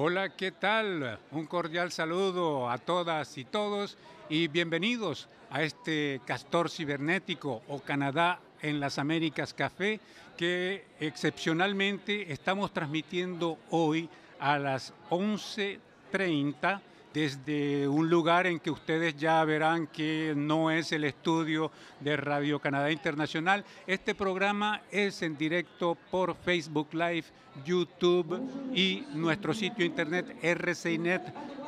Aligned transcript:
Hola, 0.00 0.28
¿qué 0.28 0.52
tal? 0.52 1.18
Un 1.32 1.46
cordial 1.46 1.90
saludo 1.90 2.70
a 2.70 2.78
todas 2.78 3.36
y 3.36 3.44
todos 3.44 3.98
y 4.28 4.46
bienvenidos 4.46 5.28
a 5.50 5.64
este 5.64 6.20
castor 6.24 6.70
cibernético 6.70 7.62
o 7.66 7.80
Canadá 7.80 8.38
en 8.62 8.78
las 8.78 9.00
Américas 9.00 9.52
Café 9.52 9.98
que 10.36 10.84
excepcionalmente 11.00 12.32
estamos 12.32 12.72
transmitiendo 12.72 13.58
hoy 13.70 14.08
a 14.38 14.56
las 14.60 14.94
11.30 15.10 16.80
desde 17.12 17.88
un 17.88 18.10
lugar 18.10 18.46
en 18.46 18.60
que 18.60 18.70
ustedes 18.70 19.16
ya 19.16 19.44
verán 19.44 19.86
que 19.86 20.34
no 20.36 20.70
es 20.70 20.92
el 20.92 21.04
estudio 21.04 21.70
de 22.00 22.16
Radio 22.16 22.58
Canadá 22.58 22.90
Internacional. 22.90 23.64
Este 23.86 24.14
programa 24.14 24.82
es 24.90 25.22
en 25.22 25.36
directo 25.36 25.96
por 26.10 26.36
Facebook 26.36 26.88
Live, 26.92 27.24
YouTube 27.64 28.40
y 28.74 29.04
nuestro 29.14 29.54
sitio 29.54 29.84
internet 29.84 30.36
rcinet 30.42 31.22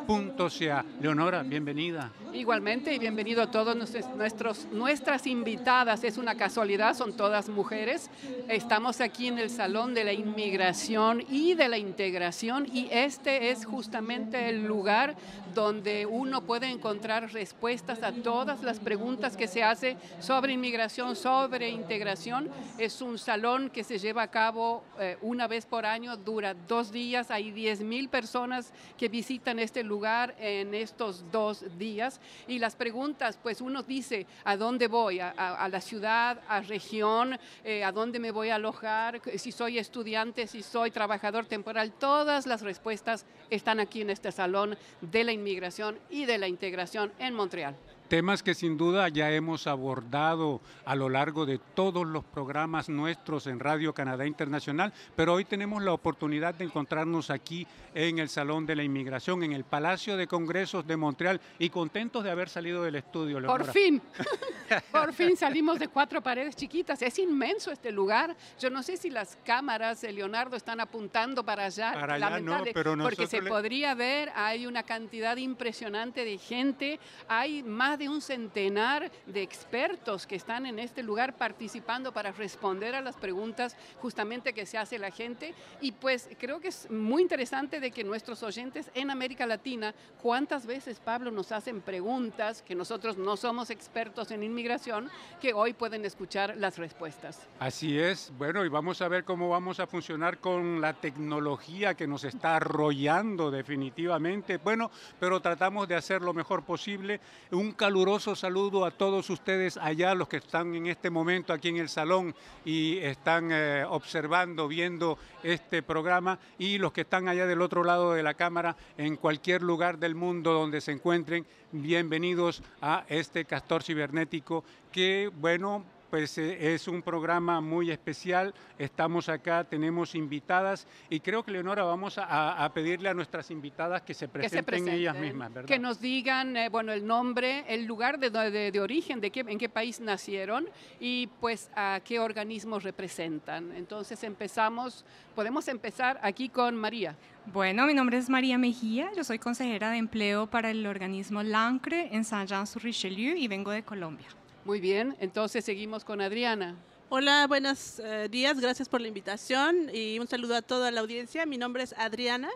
.ca. 0.06 0.84
Leonora, 1.00 1.42
bienvenida. 1.45 2.10
Igualmente 2.32 2.94
y 2.94 2.98
bienvenido 2.98 3.42
a 3.42 3.50
todos 3.50 3.76
nuestros, 4.16 4.66
nuestras 4.70 5.26
invitadas. 5.26 6.04
Es 6.04 6.16
una 6.16 6.36
casualidad, 6.36 6.94
son 6.94 7.16
todas 7.16 7.48
mujeres. 7.48 8.08
Estamos 8.48 9.00
aquí 9.00 9.26
en 9.26 9.38
el 9.38 9.50
Salón 9.50 9.94
de 9.94 10.04
la 10.04 10.12
Inmigración 10.12 11.24
y 11.28 11.54
de 11.54 11.68
la 11.68 11.78
Integración 11.78 12.66
y 12.72 12.88
este 12.92 13.50
es 13.50 13.64
justamente 13.64 14.48
el 14.48 14.64
lugar 14.64 15.16
donde 15.54 16.06
uno 16.06 16.42
puede 16.42 16.68
encontrar 16.68 17.32
respuestas 17.32 18.02
a 18.04 18.12
todas 18.12 18.62
las 18.62 18.78
preguntas 18.78 19.36
que 19.36 19.48
se 19.48 19.64
hace 19.64 19.96
sobre 20.20 20.52
inmigración, 20.52 21.16
sobre 21.16 21.68
integración. 21.68 22.48
Es 22.78 23.02
un 23.02 23.18
salón 23.18 23.70
que 23.70 23.82
se 23.82 23.98
lleva 23.98 24.22
a 24.22 24.30
cabo 24.30 24.84
eh, 25.00 25.18
una 25.22 25.48
vez 25.48 25.66
por 25.66 25.84
año, 25.84 26.16
dura 26.16 26.54
dos 26.68 26.92
días, 26.92 27.32
hay 27.32 27.50
10 27.50 27.80
mil 27.80 28.08
personas 28.08 28.72
que 28.96 29.08
visitan 29.08 29.58
este 29.58 29.82
lugar 29.82 30.36
en 30.38 30.74
estos 30.74 31.24
dos 31.32 31.64
días 31.76 32.20
y 32.46 32.59
las 32.59 32.76
preguntas, 32.76 33.38
pues 33.43 33.60
uno 33.60 33.82
dice, 33.82 34.26
¿a 34.45 34.57
dónde 34.57 34.88
voy? 34.88 35.21
¿A, 35.21 35.68
la 35.71 35.80
ciudad, 35.80 36.40
a 36.49 36.60
región? 36.60 37.38
Eh, 37.65 37.85
¿A 37.85 37.93
dónde 37.93 38.18
me 38.18 38.30
voy 38.30 38.51
a 38.51 38.57
alojar? 38.57 39.21
Si 39.37 39.52
soy 39.52 39.79
estudiante, 39.79 40.46
si 40.46 40.62
soy 40.62 40.90
trabajador 40.90 41.46
temporal, 41.46 41.93
todas 41.93 42.46
las 42.46 42.62
respuestas 42.62 43.27
están 43.51 43.80
aquí 43.80 44.02
en 44.02 44.10
este 44.10 44.32
salón 44.32 44.77
de 45.01 45.24
la 45.24 45.32
inmigración 45.32 45.99
y 46.09 46.24
de 46.24 46.38
la 46.38 46.49
integración 46.49 47.12
en 47.18 47.35
Montreal. 47.35 47.77
Temas 48.10 48.42
que 48.42 48.54
sin 48.54 48.76
duda 48.76 49.08
ya 49.08 49.30
hemos 49.30 49.68
abordado 49.68 50.60
a 50.84 50.96
lo 50.96 51.08
largo 51.08 51.46
de 51.46 51.58
todos 51.58 52.04
los 52.04 52.24
programas 52.24 52.88
nuestros 52.88 53.46
en 53.46 53.60
Radio 53.60 53.94
Canadá 53.94 54.26
Internacional, 54.26 54.92
pero 55.14 55.34
hoy 55.34 55.44
tenemos 55.44 55.80
la 55.80 55.92
oportunidad 55.92 56.56
de 56.56 56.64
encontrarnos 56.64 57.30
aquí 57.30 57.68
en 57.94 58.18
el 58.18 58.28
Salón 58.28 58.66
de 58.66 58.74
la 58.74 58.82
Inmigración, 58.82 59.44
en 59.44 59.52
el 59.52 59.62
Palacio 59.62 60.16
de 60.16 60.26
Congresos 60.26 60.84
de 60.88 60.96
Montreal 60.96 61.40
y 61.60 61.70
contentos 61.70 62.24
de 62.24 62.32
haber 62.32 62.48
salido 62.48 62.82
del 62.82 62.96
estudio. 62.96 63.40
Por 63.46 63.70
fin, 63.70 64.03
por 64.91 65.12
fin 65.12 65.36
salimos 65.36 65.78
de 65.78 65.86
cuatro 65.86 66.20
paredes 66.20 66.56
chiquitas. 66.56 67.00
Es 67.03 67.16
inmenso 67.20 67.70
este 67.70 67.92
lugar. 67.92 68.36
Yo 68.58 68.70
no 68.70 68.82
sé 68.82 68.97
si 68.97 69.10
las 69.10 69.38
cámaras 69.44 70.00
de 70.00 70.12
Leonardo 70.12 70.56
están 70.56 70.81
apuntando 70.81 71.44
para 71.44 71.66
allá. 71.66 71.92
Para 71.92 72.14
allá 72.14 72.41
no, 72.41 72.64
pero 72.75 72.97
Porque 72.97 73.28
se 73.28 73.41
podría 73.41 73.94
ver, 73.94 74.32
hay 74.34 74.66
una 74.66 74.82
cantidad 74.82 75.36
impresionante 75.36 76.25
de 76.25 76.38
gente, 76.38 76.98
hay 77.28 77.62
más 77.62 78.00
de 78.00 78.09
un 78.09 78.20
centenar 78.20 79.12
de 79.26 79.43
expertos 79.43 80.26
que 80.26 80.34
están 80.34 80.66
en 80.66 80.78
este 80.78 81.03
lugar 81.03 81.37
participando 81.37 82.12
para 82.12 82.32
responder 82.32 82.94
a 82.94 83.03
las 83.03 83.15
preguntas 83.15 83.76
justamente 84.00 84.53
que 84.53 84.66
se 84.66 84.78
hace 84.78 84.98
la 84.98 85.10
gente. 85.10 85.54
Y 85.81 85.93
pues 85.93 86.28
creo 86.41 86.60
que 86.60 86.69
es 86.69 86.91
muy 86.91 87.22
interesante 87.22 87.78
de 87.78 87.91
que 87.91 88.03
nuestros 88.03 88.43
oyentes 88.43 88.91
en 88.94 89.10
América 89.10 89.47
Latina, 89.47 89.94
cuántas 90.22 90.65
veces, 90.66 90.98
Pablo, 90.98 91.31
nos 91.31 91.53
hacen 91.53 91.82
preguntas 91.82 92.62
que 92.62 92.75
nosotros 92.75 93.19
no 93.19 93.37
somos 93.37 93.71
expertos 93.71 94.31
en 94.31 94.43
inmigración, 94.43 95.10
que 95.41 95.53
hoy 95.53 95.75
pueden 95.75 96.05
escuchar 96.06 96.56
las 96.56 96.78
respuestas. 96.78 97.47
Así 97.59 97.99
es. 97.99 98.32
Bueno, 98.38 98.65
y 98.65 98.69
vamos 98.69 99.03
a 99.03 99.09
ver 99.09 99.25
cómo 99.25 99.50
vamos 99.50 99.78
a 99.78 99.87
funcionar 99.87 100.38
con 100.38 100.81
la 100.81 100.94
tecnología 100.94 101.94
que 101.94 102.06
nos 102.06 102.25
está 102.25 102.56
arrollando 102.56 103.50
definitivamente. 103.50 104.56
Bueno, 104.56 104.91
pero 105.19 105.41
tratamos 105.41 105.87
de 105.87 105.97
hacer 105.97 106.22
lo 106.22 106.32
mejor 106.32 106.62
posible. 106.62 107.21
Un 107.50 107.72
caluroso 107.91 108.37
saludo 108.37 108.84
a 108.84 108.93
todos 108.93 109.31
ustedes 109.31 109.77
allá, 109.77 110.15
los 110.15 110.28
que 110.28 110.37
están 110.37 110.77
en 110.77 110.87
este 110.87 111.11
momento 111.11 111.53
aquí 111.53 111.71
en 111.71 111.78
el 111.78 111.89
salón 111.89 112.37
y 112.65 112.99
están 112.99 113.49
eh, 113.51 113.84
observando, 113.84 114.69
viendo 114.69 115.19
este 115.43 115.83
programa 115.83 116.39
y 116.56 116.79
los 116.79 116.93
que 116.93 117.00
están 117.00 117.27
allá 117.27 117.49
del 117.49 117.61
otro 117.61 117.83
lado 117.83 118.12
de 118.12 118.23
la 118.23 118.34
cámara 118.34 118.77
en 118.97 119.17
cualquier 119.17 119.62
lugar 119.62 119.99
del 119.99 120.15
mundo 120.15 120.53
donde 120.53 120.81
se 120.81 120.93
encuentren. 120.93 121.45
Bienvenidos 121.73 122.62
a 122.81 123.05
este 123.09 123.45
castor 123.45 123.83
cibernético 123.83 124.62
que, 124.93 125.29
bueno, 125.34 125.84
pues 126.10 126.37
eh, 126.38 126.75
es 126.75 126.88
un 126.88 127.03
programa 127.03 127.60
muy 127.60 127.91
especial. 127.91 128.53
Estamos 128.78 129.28
acá, 129.28 129.65
tenemos 129.65 130.15
invitadas 130.15 130.87
y 131.09 131.21
creo 131.21 131.43
que 131.43 131.53
Leonora 131.53 131.84
vamos 131.84 132.16
a, 132.19 132.71
pedirle 132.75 133.09
a 133.09 133.15
nuestras 133.15 133.50
invitadas 133.50 134.03
que 134.03 134.15
se 134.15 134.28
presenten, 134.28 134.88
ellas 134.88 135.16
mismas, 135.16 135.53
¿verdad? 135.53 135.69
Que 135.69 135.78
nos 135.78 136.00
digan, 136.00 136.56
eh, 136.56 136.69
bueno, 136.69 136.93
el 136.93 137.06
nombre, 137.06 137.65
el 137.69 137.84
lugar 137.84 138.19
de, 138.19 138.31
de, 138.31 138.81
origen, 138.81 139.20
de 139.20 139.31
qué, 139.31 139.41
en 139.41 139.59
qué 139.59 139.69
país 139.69 140.00
nacieron 140.00 140.66
y 140.99 141.28
pues 141.41 141.70
a 141.75 142.00
qué 142.04 142.19
organismos 142.19 142.82
representan. 142.82 143.72
Entonces 143.76 144.22
empezamos, 144.25 145.04
podemos 145.34 145.69
empezar 145.69 146.19
aquí 146.22 146.49
con 146.49 146.76
María. 146.76 147.16
Bueno, 147.47 147.87
mi 147.87 147.94
nombre 147.94 148.19
es 148.19 148.28
María 148.28 148.59
Mejía, 148.59 149.10
yo 149.16 149.25
soy 149.25 149.38
consejera 149.38 149.91
de 149.91 149.99
empleo 149.99 150.49
para 150.49 150.70
el 150.70 150.87
organismo 150.87 151.43
LANCRE 151.43 152.15
en 152.15 152.25
Saint-Jean-sur-Richelieu 152.25 153.37
y 153.37 153.49
vengo 153.49 153.70
de 153.70 153.82
Colombia. 153.82 154.28
Muy 154.65 154.78
bien, 154.78 155.16
entonces 155.21 155.65
seguimos 155.65 156.04
con 156.04 156.21
Adriana. 156.21 156.76
Hola, 157.09 157.47
buenos 157.48 157.98
eh, 157.98 158.28
días, 158.31 158.60
gracias 158.60 158.91
por 158.91 159.00
la 159.00 159.09
invitación 159.09 159.88
y 159.93 160.19
un 160.19 160.28
saludo 160.28 160.54
a 160.54 160.60
toda 160.60 160.91
la 160.91 161.00
audiencia. 161.00 161.47
Mi 161.47 161.56
nombre 161.56 161.82
es 161.82 161.94
Adriana, 161.97 162.50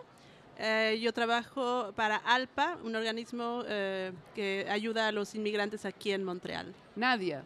eh, 0.59 0.99
yo 1.01 1.13
trabajo 1.13 1.91
para 1.95 2.17
ALPA, 2.17 2.77
un 2.83 2.95
organismo 2.95 3.63
eh, 3.65 4.11
que 4.35 4.67
ayuda 4.69 5.07
a 5.07 5.11
los 5.11 5.33
inmigrantes 5.33 5.83
aquí 5.83 6.11
en 6.11 6.23
Montreal. 6.23 6.75
Nadia. 6.95 7.43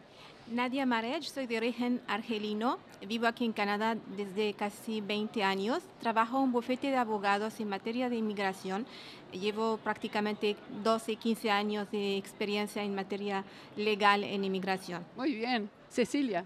Nadia 0.50 0.84
Marech, 0.84 1.22
soy 1.22 1.46
de 1.46 1.56
origen 1.56 2.00
argelino, 2.08 2.80
vivo 3.06 3.28
aquí 3.28 3.44
en 3.44 3.52
Canadá 3.52 3.96
desde 4.16 4.52
casi 4.54 5.00
20 5.00 5.44
años, 5.44 5.80
trabajo 6.00 6.38
en 6.38 6.44
un 6.44 6.52
bufete 6.52 6.88
de 6.88 6.96
abogados 6.96 7.60
en 7.60 7.68
materia 7.68 8.08
de 8.08 8.16
inmigración, 8.16 8.84
llevo 9.30 9.76
prácticamente 9.76 10.56
12, 10.82 11.14
15 11.14 11.50
años 11.52 11.88
de 11.92 12.16
experiencia 12.16 12.82
en 12.82 12.96
materia 12.96 13.44
legal 13.76 14.24
en 14.24 14.42
inmigración. 14.42 15.04
Muy 15.16 15.34
bien, 15.34 15.70
Cecilia. 15.88 16.44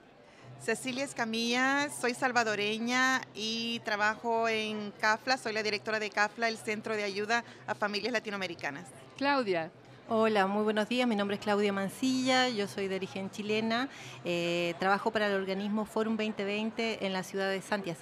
Cecilia 0.60 1.04
Escamilla, 1.04 1.88
soy 1.88 2.12
salvadoreña 2.12 3.22
y 3.34 3.80
trabajo 3.80 4.48
en 4.48 4.92
CAFLA, 5.00 5.38
soy 5.38 5.54
la 5.54 5.62
directora 5.62 5.98
de 5.98 6.10
CAFLA, 6.10 6.48
el 6.48 6.58
Centro 6.58 6.94
de 6.94 7.04
Ayuda 7.04 7.42
a 7.66 7.74
Familias 7.74 8.12
Latinoamericanas. 8.12 8.84
Claudia. 9.16 9.70
Hola, 10.10 10.46
muy 10.46 10.64
buenos 10.64 10.86
días. 10.86 11.08
Mi 11.08 11.16
nombre 11.16 11.36
es 11.36 11.40
Claudia 11.40 11.72
Mancilla, 11.72 12.50
yo 12.50 12.68
soy 12.68 12.88
de 12.88 12.96
origen 12.96 13.30
chilena, 13.30 13.88
eh, 14.22 14.74
trabajo 14.78 15.10
para 15.10 15.28
el 15.28 15.32
organismo 15.32 15.86
Forum 15.86 16.18
2020 16.18 17.06
en 17.06 17.14
la 17.14 17.22
ciudad 17.22 17.48
de 17.48 17.62
Santiago. 17.62 17.98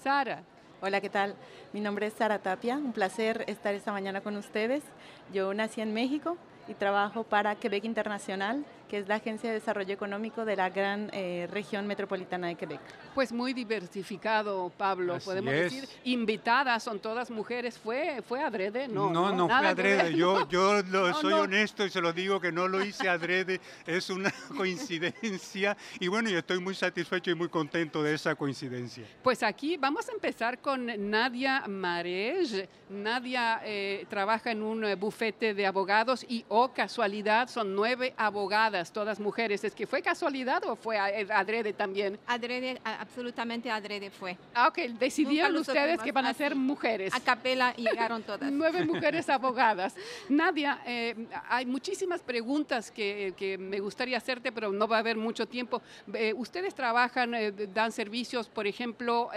Sara. 0.00 0.44
Hola, 0.80 1.00
¿qué 1.00 1.10
tal? 1.10 1.34
Mi 1.72 1.80
nombre 1.80 2.06
es 2.06 2.12
Sara 2.12 2.38
Tapia, 2.38 2.76
un 2.76 2.92
placer 2.92 3.44
estar 3.48 3.74
esta 3.74 3.90
mañana 3.90 4.20
con 4.20 4.36
ustedes. 4.36 4.84
Yo 5.32 5.52
nací 5.52 5.80
en 5.80 5.92
México 5.92 6.36
y 6.68 6.74
trabajo 6.74 7.24
para 7.24 7.56
Quebec 7.56 7.84
Internacional, 7.84 8.64
que 8.90 8.98
es 8.98 9.08
la 9.08 9.14
Agencia 9.14 9.50
de 9.50 9.54
Desarrollo 9.54 9.94
Económico 9.94 10.44
de 10.44 10.56
la 10.56 10.68
gran 10.68 11.10
eh, 11.12 11.46
región 11.52 11.86
metropolitana 11.86 12.48
de 12.48 12.56
Quebec. 12.56 12.80
Pues 13.14 13.30
muy 13.30 13.52
diversificado, 13.52 14.72
Pablo, 14.76 15.16
podemos 15.24 15.52
decir. 15.52 15.88
Invitadas, 16.02 16.82
son 16.82 16.98
todas 16.98 17.30
mujeres. 17.30 17.78
¿Fue, 17.78 18.20
fue 18.26 18.42
adrede? 18.42 18.88
No, 18.88 19.08
no, 19.08 19.32
no, 19.32 19.46
fue 19.46 19.68
adrede. 19.68 20.16
Yo, 20.16 20.48
yo 20.50 20.82
soy 21.14 21.34
honesto 21.34 21.86
y 21.86 21.90
se 21.90 22.00
lo 22.00 22.12
digo 22.12 22.40
que 22.40 22.50
no 22.50 22.66
lo 22.66 22.84
hice 22.84 23.08
adrede. 23.08 23.60
Es 23.86 24.10
una 24.10 24.34
coincidencia. 24.56 25.76
Y 26.00 26.08
bueno, 26.08 26.28
yo 26.28 26.38
estoy 26.38 26.58
muy 26.58 26.74
satisfecho 26.74 27.30
y 27.30 27.36
muy 27.36 27.48
contento 27.48 28.02
de 28.02 28.14
esa 28.14 28.34
coincidencia. 28.34 29.04
Pues 29.22 29.44
aquí 29.44 29.76
vamos 29.76 30.08
a 30.08 30.12
empezar 30.12 30.58
con 30.58 30.90
Nadia 31.08 31.62
Marej. 31.68 32.68
Nadia 32.88 33.60
eh, 33.64 34.04
trabaja 34.08 34.50
en 34.50 34.64
un 34.64 34.84
eh, 34.84 34.96
bufete 34.96 35.54
de 35.54 35.64
abogados 35.64 36.26
y, 36.28 36.44
oh 36.48 36.72
casualidad, 36.72 37.48
son 37.48 37.76
nueve 37.76 38.14
abogadas 38.16 38.79
todas 38.88 39.20
mujeres. 39.20 39.64
¿Es 39.64 39.74
que 39.74 39.86
fue 39.86 40.00
casualidad 40.00 40.64
o 40.64 40.76
fue 40.76 40.98
adrede 40.98 41.72
también? 41.72 42.18
Adrede, 42.26 42.80
absolutamente 42.84 43.70
adrede 43.70 44.10
fue. 44.10 44.36
Ah, 44.54 44.68
ok, 44.68 44.78
decidieron 44.98 45.56
ustedes 45.56 46.00
que 46.00 46.12
van 46.12 46.26
a 46.26 46.34
ser 46.34 46.54
mujeres. 46.54 47.14
A 47.14 47.20
capela 47.20 47.74
llegaron 47.74 48.22
todas. 48.22 48.50
Nueve 48.50 48.84
mujeres 48.86 49.28
abogadas. 49.28 49.94
Nadia, 50.28 50.80
eh, 50.86 51.26
hay 51.48 51.66
muchísimas 51.66 52.20
preguntas 52.22 52.90
que, 52.90 53.34
que, 53.36 53.58
me 53.58 53.80
gustaría 53.80 54.16
hacerte, 54.16 54.52
pero 54.52 54.72
no 54.72 54.88
va 54.88 54.96
a 54.96 55.00
haber 55.00 55.16
mucho 55.16 55.46
tiempo. 55.46 55.82
Eh, 56.14 56.32
ustedes 56.34 56.74
trabajan, 56.74 57.34
eh, 57.34 57.52
dan 57.52 57.92
servicios, 57.92 58.48
por 58.48 58.66
ejemplo, 58.66 59.30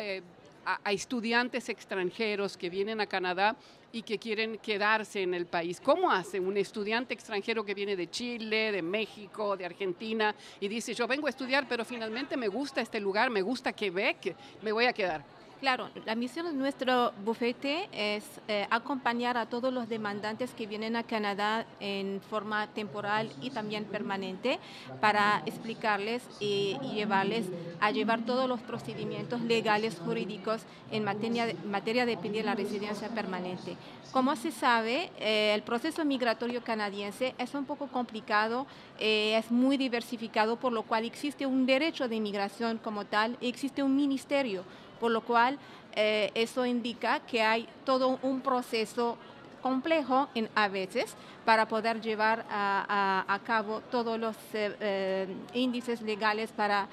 a, 0.66 0.92
estudiantes 0.92 1.70
extranjeros 1.70 2.58
que 2.58 2.70
vienen 2.70 3.02
a 3.02 3.06
Canadá 3.06 3.56
y 3.94 4.02
que 4.02 4.18
quieren 4.18 4.58
quedarse 4.58 5.22
en 5.22 5.36
el 5.36 5.46
país. 5.46 5.80
¿Cómo 5.80 6.12
hace 6.12 6.40
un 6.40 6.58
estudiante 6.58 7.14
extranjero 7.14 7.64
que 7.64 7.76
viene 7.76 7.96
de 7.96 8.10
Chile, 8.10 8.72
de 8.72 8.82
México, 8.82 9.56
de 9.56 9.66
Argentina 9.66 10.36
y 10.60 10.68
dice, 10.68 10.96
yo 10.96 11.08
vengo 11.08 11.28
a 11.28 11.30
estudiar, 11.30 11.68
pero 11.70 11.86
finalmente 11.86 12.36
me 12.36 12.48
gusta 12.48 12.82
este 12.82 13.00
lugar, 13.00 13.30
me 13.30 13.44
gusta 13.44 13.72
Quebec, 13.72 14.36
me 14.64 14.72
voy 14.72 14.86
a 14.86 14.94
quedar? 14.94 15.24
Claro, 15.64 15.90
la 16.06 16.16
misión 16.16 16.46
de 16.46 16.52
nuestro 16.52 17.14
bufete 17.24 17.88
es 17.94 18.26
eh, 18.50 18.68
acompañar 18.70 19.38
a 19.38 19.46
todos 19.46 19.72
los 19.72 19.88
demandantes 19.88 20.54
que 20.54 20.68
vienen 20.68 20.98
a 20.98 21.04
Canadá 21.04 21.66
en 21.80 22.20
forma 22.30 22.68
temporal 22.68 23.32
y 23.42 23.50
también 23.50 23.86
permanente 23.86 24.60
para 25.00 25.42
explicarles 25.46 26.22
y, 26.42 26.78
llevarles 26.94 27.46
a 27.80 27.92
llevar 27.92 28.26
todos 28.26 28.50
los 28.50 28.60
procedimientos 28.60 29.40
legales 29.40 30.02
jurídicos 30.04 30.64
en 30.92 31.06
materia 31.06 31.46
de, 31.46 31.54
materia 31.54 32.06
de 32.06 32.18
pedir 32.18 32.44
la 32.44 32.56
residencia 32.56 33.08
permanente. 33.08 33.78
Como 34.12 34.36
se 34.36 34.52
sabe, 34.52 35.12
eh, 35.18 35.54
el 35.56 35.62
proceso 35.64 36.04
migratorio 36.04 36.62
canadiense 36.62 37.36
es 37.38 37.56
un 37.56 37.64
poco 37.64 37.88
complicado, 37.88 38.68
eh, 39.00 39.38
es 39.38 39.50
muy 39.50 39.78
diversificado, 39.78 40.58
por 40.58 40.74
lo 40.74 40.84
cual 40.84 41.06
existe 41.06 41.46
un 41.46 41.66
derecho 41.66 42.10
de 42.10 42.18
inmigración 42.18 42.80
como 42.80 43.06
tal 43.06 43.38
y 43.40 43.48
existe 43.48 43.82
un 43.82 43.96
ministerio 43.96 44.66
por 45.00 45.12
lo 45.12 45.22
cual 45.22 45.58
eh, 45.96 46.32
eso 46.34 46.66
indica 46.66 47.20
que 47.20 47.42
hay 47.42 47.68
todo 47.86 48.20
un 48.22 48.42
proceso 48.42 49.18
complejo 49.62 50.28
en, 50.34 50.50
a 50.56 50.68
veces 50.68 51.16
para 51.46 51.68
poder 51.68 52.02
llevar 52.02 52.46
a, 52.50 53.40
cabo 53.46 53.82
todos 53.92 54.20
los 54.20 54.36
eh, 54.54 54.76
eh, 54.80 55.28
índices 55.54 56.02
legales 56.02 56.52
para 56.52 56.88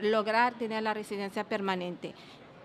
lograr 0.00 0.54
tener 0.54 0.82
la 0.82 0.94
residencia 0.94 1.44
permanente. 1.44 2.14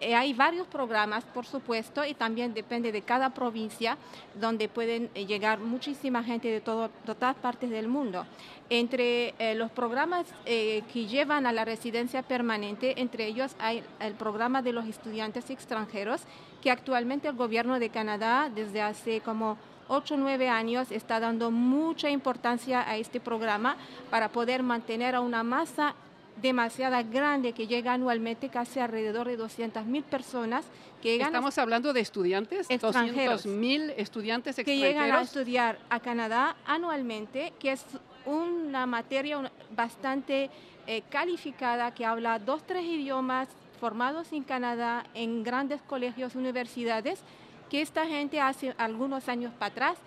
Eh, 0.02 0.16
hay 0.16 0.34
varios 0.34 0.68
programas, 0.68 1.24
por 1.26 1.46
supuesto, 1.46 2.06
y 2.06 2.14
también 2.14 2.54
depende 2.54 2.92
de 2.92 3.02
cada 3.02 3.32
provincia, 3.32 3.98
donde 4.36 4.70
pueden 4.70 5.10
eh, 5.14 5.26
llegar 5.26 5.60
muchísima 5.60 6.24
gente 6.24 6.48
de, 6.48 6.62
todas 6.62 7.36
partes 7.42 7.70
del 7.70 7.88
mundo. 7.88 8.26
Entre 8.70 9.34
eh, 9.40 9.56
los 9.56 9.72
programas 9.72 10.28
que 10.46 11.08
llevan 11.08 11.46
a 11.46 11.52
la 11.52 11.66
residencia 11.66 12.22
permanente, 12.22 13.02
entre 13.02 13.26
ellos 13.26 13.56
hay 13.60 13.84
el 14.00 14.14
programa 14.14 14.62
de 14.62 14.74
los 14.74 14.86
estudiantes 14.86 15.50
extranjeros, 15.50 16.22
que 16.62 16.72
actualmente 16.72 17.28
el 17.28 17.36
gobierno 17.36 17.80
de 17.80 17.90
Canadá, 17.90 18.50
desde 18.54 18.82
hace 18.82 19.22
como 19.22 19.58
8 19.88 20.14
o 20.14 20.18
9 20.18 20.50
años, 20.50 20.92
está 20.92 21.20
dando 21.20 21.50
mucha 21.50 22.10
importancia 22.10 22.88
a 22.88 22.98
este 22.98 23.20
programa 23.20 23.76
para 24.12 24.30
poder 24.30 24.62
mantener 24.62 25.16
a 25.16 25.22
una 25.22 25.44
masa 25.44 25.96
demasiada 26.42 27.04
grande 27.04 27.54
que 27.54 27.68
llega 27.68 27.94
anualmente 27.94 28.50
casi 28.50 28.80
alrededor 28.80 29.28
de 29.28 29.38
200 29.38 29.86
mil 29.86 30.04
personas 30.04 30.66
que 31.02 31.14
llegan 31.14 31.28
Estamos 31.28 31.58
hablando 31.58 31.94
de 31.94 32.02
estudiantes, 32.02 32.70
extranjeros, 32.70 33.46
mil 33.46 33.92
estudiantes 33.92 34.58
extranjeros. 34.58 34.94
Que 34.94 35.00
llegan 35.02 35.12
a 35.18 35.22
estudiar 35.22 35.80
a 35.90 36.00
Canadá 36.00 36.58
anualmente, 36.66 37.54
que 37.60 37.72
es 37.72 37.86
una 38.26 38.86
materia 38.86 39.52
bastante 39.76 40.50
eh, 40.88 41.04
calificada, 41.10 41.94
que 41.94 42.06
habla 42.06 42.40
dos, 42.40 42.64
tres 42.66 42.84
idiomas 42.84 43.48
formados 43.80 44.32
en 44.34 44.44
Canadá 44.44 45.06
en 45.14 45.44
grandes 45.44 45.82
colegios, 45.82 46.36
universidades, 46.36 47.22
que 47.70 47.82
esta 47.82 48.06
gente 48.06 48.42
hace 48.42 48.74
algunos 48.78 49.30
años 49.30 49.54
para 49.54 49.72
atrás 49.72 49.98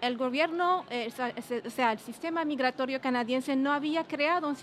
el 0.00 0.16
gobierno, 0.16 0.84
eh, 0.90 1.10
o 1.64 1.70
sea, 1.70 1.92
el 1.92 1.98
sistema 1.98 2.44
migratorio 2.44 3.00
canadiense 3.00 3.56
no 3.56 3.72
había 3.72 4.04
creado 4.04 4.54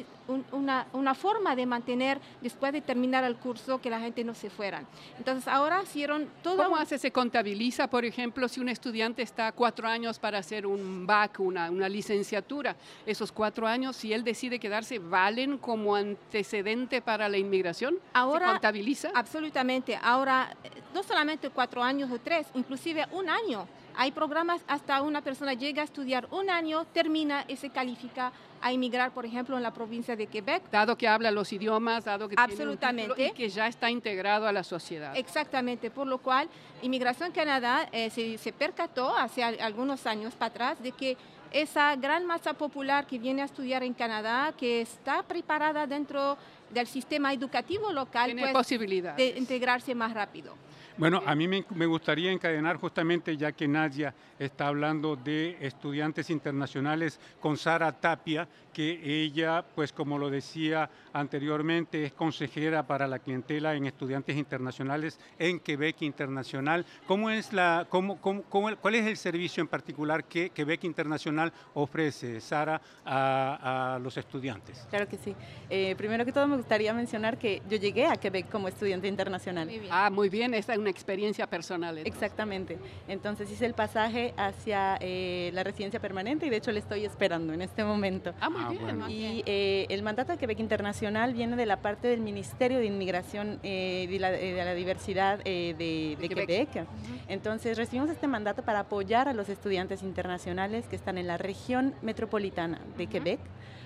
una, 0.52 1.16
forma 1.16 1.56
de 1.56 1.66
mantener, 1.66 2.20
después 2.42 2.72
de 2.72 2.82
terminar 2.82 3.24
el 3.24 3.36
curso, 3.36 3.80
que 3.82 3.90
la 3.90 4.00
gente 4.00 4.24
no 4.24 4.34
se 4.34 4.50
fuera. 4.50 4.84
Entonces, 5.18 5.48
ahora 5.48 5.82
hicieron 5.84 6.30
todo... 6.44 6.64
¿Cómo 6.64 6.78
hace? 6.78 6.98
¿Se 6.98 7.12
contabiliza, 7.12 7.90
por 7.90 8.06
ejemplo, 8.06 8.48
si 8.48 8.60
un 8.60 8.70
estudiante 8.70 9.22
está 9.22 9.52
cuatro 9.52 9.88
años 9.88 10.20
para 10.20 10.38
hacer 10.38 10.66
un 10.66 11.06
BAC, 11.06 11.40
una, 11.40 11.70
una 11.70 11.90
licenciatura? 11.90 12.76
Esos 13.06 13.32
cuatro 13.32 13.68
años, 13.68 13.96
si 13.96 14.14
él 14.14 14.24
decide 14.24 14.60
quedarse, 14.60 15.00
¿valen 15.00 15.58
como 15.58 15.96
antecedente 15.96 17.02
para 17.02 17.28
la 17.28 17.38
inmigración? 17.38 17.98
Ahora, 18.14 18.48
¿Se 18.48 18.52
contabiliza? 18.54 19.12
Absolutamente. 19.14 20.00
Ahora, 20.02 20.56
eh, 20.64 20.70
no 20.94 21.04
solamente 21.04 21.50
cuatro 21.50 21.84
años 21.84 22.10
o 22.12 22.20
tres, 22.20 22.48
inclusive 22.54 23.06
un 23.12 23.30
año 23.30 23.68
hay 24.00 24.14
programas 24.14 24.62
hasta 24.66 25.02
una 25.02 25.22
persona 25.22 25.54
llega 25.54 25.82
a 25.82 25.86
estudiar 25.86 26.26
un 26.32 26.50
año, 26.50 26.86
termina 26.86 27.44
y 27.50 27.58
se 27.58 27.70
califica 27.70 28.32
a 28.62 28.72
emigrar, 28.72 29.12
por 29.12 29.26
ejemplo, 29.26 29.58
en 29.58 29.62
la 29.62 29.74
provincia 29.74 30.16
de 30.16 30.26
Quebec. 30.28 30.72
Dado 30.72 30.98
que 30.98 31.06
habla 31.06 31.32
los 31.32 31.52
idiomas, 31.52 32.06
dado 32.06 32.30
que 32.30 32.36
Absolutamente. 32.38 33.14
Tiene 33.14 33.32
un 33.32 33.36
y 33.36 33.38
que 33.38 33.50
ya 33.50 33.68
está 33.68 33.92
integrado 33.92 34.48
a 34.48 34.54
la 34.54 34.64
sociedad. 34.64 35.18
Exactamente, 35.18 35.92
por 35.92 36.08
lo 36.08 36.20
cual 36.20 36.48
Inmigración 36.82 37.34
Canadá 37.34 37.90
eh, 37.92 38.10
se, 38.10 38.54
percató 38.54 39.14
hace 39.14 39.44
algunos 39.44 40.08
años 40.08 40.34
para 40.34 40.50
atrás 40.50 40.82
de 40.82 40.94
que 40.94 41.18
esa 41.52 41.94
gran 41.98 42.26
masa 42.26 42.54
popular 42.54 43.06
que 43.06 43.20
viene 43.20 43.42
a 43.42 43.46
estudiar 43.46 43.84
en 43.84 43.94
Canadá, 43.94 44.54
que 44.58 44.80
está 44.80 45.24
preparada 45.24 45.86
dentro 45.86 46.38
del 46.70 46.88
sistema 46.88 47.34
educativo 47.34 47.92
local, 47.92 48.28
tiene 48.28 48.44
pues, 48.44 48.54
posibilidad 48.54 49.16
de 49.16 49.38
integrarse 49.38 49.94
más 49.94 50.14
rápido. 50.14 50.56
Bueno, 51.00 51.24
a 51.26 51.34
mí 51.34 51.48
me, 51.48 51.86
gustaría 51.86 52.30
encadenar 52.30 52.76
justamente, 52.76 53.38
ya 53.38 53.54
que 53.54 53.70
Nadia 53.70 54.14
está 54.38 54.68
hablando 54.68 55.16
de 55.16 55.56
estudiantes 55.62 56.30
internacionales, 56.30 57.22
con 57.40 57.56
Sara 57.56 57.90
Tapia, 57.94 58.50
que 58.74 59.00
ella, 59.24 59.64
pues 59.76 59.94
como 59.94 60.18
lo 60.18 60.30
decía 60.30 60.90
anteriormente, 61.14 62.04
es 62.04 62.12
consejera 62.12 62.86
para 62.86 63.08
la 63.08 63.20
clientela 63.20 63.76
en 63.76 63.86
estudiantes 63.86 64.36
internacionales 64.36 65.18
en 65.38 65.62
Quebec 65.62 66.02
Internacional. 66.02 66.86
¿Cómo 67.08 67.30
es 67.30 67.54
la, 67.54 67.88
cómo, 67.90 68.18
¿Cuál 68.18 68.96
es 68.96 69.08
el 69.08 69.16
servicio 69.16 69.62
en 69.62 69.70
particular 69.70 70.26
que 70.26 70.50
Quebec 70.50 70.84
Internacional 70.84 71.54
ofrece, 71.76 72.42
Sara, 72.42 72.82
a, 73.06 74.00
los 74.04 74.18
estudiantes? 74.18 74.86
Claro 74.90 75.08
que 75.08 75.18
sí. 75.18 75.34
Eh, 75.70 75.96
primero 75.98 76.26
que 76.26 76.34
todo 76.34 76.46
me 76.46 76.58
gustaría 76.58 76.94
mencionar 76.94 77.38
que 77.38 77.62
yo 77.70 77.78
llegué 77.78 78.06
a 78.06 78.18
Quebec 78.18 78.50
como 78.50 78.68
estudiante 78.68 79.08
internacional. 79.08 79.70
Ah, 79.90 80.10
muy 80.10 80.28
bien, 80.28 80.54
es 80.54 80.68
una 80.68 80.89
experiencia 80.90 81.48
personal. 81.48 81.98
Exactamente. 82.00 82.78
Entonces 83.08 83.52
hice 83.52 83.66
el 83.66 83.74
pasaje 83.74 84.34
hacia 84.38 84.98
eh, 85.02 85.52
la 85.54 85.64
residencia 85.64 86.00
permanente 86.00 86.46
y 86.46 86.50
de 86.50 86.58
hecho 86.58 86.72
le 86.72 86.80
estoy 86.80 87.06
esperando 87.06 87.54
en 87.54 87.62
este 87.62 87.84
momento. 87.84 88.34
Ah, 88.40 88.50
muy 88.50 88.62
ah, 88.62 88.70
bien. 88.70 89.10
Y 89.10 89.44
eh, 89.46 89.86
el 89.90 90.04
mandato 90.04 90.32
de 90.32 90.38
Quebec 90.38 90.60
Internacional 90.60 91.34
viene 91.34 91.56
de 91.56 91.66
la 91.66 91.82
parte 91.82 92.08
del 92.08 92.22
Ministerio 92.22 92.80
de 92.80 92.86
Inmigración 92.86 93.60
eh, 93.64 94.08
de, 94.10 94.20
la, 94.20 94.32
de, 94.32 94.54
la, 94.54 94.74
Diversidad 94.74 95.44
de, 95.44 96.18
Quebec. 96.20 96.86
Entonces 97.28 97.78
recibimos 97.78 98.10
este 98.10 98.28
mandato 98.28 98.64
para 98.64 98.82
apoyar 98.82 99.28
a 99.28 99.34
los 99.34 99.50
estudiantes 99.50 100.04
internacionales 100.04 100.86
que 100.88 100.96
están 100.96 101.18
en 101.18 101.28
la 101.28 101.38
región 101.38 101.94
metropolitana 102.02 102.80
de 102.98 103.08
Quebec 103.08 103.40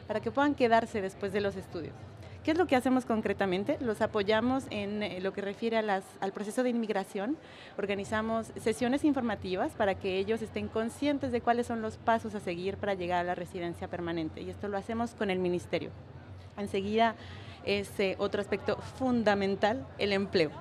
para 0.08 0.20
que 0.20 0.32
puedan 0.32 0.56
quedarse 0.56 1.02
después 1.02 1.34
de 1.34 1.42
los 1.42 1.56
estudios. 1.56 1.94
¿Qué 2.44 2.52
es 2.52 2.58
lo 2.58 2.68
que 2.68 2.76
hacemos 2.76 3.06
concretamente? 3.06 3.78
Los 3.80 4.02
apoyamos 4.02 4.66
en 4.70 5.02
eh, 5.02 5.22
lo 5.22 5.32
que 5.32 5.40
refiere 5.40 5.78
al 5.78 6.32
proceso 6.34 6.62
de 6.62 6.72
inmigración. 6.72 7.38
Organizamos 7.78 8.48
sesiones 8.62 9.06
informativas 9.06 9.72
para 9.72 9.96
que 9.96 10.18
ellos 10.18 10.42
estén 10.42 10.68
conscientes 10.68 11.32
de 11.32 11.40
cuáles 11.40 11.68
son 11.68 11.82
los 11.82 11.96
pasos 11.96 12.36
a 12.36 12.42
seguir 12.42 12.76
para 12.76 12.96
llegar 12.96 13.22
a 13.22 13.24
la 13.24 13.34
residencia 13.34 13.88
permanente. 13.88 14.42
Y 14.42 14.50
esto 14.50 14.68
lo 14.68 14.78
hacemos 14.78 15.12
con 15.12 15.30
el 15.30 15.40
ministerio. 15.40 15.90
Enseguida, 16.58 17.16
es 17.64 17.98
eh, 18.02 18.16
otro 18.20 18.42
aspecto 18.42 18.76
fundamental, 18.76 19.88
el 19.98 20.12
empleo 20.12 20.52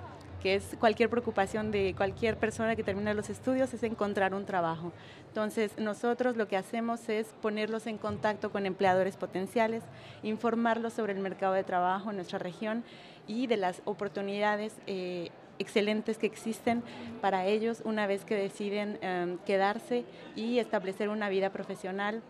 que 0.42 0.56
es 0.56 0.76
cualquier 0.80 1.08
preocupación 1.08 1.70
de 1.70 1.94
cualquier 1.96 2.37
persona 2.37 2.75
que 2.75 2.82
termina 2.82 3.14
los 3.14 3.30
estudios, 3.30 3.72
es 3.72 3.82
encontrar 3.84 4.34
un 4.34 4.44
trabajo. 4.44 4.92
Entonces, 5.28 5.78
nosotros 5.78 6.37
lo 6.37 6.49
que 6.49 6.56
hacemos 6.56 7.08
es 7.08 7.28
ponerlos 7.40 7.87
en 7.87 7.96
contacto 7.96 8.50
con 8.50 8.66
empleadores 8.66 9.16
potenciales, 9.16 9.84
informarlos 10.22 10.94
sobre 10.94 11.12
el 11.12 11.20
mercado 11.20 11.54
de 11.54 11.62
trabajo 11.62 12.11
en 12.11 12.16
nuestra 12.16 12.40
región 12.40 12.82
y 13.28 13.46
de 13.46 13.56
las 13.56 13.82
oportunidades 13.84 14.75
eh, 14.88 15.30
excelentes 15.61 16.18
que 16.18 16.26
existen 16.26 16.82
para 17.20 17.46
ellos 17.46 17.80
una 17.84 18.08
vez 18.08 18.25
que 18.25 18.34
deciden 18.34 18.99
em, 19.00 19.38
quedarse 19.46 20.04
y 20.34 20.58
establecer 20.58 21.08
una 21.08 21.28
vida 21.28 21.50
profesional 21.50 22.20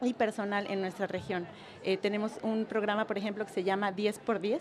y 0.00 0.14
personal 0.14 0.66
en 0.68 0.80
nuestra 0.80 1.06
región. 1.06 1.46
Eh, 1.84 1.96
tenemos 1.96 2.32
un 2.42 2.64
programa, 2.64 3.06
por 3.06 3.18
ejemplo, 3.18 3.46
que 3.46 3.52
se 3.52 3.62
llama 3.62 3.92
10 3.92 4.18
por 4.18 4.40
10, 4.40 4.60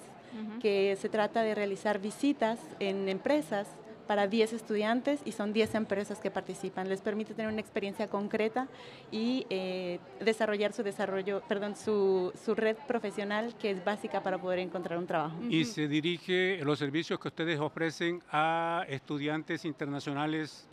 que 0.62 0.98
se 1.00 1.10
trata 1.10 1.44
de 1.44 1.56
realizar 1.56 2.00
visitas 2.00 2.60
en 2.80 3.10
empresas 3.10 3.68
para 4.12 4.28
10 4.28 4.52
estudiantes 4.52 5.22
y 5.24 5.32
son 5.32 5.54
10 5.54 5.76
empresas 5.76 6.20
que 6.20 6.30
participan. 6.30 6.90
Les 6.90 7.00
permite 7.00 7.34
tener 7.34 7.50
una 7.50 7.62
experiencia 7.62 8.10
concreta 8.10 8.68
y 9.10 9.46
eh, 9.50 10.00
desarrollar 10.20 10.74
su 10.74 10.84
desarrollo, 10.84 11.42
perdón, 11.48 11.78
su, 11.78 12.34
su, 12.44 12.54
red 12.54 12.76
profesional 12.90 13.56
que 13.58 13.72
es 13.72 13.86
básica 13.86 14.22
para 14.22 14.38
poder 14.38 14.60
encontrar 14.60 15.00
un 15.00 15.08
trabajo. 15.08 15.38
Y 15.50 15.64
se 15.64 15.88
dirige 15.88 16.60
los 16.66 16.78
servicios 16.78 17.22
que 17.22 17.30
ustedes 17.30 17.58
ofrecen 17.62 18.22
a 18.30 18.86
estudiantes 18.90 19.64
internacionales 19.64 20.68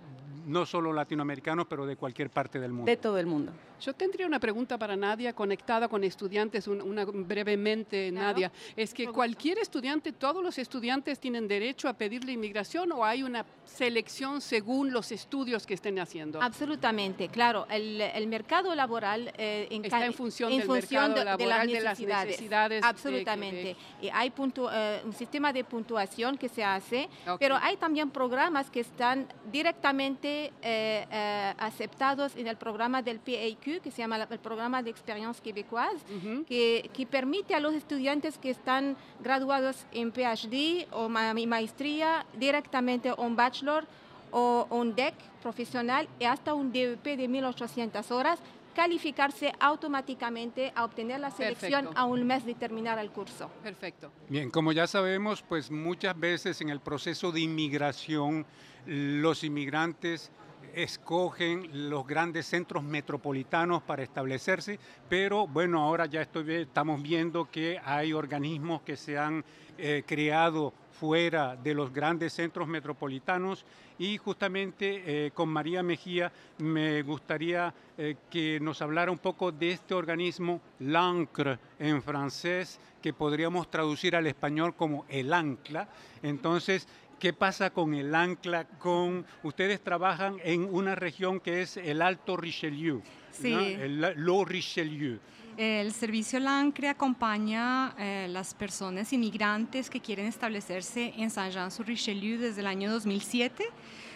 no 0.48 0.66
solo 0.66 0.92
latinoamericanos, 0.92 1.66
pero 1.68 1.86
de 1.86 1.96
cualquier 1.96 2.30
parte 2.30 2.58
del 2.58 2.72
mundo. 2.72 2.90
De 2.90 2.96
todo 2.96 3.18
el 3.18 3.26
mundo. 3.26 3.52
Yo 3.80 3.92
tendría 3.92 4.26
una 4.26 4.40
pregunta 4.40 4.76
para 4.76 4.96
Nadia, 4.96 5.32
conectada 5.32 5.88
con 5.88 6.02
estudiantes, 6.02 6.66
una, 6.66 7.04
brevemente, 7.04 8.10
Nadia. 8.10 8.50
Es 8.74 8.92
que 8.92 9.06
cualquier 9.06 9.58
estudiante, 9.58 10.12
todos 10.12 10.42
los 10.42 10.58
estudiantes 10.58 11.20
tienen 11.20 11.46
derecho 11.46 11.88
a 11.88 11.92
pedirle 11.92 12.32
inmigración 12.32 12.90
o 12.92 13.04
hay 13.04 13.22
una 13.22 13.44
selección 13.64 14.40
según 14.40 14.92
los 14.92 15.12
estudios 15.12 15.66
que 15.66 15.74
estén 15.74 15.98
haciendo? 16.00 16.42
Absolutamente, 16.42 17.28
claro. 17.28 17.66
El, 17.70 18.26
mercado 18.26 18.74
laboral 18.74 19.32
eh, 19.38 19.68
está 19.70 20.04
en 20.04 20.12
función, 20.12 20.50
del 20.50 20.68
mercado 20.68 21.14
de, 21.14 21.24
laboral, 21.24 21.66
de, 21.66 21.80
las 21.80 22.00
necesidades. 22.00 22.82
Absolutamente. 22.82 23.76
Y 24.02 24.08
hay 24.08 24.32
eh, 24.36 25.02
un 25.04 25.12
sistema 25.12 25.52
de 25.52 25.64
puntuación 25.64 26.36
que 26.36 26.48
se 26.48 26.64
hace, 26.64 27.08
pero 27.38 27.56
hay 27.56 27.76
también 27.76 28.10
programas 28.10 28.70
que 28.70 28.80
están 28.80 29.28
directamente 29.52 30.37
eh, 30.46 31.06
eh, 31.10 31.54
aceptados 31.58 32.36
en 32.36 32.46
el 32.46 32.56
programa 32.56 33.02
del 33.02 33.18
PAQ, 33.18 33.80
que 33.82 33.90
se 33.90 33.98
llama 33.98 34.16
el 34.16 34.38
Programa 34.38 34.82
de 34.82 34.90
Experiencia 34.90 35.42
Québécoise, 35.42 36.04
que, 36.46 36.90
que, 36.92 37.06
permite 37.06 37.54
a 37.54 37.60
los 37.60 37.74
estudiantes 37.74 38.38
que 38.38 38.50
están 38.50 38.96
graduados 39.20 39.86
en 39.92 40.12
PhD 40.12 40.86
o 40.92 41.08
maestría 41.08 42.24
directamente 42.38 43.12
un 43.16 43.36
bachelor 43.36 43.86
o 44.30 44.66
un 44.70 44.94
DEC 44.94 45.14
profesional 45.42 46.08
y 46.18 46.24
hasta 46.24 46.54
un 46.54 46.72
DEP 46.72 47.04
de 47.16 47.28
1800 47.28 48.10
horas 48.10 48.38
calificarse 48.78 49.52
automáticamente 49.58 50.72
a 50.72 50.84
obtener 50.84 51.18
la 51.18 51.32
selección 51.32 51.88
a 51.96 52.04
un 52.04 52.24
mes 52.24 52.46
de 52.46 52.54
terminar 52.54 52.96
el 53.00 53.10
curso. 53.10 53.50
Perfecto. 53.60 54.12
Bien, 54.28 54.52
como 54.52 54.70
ya 54.70 54.86
sabemos, 54.86 55.42
pues 55.42 55.68
muchas 55.68 56.16
veces 56.16 56.60
en 56.60 56.68
el 56.68 56.78
proceso 56.78 57.32
de 57.32 57.40
inmigración 57.40 58.46
los 58.86 59.42
inmigrantes 59.42 60.30
escogen 60.74 61.90
los 61.90 62.06
grandes 62.06 62.46
centros 62.46 62.84
metropolitanos 62.84 63.82
para 63.82 64.04
establecerse, 64.04 64.78
pero 65.08 65.48
bueno, 65.48 65.82
ahora 65.82 66.06
ya 66.06 66.22
estoy, 66.22 66.54
estamos 66.54 67.02
viendo 67.02 67.50
que 67.50 67.80
hay 67.84 68.12
organismos 68.12 68.82
que 68.82 68.96
se 68.96 69.18
han 69.18 69.44
eh, 69.76 70.04
creado 70.06 70.72
fuera 70.98 71.56
de 71.56 71.74
los 71.74 71.92
grandes 71.92 72.32
centros 72.32 72.66
metropolitanos 72.66 73.64
y 73.98 74.16
justamente 74.16 75.26
eh, 75.26 75.30
con 75.32 75.48
María 75.48 75.82
Mejía 75.82 76.32
me 76.58 77.02
gustaría 77.02 77.72
eh, 77.96 78.16
que 78.30 78.58
nos 78.60 78.82
hablara 78.82 79.12
un 79.12 79.18
poco 79.18 79.52
de 79.52 79.70
este 79.70 79.94
organismo, 79.94 80.60
l'ANCRE 80.80 81.58
en 81.78 82.02
francés, 82.02 82.80
que 83.00 83.12
podríamos 83.12 83.70
traducir 83.70 84.16
al 84.16 84.26
español 84.26 84.74
como 84.74 85.04
el 85.08 85.32
ancla. 85.32 85.88
Entonces, 86.22 86.88
¿Qué 87.18 87.32
pasa 87.32 87.70
con 87.70 87.94
el 87.94 88.14
ancla? 88.14 88.64
Con 88.78 89.26
ustedes 89.42 89.80
trabajan 89.80 90.36
en 90.44 90.72
una 90.72 90.94
región 90.94 91.40
que 91.40 91.62
es 91.62 91.76
el 91.76 92.00
Alto 92.00 92.36
Richelieu, 92.36 93.02
sí. 93.32 93.52
el 93.52 94.14
Lo 94.18 94.44
Richelieu. 94.44 95.18
El 95.58 95.92
servicio 95.92 96.38
LANCRE 96.38 96.88
acompaña 96.88 97.88
a 97.88 97.94
eh, 97.98 98.28
las 98.28 98.54
personas 98.54 99.12
inmigrantes 99.12 99.90
que 99.90 99.98
quieren 99.98 100.26
establecerse 100.26 101.14
en 101.16 101.30
Saint-Jean-sur-Richelieu 101.30 102.38
desde 102.38 102.60
el 102.60 102.68
año 102.68 102.92
2007. 102.92 103.64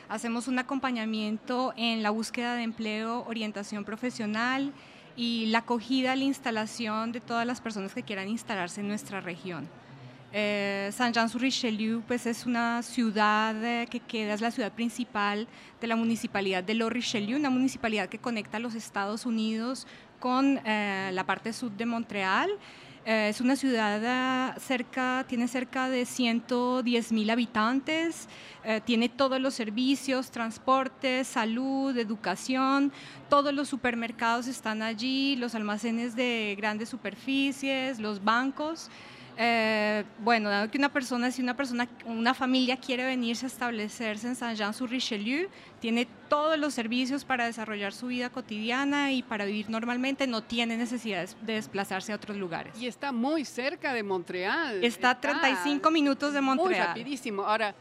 Hacemos 0.08 0.46
un 0.46 0.60
acompañamiento 0.60 1.74
en 1.76 2.04
la 2.04 2.10
búsqueda 2.10 2.54
de 2.54 2.62
empleo, 2.62 3.24
orientación 3.26 3.84
profesional 3.84 4.72
y 5.16 5.46
la 5.46 5.58
acogida, 5.58 6.14
la 6.14 6.22
instalación 6.22 7.10
de 7.10 7.18
todas 7.18 7.44
las 7.44 7.60
personas 7.60 7.92
que 7.92 8.04
quieran 8.04 8.28
instalarse 8.28 8.80
en 8.80 8.86
nuestra 8.86 9.20
región. 9.20 9.68
Eh, 10.34 10.90
Saint-Jean-sur-Richelieu 10.92 12.02
pues 12.06 12.24
es 12.24 12.46
una 12.46 12.82
ciudad 12.84 13.56
eh, 13.64 13.88
que 13.90 13.98
queda, 13.98 14.32
es 14.32 14.40
la 14.40 14.52
ciudad 14.52 14.72
principal 14.72 15.48
de 15.80 15.86
la 15.88 15.96
municipalidad 15.96 16.62
de 16.62 16.74
Lo-Richelieu, 16.74 17.36
una 17.36 17.50
municipalidad 17.50 18.08
que 18.08 18.18
conecta 18.18 18.58
a 18.58 18.60
los 18.60 18.76
Estados 18.76 19.26
Unidos 19.26 19.88
con 20.22 20.60
eh, 20.64 21.10
la 21.12 21.26
parte 21.26 21.52
sur 21.52 21.72
de 21.72 21.84
Montreal. 21.84 22.48
Eh, 23.04 23.30
es 23.30 23.40
una 23.40 23.56
ciudad 23.56 24.56
cerca, 24.58 25.24
tiene 25.26 25.48
cerca 25.48 25.88
de 25.88 26.06
110 26.06 27.10
mil 27.10 27.28
habitantes, 27.28 28.28
tiene 28.84 29.08
todos 29.08 29.40
los 29.40 29.54
servicios, 29.54 30.30
transporte, 30.30 31.24
salud, 31.24 31.98
educación, 31.98 32.92
todos 33.28 33.52
los 33.52 33.68
supermercados 33.68 34.46
están 34.46 34.82
allí, 34.82 35.34
los 35.34 35.56
almacenes 35.56 36.14
de 36.14 36.54
grandes 36.56 36.88
superficies, 36.88 37.98
los 37.98 38.22
bancos. 38.22 38.88
Eh, 39.36 40.04
bueno, 40.18 40.50
dado 40.50 40.70
que 40.70 40.78
una 40.78 40.92
persona, 40.92 41.30
si 41.30 41.42
una 41.42 41.56
persona, 41.56 41.88
una 42.04 42.34
familia 42.34 42.76
quiere 42.76 43.04
venirse 43.04 43.46
a 43.46 43.48
establecerse 43.48 44.28
en 44.28 44.36
Saint-Jean-sur-Richelieu, 44.36 45.48
tiene 45.80 46.06
todos 46.28 46.58
los 46.58 46.74
servicios 46.74 47.24
para 47.24 47.46
desarrollar 47.46 47.92
su 47.92 48.08
vida 48.08 48.30
cotidiana 48.30 49.12
y 49.12 49.22
para 49.22 49.44
vivir 49.44 49.70
normalmente, 49.70 50.26
no 50.26 50.42
tiene 50.42 50.76
necesidad 50.76 51.28
de 51.42 51.54
desplazarse 51.54 52.12
a 52.12 52.16
otros 52.16 52.36
lugares. 52.36 52.80
Y 52.80 52.86
está 52.86 53.12
muy 53.12 53.44
cerca 53.44 53.92
de 53.92 54.02
Montreal. 54.02 54.84
Está 54.84 55.10
a 55.10 55.20
35 55.20 55.90
minutos 55.90 56.34
de 56.34 56.40
Montreal. 56.40 56.70
Muy 56.70 56.86
rapidísimo. 56.86 57.44
Ahora, 57.44 57.74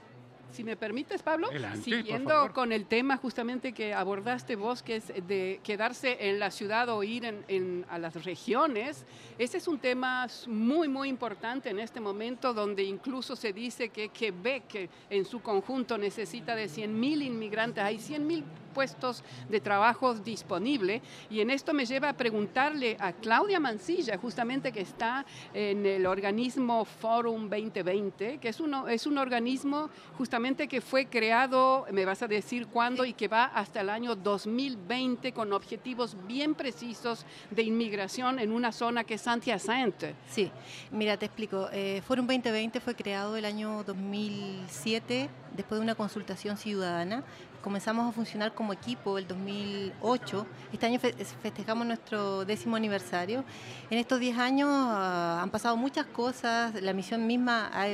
si 0.51 0.63
me 0.63 0.75
permites, 0.75 1.23
Pablo, 1.23 1.49
siguiendo 1.81 2.51
con 2.53 2.71
el 2.71 2.85
tema 2.85 3.17
justamente 3.17 3.73
que 3.73 3.93
abordaste 3.93 4.55
vos, 4.55 4.83
que 4.83 4.97
es 4.97 5.07
de 5.07 5.59
quedarse 5.63 6.29
en 6.29 6.39
la 6.39 6.51
ciudad 6.51 6.89
o 6.89 7.03
ir 7.03 7.25
en, 7.25 7.85
a 7.89 7.97
las 7.97 8.23
regiones, 8.23 9.05
ese 9.37 9.57
es 9.57 9.67
un 9.67 9.79
tema 9.79 10.27
muy, 10.47 10.87
muy 10.87 11.09
importante 11.09 11.69
en 11.69 11.79
este 11.79 11.99
momento, 11.99 12.53
donde 12.53 12.83
incluso 12.83 13.35
se 13.35 13.53
dice 13.53 13.89
que 13.89 14.09
Quebec 14.09 14.89
en 15.09 15.25
su 15.25 15.41
conjunto 15.41 15.97
necesita 15.97 16.55
de 16.55 16.65
100.000 16.65 17.23
inmigrantes, 17.23 17.83
hay 17.83 17.97
100.000 17.97 18.43
puestos 18.73 19.23
de 19.49 19.59
trabajo 19.59 20.13
disponibles, 20.13 21.01
y 21.29 21.41
en 21.41 21.49
esto 21.49 21.73
me 21.73 21.85
lleva 21.85 22.09
a 22.09 22.13
preguntarle 22.13 22.97
a 22.99 23.13
Claudia 23.13 23.59
Mancilla, 23.59 24.17
justamente 24.17 24.71
que 24.71 24.81
está 24.81 25.25
en 25.53 25.85
el 25.85 26.05
organismo 26.05 26.85
Forum 26.85 27.49
2020, 27.49 28.37
que 28.39 28.49
es, 28.49 28.59
uno, 28.59 28.87
es 28.87 29.05
un 29.05 29.17
organismo 29.17 29.89
justamente 30.17 30.67
que 30.67 30.81
fue 30.81 31.05
creado, 31.05 31.85
me 31.91 32.05
vas 32.05 32.21
a 32.21 32.27
decir 32.27 32.67
cuándo, 32.67 33.05
y 33.05 33.13
que 33.13 33.27
va 33.27 33.45
hasta 33.45 33.81
el 33.81 33.89
año 33.89 34.15
2020 34.15 35.33
con 35.33 35.53
objetivos 35.53 36.15
bien 36.27 36.55
precisos 36.55 37.25
de 37.49 37.63
inmigración 37.63 38.39
en 38.39 38.51
una 38.51 38.71
zona 38.71 39.03
que 39.03 39.15
es 39.15 39.21
Saint-Hyacinthe. 39.21 40.15
Sí, 40.29 40.51
mira, 40.91 41.17
te 41.17 41.25
explico. 41.25 41.69
Eh, 41.71 42.01
Forum 42.05 42.27
2020 42.27 42.79
fue 42.79 42.95
creado 42.95 43.35
el 43.37 43.45
año 43.45 43.83
2007 43.83 45.29
después 45.55 45.79
de 45.79 45.83
una 45.83 45.95
consultación 45.95 46.57
ciudadana 46.57 47.23
comenzamos 47.61 48.09
a 48.09 48.11
funcionar 48.11 48.53
como 48.53 48.73
equipo 48.73 49.17
el 49.17 49.27
2008. 49.27 50.45
Este 50.73 50.85
año 50.85 50.99
festejamos 50.99 51.85
nuestro 51.85 52.43
décimo 52.45 52.75
aniversario. 52.75 53.43
En 53.89 53.97
estos 53.97 54.19
10 54.19 54.37
años 54.37 54.69
ah, 54.71 55.39
han 55.41 55.49
pasado 55.49 55.77
muchas 55.77 56.05
cosas, 56.07 56.73
la 56.81 56.93
misión 56.93 57.25
misma 57.27 57.69
ha, 57.73 57.87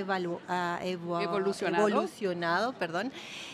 evolucionado. 0.83 2.73
perdón. 2.73 3.11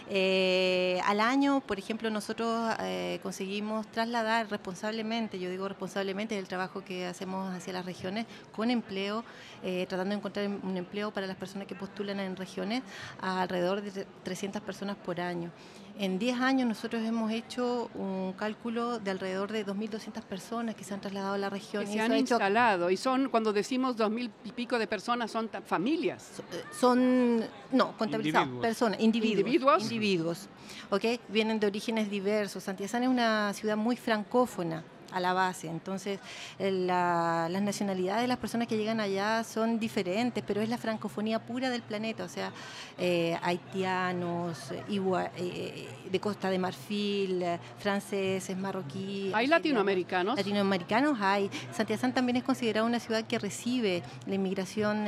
Eh, 0.10 1.01
al 1.05 1.20
año, 1.20 1.62
por 1.62 1.79
ejemplo, 1.79 2.10
nosotros 2.10 2.74
eh, 2.79 3.20
conseguimos 3.24 3.88
trasladar 3.88 4.50
responsablemente, 4.50 5.39
yo 5.39 5.50
digo 5.50 5.67
responsablemente, 5.67 6.38
el 6.38 6.48
trabajo 6.48 6.84
que 6.84 7.05
hacemos 7.05 7.53
hacia 7.53 7.74
las 7.74 7.86
regiones 7.86 8.25
con 8.55 8.70
empleo, 8.70 9.24
eh, 9.63 9.86
tratando 9.89 10.12
de 10.12 10.17
encontrar 10.17 10.48
un 10.48 10.77
empleo 10.77 11.12
para 11.12 11.25
las 11.27 11.38
personas 11.38 11.67
que 11.67 11.75
postulan 11.75 12.20
en 12.20 12.36
regiones 12.36 12.84
a 13.22 13.41
alrededor 13.41 13.82
de 13.82 14.05
300 14.24 14.62
personas 14.62 14.96
por 14.96 15.20
año. 15.20 15.51
En 16.00 16.18
10 16.18 16.42
años 16.42 16.68
nosotros 16.68 17.04
hemos 17.04 17.32
hecho 17.32 17.92
un 17.94 18.34
cálculo 18.34 18.98
de 18.98 19.12
alrededor 19.12 19.52
de 19.52 19.64
2.200 19.66 20.24
personas 20.24 20.74
que 20.74 20.84
se 20.84 20.94
han 20.94 21.02
trasladado 21.02 21.36
a 21.36 21.38
la 21.38 21.50
región. 21.50 21.86
Que 21.86 21.92
se 21.92 22.02
han 22.02 22.16
instalado 22.16 22.90
y 22.90 22.98
son, 22.98 23.30
cuando 23.30 23.54
decimos 23.54 23.96
2.000 23.96 24.32
y 24.46 24.52
pico 24.54 24.80
de 24.80 24.88
personas, 24.88 25.30
son 25.30 25.50
familias. 25.66 26.42
Eh, 26.52 26.64
son, 26.80 27.44
no, 27.72 27.96
contabilizados, 27.96 28.60
personas, 28.60 29.00
individuos. 29.00 29.40
Individuos. 29.40 29.84
Individuos, 29.84 30.50
¿ok? 30.90 31.06
Vienen 31.30 31.60
de 31.60 31.68
orígenes 31.68 32.10
diversos. 32.10 32.64
Santiago 32.64 32.98
es 32.98 33.08
una 33.08 33.54
ciudad 33.54 33.78
muy 33.78 33.96
francófona 33.96 34.84
a 35.13 35.20
la 35.20 35.34
base. 35.34 35.67
Entonces, 35.67 36.20
las 36.60 37.62
nacionalidades 37.62 38.22
de 38.22 38.27
las 38.27 38.38
personas 38.38 38.67
que 38.67 38.77
llegan 38.77 39.00
allá 39.00 39.43
son 39.43 39.79
diferentes, 39.79 40.43
pero 40.46 40.62
es 40.62 40.70
la 40.70 40.77
francofonía 40.77 41.39
pura 41.39 41.70
del 41.70 41.82
planeta, 41.82 42.24
o 42.24 42.29
sea, 42.29 42.51
eh, 42.98 43.38
haitianos, 43.41 44.72
eh, 44.72 45.29
eh, 45.38 45.89
de 46.12 46.20
Costa 46.20 46.50
de 46.50 46.60
Marfil, 46.60 47.43
franceses, 47.79 48.55
marroquíes. 48.58 49.34
¿Hay 49.34 49.48
latinoamericanos? 49.48 50.38
Latinoamericanos 50.38 51.20
hay. 51.22 51.50
Santiago 51.72 52.01
también 52.13 52.38
es 52.38 52.43
considerada 52.43 52.86
una 52.86 53.00
ciudad 53.00 53.25
que 53.25 53.39
recibe 53.39 54.03
la 54.25 54.36
inmigración 54.36 55.05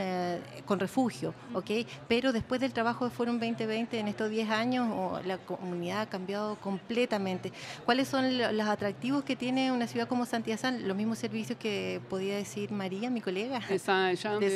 con 0.66 0.80
refugio, 0.80 1.34
¿ok? 1.54 1.72
Pero 2.08 2.32
después 2.32 2.62
del 2.62 2.74
trabajo 2.74 3.06
de 3.06 3.12
Forum 3.12 3.40
2020, 3.40 4.00
en 4.00 4.08
estos 4.08 4.30
10 4.30 4.50
años, 4.50 5.26
la 5.26 5.38
comunidad 5.38 6.02
ha 6.02 6.06
cambiado 6.06 6.56
completamente. 6.56 7.52
¿Cuáles 7.86 8.08
son 8.08 8.38
los 8.38 8.68
atractivos 8.68 9.24
que 9.24 9.36
tiene 9.36 9.72
una 9.72 9.88
ciudad 9.88 9.95
ciudad 9.96 10.10
como 10.10 10.26
Santiago, 10.26 10.62
los 10.82 10.98
mismos 10.98 11.18
servicios 11.18 11.58
que 11.58 12.02
podía 12.10 12.36
decir 12.36 12.70
María, 12.70 13.10
mi 13.10 13.22
colega. 13.22 13.62
De 13.62 13.80
Saint-Jean 13.80 14.42
de, 14.42 14.50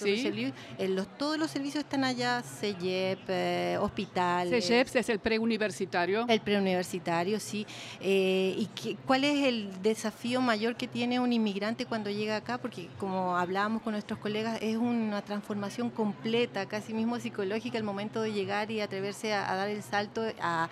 Richelieu, 0.00 0.52
sí. 0.76 0.88
los, 0.88 1.16
todos 1.16 1.38
los 1.38 1.48
servicios 1.48 1.84
están 1.84 2.02
allá, 2.02 2.42
CEGEP, 2.42 3.20
eh, 3.28 3.78
hospital. 3.80 4.48
CEGEP 4.48 4.96
es 4.96 5.08
el 5.10 5.20
preuniversitario. 5.20 6.26
El 6.28 6.40
preuniversitario, 6.40 7.38
sí. 7.38 7.68
Eh, 8.00 8.56
¿Y 8.58 8.66
qué, 8.74 8.96
cuál 9.06 9.22
es 9.22 9.46
el 9.46 9.80
desafío 9.80 10.40
mayor 10.40 10.74
que 10.74 10.88
tiene 10.88 11.20
un 11.20 11.32
inmigrante 11.32 11.86
cuando 11.86 12.10
llega 12.10 12.34
acá? 12.34 12.58
Porque 12.58 12.88
como 12.98 13.36
hablábamos 13.36 13.82
con 13.82 13.92
nuestros 13.92 14.18
colegas, 14.18 14.58
es 14.60 14.76
una 14.76 15.22
transformación 15.22 15.88
completa, 15.88 16.66
casi 16.66 16.92
mismo 16.92 17.20
psicológica, 17.20 17.78
al 17.78 17.84
momento 17.84 18.22
de 18.22 18.32
llegar 18.32 18.72
y 18.72 18.80
atreverse 18.80 19.32
a, 19.32 19.52
a 19.52 19.54
dar 19.54 19.68
el 19.68 19.84
salto 19.84 20.24
a 20.40 20.68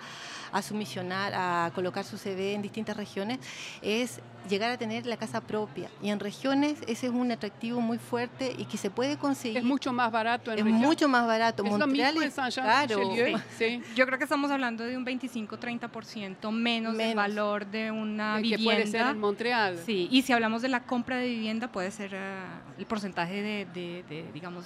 a 0.51 0.61
sumisionar, 0.61 1.33
a 1.35 1.71
colocar 1.73 2.03
su 2.03 2.17
CV 2.17 2.53
en 2.53 2.61
distintas 2.61 2.97
regiones, 2.97 3.39
es 3.81 4.21
llegar 4.47 4.71
a 4.71 4.77
tener 4.77 5.05
la 5.05 5.17
casa 5.17 5.41
propia. 5.41 5.89
Y 6.01 6.09
en 6.09 6.19
regiones 6.19 6.79
ese 6.87 7.07
es 7.07 7.13
un 7.13 7.31
atractivo 7.31 7.81
muy 7.81 7.97
fuerte 7.97 8.53
y 8.57 8.65
que 8.65 8.77
se 8.77 8.89
puede 8.89 9.17
conseguir. 9.17 9.57
Es 9.57 9.63
mucho 9.63 9.93
más 9.93 10.11
barato 10.11 10.51
en 10.51 10.59
Es 10.59 10.65
mucho 10.65 11.07
más 11.07 11.27
barato. 11.27 11.63
Es 11.63 11.69
Montreal 11.69 12.15
lo 12.15 12.21
mismo 12.21 12.43
en 12.45 13.41
Sí. 13.57 13.81
Yo 13.95 14.05
creo 14.05 14.17
que 14.17 14.23
estamos 14.23 14.51
hablando 14.51 14.83
de 14.83 14.97
un 14.97 15.05
25-30% 15.05 16.51
menos, 16.51 16.53
menos 16.53 16.97
del 16.97 17.15
valor 17.15 17.65
de 17.65 17.91
una 17.91 18.37
vivienda. 18.37 18.57
Que 18.57 18.63
puede 18.63 18.87
ser 18.87 19.01
en 19.07 19.19
Montreal. 19.19 19.79
Sí, 19.85 20.07
y 20.11 20.21
si 20.21 20.33
hablamos 20.33 20.61
de 20.61 20.69
la 20.69 20.83
compra 20.83 21.17
de 21.17 21.27
vivienda 21.27 21.71
puede 21.71 21.91
ser 21.91 22.11
eh, 22.13 22.37
el 22.77 22.85
porcentaje 22.85 23.41
de, 23.71 24.25
digamos, 24.33 24.65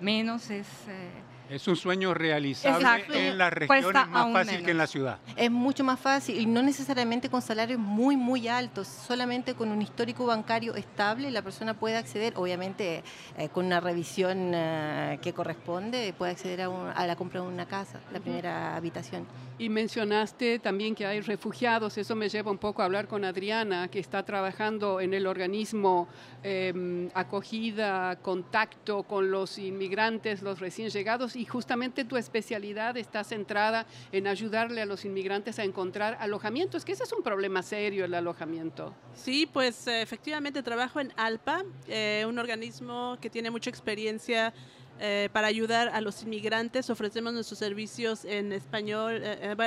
menos 0.00 0.50
es... 0.50 0.66
Eh, 0.88 1.10
es 1.50 1.66
un 1.66 1.76
sueño 1.76 2.14
realizable 2.14 3.28
en 3.28 3.36
las 3.36 3.52
regiones 3.52 4.08
más 4.08 4.32
fácil 4.32 4.64
que 4.64 4.70
en 4.70 4.78
la 4.78 4.86
ciudad. 4.86 5.18
Es 5.36 5.50
mucho 5.50 5.82
más 5.82 5.98
fácil 5.98 6.38
y 6.38 6.46
no 6.46 6.62
necesariamente 6.62 7.28
con 7.28 7.42
salarios 7.42 7.78
muy, 7.78 8.16
muy 8.16 8.46
altos, 8.48 8.86
solamente 8.86 9.54
con 9.54 9.70
un 9.70 9.82
histórico 9.82 10.26
bancario 10.26 10.74
estable 10.76 11.30
la 11.30 11.42
persona 11.42 11.74
puede 11.74 11.96
acceder, 11.96 12.34
obviamente 12.36 13.02
eh, 13.36 13.48
con 13.48 13.66
una 13.66 13.80
revisión 13.80 14.52
eh, 14.54 15.18
que 15.22 15.32
corresponde, 15.32 16.14
puede 16.16 16.32
acceder 16.32 16.62
a, 16.62 17.06
la 17.06 17.16
compra 17.16 17.40
de 17.40 17.48
una 17.48 17.66
casa, 17.66 18.00
la 18.12 18.20
primera 18.20 18.76
habitación. 18.76 19.26
Y 19.60 19.68
mencionaste 19.68 20.58
también 20.58 20.94
que 20.94 21.04
hay 21.04 21.20
refugiados, 21.20 21.98
eso 21.98 22.16
me 22.16 22.30
lleva 22.30 22.50
un 22.50 22.56
poco 22.56 22.80
a 22.80 22.86
hablar 22.86 23.06
con 23.06 23.26
Adriana, 23.26 23.88
que 23.88 23.98
está 23.98 24.24
trabajando 24.24 25.02
en 25.02 25.12
el 25.12 25.26
organismo 25.26 26.08
em, 26.42 27.10
acogida, 27.12 28.16
contacto 28.22 29.02
con 29.02 29.30
los 29.30 29.58
inmigrantes, 29.58 30.40
los 30.40 30.60
recién 30.60 30.88
llegados 30.88 31.36
y 31.36 31.44
justamente 31.44 32.06
tu 32.06 32.16
especialidad 32.16 32.96
está 32.96 33.22
centrada 33.22 33.84
en 34.12 34.28
ayudarle 34.28 34.80
a 34.80 34.86
los 34.86 35.04
inmigrantes 35.04 35.58
a 35.58 35.64
encontrar 35.64 36.16
alojamiento. 36.20 36.78
Es 36.78 36.86
que 36.86 36.92
ese 36.92 37.04
es 37.04 37.12
un 37.12 37.22
problema 37.22 37.62
serio, 37.62 38.06
el 38.06 38.14
alojamiento. 38.14 38.94
Sí, 39.12 39.46
pues 39.52 39.86
eh, 39.86 40.00
efectivamente 40.00 40.62
trabajo 40.62 41.00
en 41.00 41.12
ALPA, 41.16 41.64
eh, 41.86 42.24
un 42.26 42.38
organismo 42.38 43.18
que 43.20 43.28
tiene 43.28 43.50
mucha 43.50 43.68
experiencia 43.68 44.54
eh, 45.00 45.28
para 45.32 45.46
ayudar 45.46 45.88
a 45.88 46.00
los 46.00 46.22
inmigrantes. 46.22 46.90
Ofrecemos 46.90 47.32
nuestros 47.32 47.58
servicios 47.58 48.24
en 48.24 48.52
español, 48.52 49.22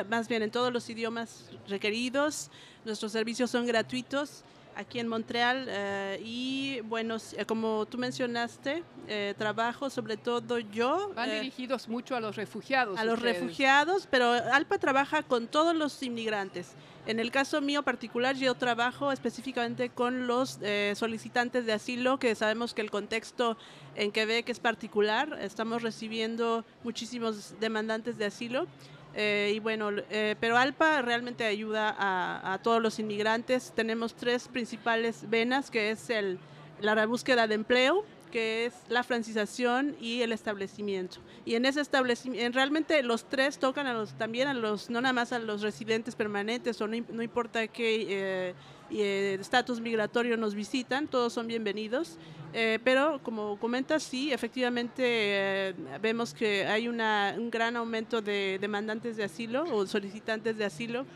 más 0.09 0.27
bien 0.27 0.43
en 0.43 0.51
todos 0.51 0.71
los 0.71 0.89
idiomas 0.89 1.49
requeridos. 1.67 2.49
Nuestros 2.85 3.11
servicios 3.11 3.49
son 3.49 3.65
gratuitos 3.65 4.43
aquí 4.75 4.99
en 4.99 5.07
Montreal 5.07 5.67
eh, 5.69 6.21
y 6.23 6.81
bueno, 6.81 7.17
eh, 7.37 7.45
como 7.45 7.85
tú 7.85 7.97
mencionaste, 7.97 8.83
eh, 9.07 9.33
trabajo 9.37 9.89
sobre 9.89 10.17
todo 10.17 10.59
yo. 10.59 11.11
Van 11.15 11.29
dirigidos 11.29 11.87
mucho 11.87 12.15
a 12.15 12.19
los 12.19 12.35
refugiados. 12.35 12.99
A 12.99 13.05
los 13.05 13.21
refugiados, 13.21 14.07
pero 14.09 14.31
ALPA 14.31 14.77
trabaja 14.77 15.23
con 15.23 15.47
todos 15.47 15.75
los 15.75 16.01
inmigrantes. 16.03 16.73
En 17.05 17.19
el 17.19 17.31
caso 17.31 17.59
mío 17.59 17.83
particular, 17.83 18.35
yo 18.35 18.55
trabajo 18.55 19.11
específicamente 19.11 19.89
con 19.89 20.25
los 20.25 20.59
solicitantes 20.95 21.65
de 21.65 21.73
asilo, 21.73 22.17
que 22.17 22.33
sabemos 22.33 22.73
que 22.73 22.81
el 22.81 22.91
contexto 22.91 23.57
en 23.95 24.13
Quebec 24.13 24.47
es 24.47 24.61
particular. 24.61 25.37
Estamos 25.41 25.81
recibiendo 25.81 26.63
muchísimos 26.85 27.59
demandantes 27.59 28.17
de 28.17 28.25
asilo. 28.25 28.67
Eh, 29.15 29.53
y 29.55 29.59
bueno, 29.59 29.91
eh, 30.09 30.35
pero 30.39 30.57
ALPA 30.57 31.01
realmente 31.01 31.45
ayuda 31.45 31.95
a, 31.97 32.57
todos 32.63 32.81
los 32.81 32.99
inmigrantes. 32.99 33.71
Tenemos 33.75 34.15
tres 34.15 34.47
principales 34.47 35.29
venas, 35.29 35.69
que 35.69 35.91
es 35.91 36.09
el, 36.09 36.39
la 36.79 37.05
búsqueda 37.05 37.47
de 37.47 37.55
empleo, 37.55 38.05
que 38.31 38.65
es 38.65 38.73
la 38.89 39.03
francización 39.03 39.95
y 40.01 40.21
el 40.23 40.31
establecimiento. 40.31 41.17
Y 41.45 41.53
en 41.53 41.65
ese 41.65 41.81
establecimiento, 41.81 42.55
realmente 42.55 43.03
los 43.03 43.25
tres 43.25 43.59
tocan 43.59 43.85
a 43.85 43.93
los, 43.93 44.13
también 44.13 44.47
a 44.47 44.55
los, 44.55 44.89
no 44.89 45.01
nada 45.01 45.13
más 45.13 45.31
a 45.33 45.39
los 45.39 45.61
residentes 45.61 46.15
permanentes 46.15 46.81
o 46.81 46.87
no, 46.87 47.21
importa 47.21 47.67
qué 47.67 48.07
eh, 48.09 48.53
estatus 49.01 49.79
migratorio 49.79 50.37
nos 50.37 50.55
visitan, 50.55 51.07
todos 51.07 51.33
son 51.33 51.47
bienvenidos. 51.47 52.17
Eh, 52.55 52.77
pero 52.83 53.19
como 53.23 53.57
comentas, 53.57 54.03
sí, 54.03 54.31
efectivamente 54.31 55.03
eh, 55.03 55.73
vemos 56.01 56.35
que 56.35 56.67
hay 56.67 56.87
una, 56.87 57.33
un 57.35 57.49
gran 57.49 57.75
aumento 57.75 58.21
de 58.21 58.59
demandantes 58.61 59.17
de 59.17 59.23
asilo 59.23 59.63
o 59.63 59.87
solicitantes 59.87 60.55
de 60.57 60.65
asilo 60.65 61.07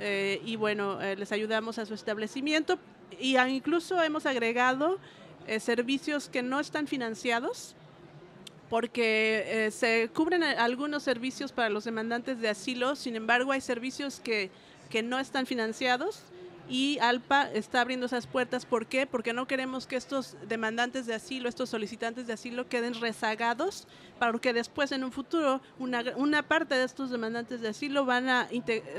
eh, 0.00 0.40
y 0.46 0.56
bueno, 0.56 0.98
les 1.00 1.30
ayudamos 1.30 1.78
a 1.78 1.84
su 1.84 1.92
establecimiento. 1.92 2.78
Y 3.20 3.36
incluso 3.36 4.02
hemos 4.02 4.26
agregado 4.26 4.98
servicios 5.60 6.28
que 6.28 6.42
no 6.42 6.60
están 6.60 6.86
financiados 6.86 7.74
porque 8.68 9.70
se 9.72 10.10
cubren 10.14 10.42
algunos 10.42 11.02
servicios 11.02 11.52
para 11.52 11.70
los 11.70 11.84
demandantes 11.84 12.38
de 12.40 12.50
asilo, 12.50 12.96
sin 12.96 13.16
embargo 13.16 13.52
hay 13.52 13.62
servicios 13.62 14.20
que, 14.20 14.50
que 14.90 15.02
no 15.02 15.18
están 15.18 15.46
financiados 15.46 16.22
y 16.68 16.98
ALPA 17.00 17.50
está 17.52 17.80
abriendo 17.80 18.06
esas 18.06 18.26
puertas. 18.26 18.66
¿Por 18.66 18.86
qué? 18.86 19.06
Porque 19.06 19.32
no 19.32 19.46
queremos 19.46 19.86
que 19.86 19.96
estos 19.96 20.36
demandantes 20.48 21.06
de 21.06 21.14
asilo, 21.14 21.48
estos 21.48 21.70
solicitantes 21.70 22.26
de 22.26 22.34
asilo 22.34 22.68
queden 22.68 22.94
rezagados, 23.00 23.86
para 24.18 24.38
que 24.38 24.52
después 24.52 24.92
en 24.92 25.04
un 25.04 25.12
futuro 25.12 25.60
una, 25.78 26.02
una 26.16 26.42
parte 26.42 26.74
de 26.74 26.84
estos 26.84 27.10
demandantes 27.10 27.60
de 27.60 27.68
asilo 27.68 28.04
van 28.04 28.28
a, 28.28 28.48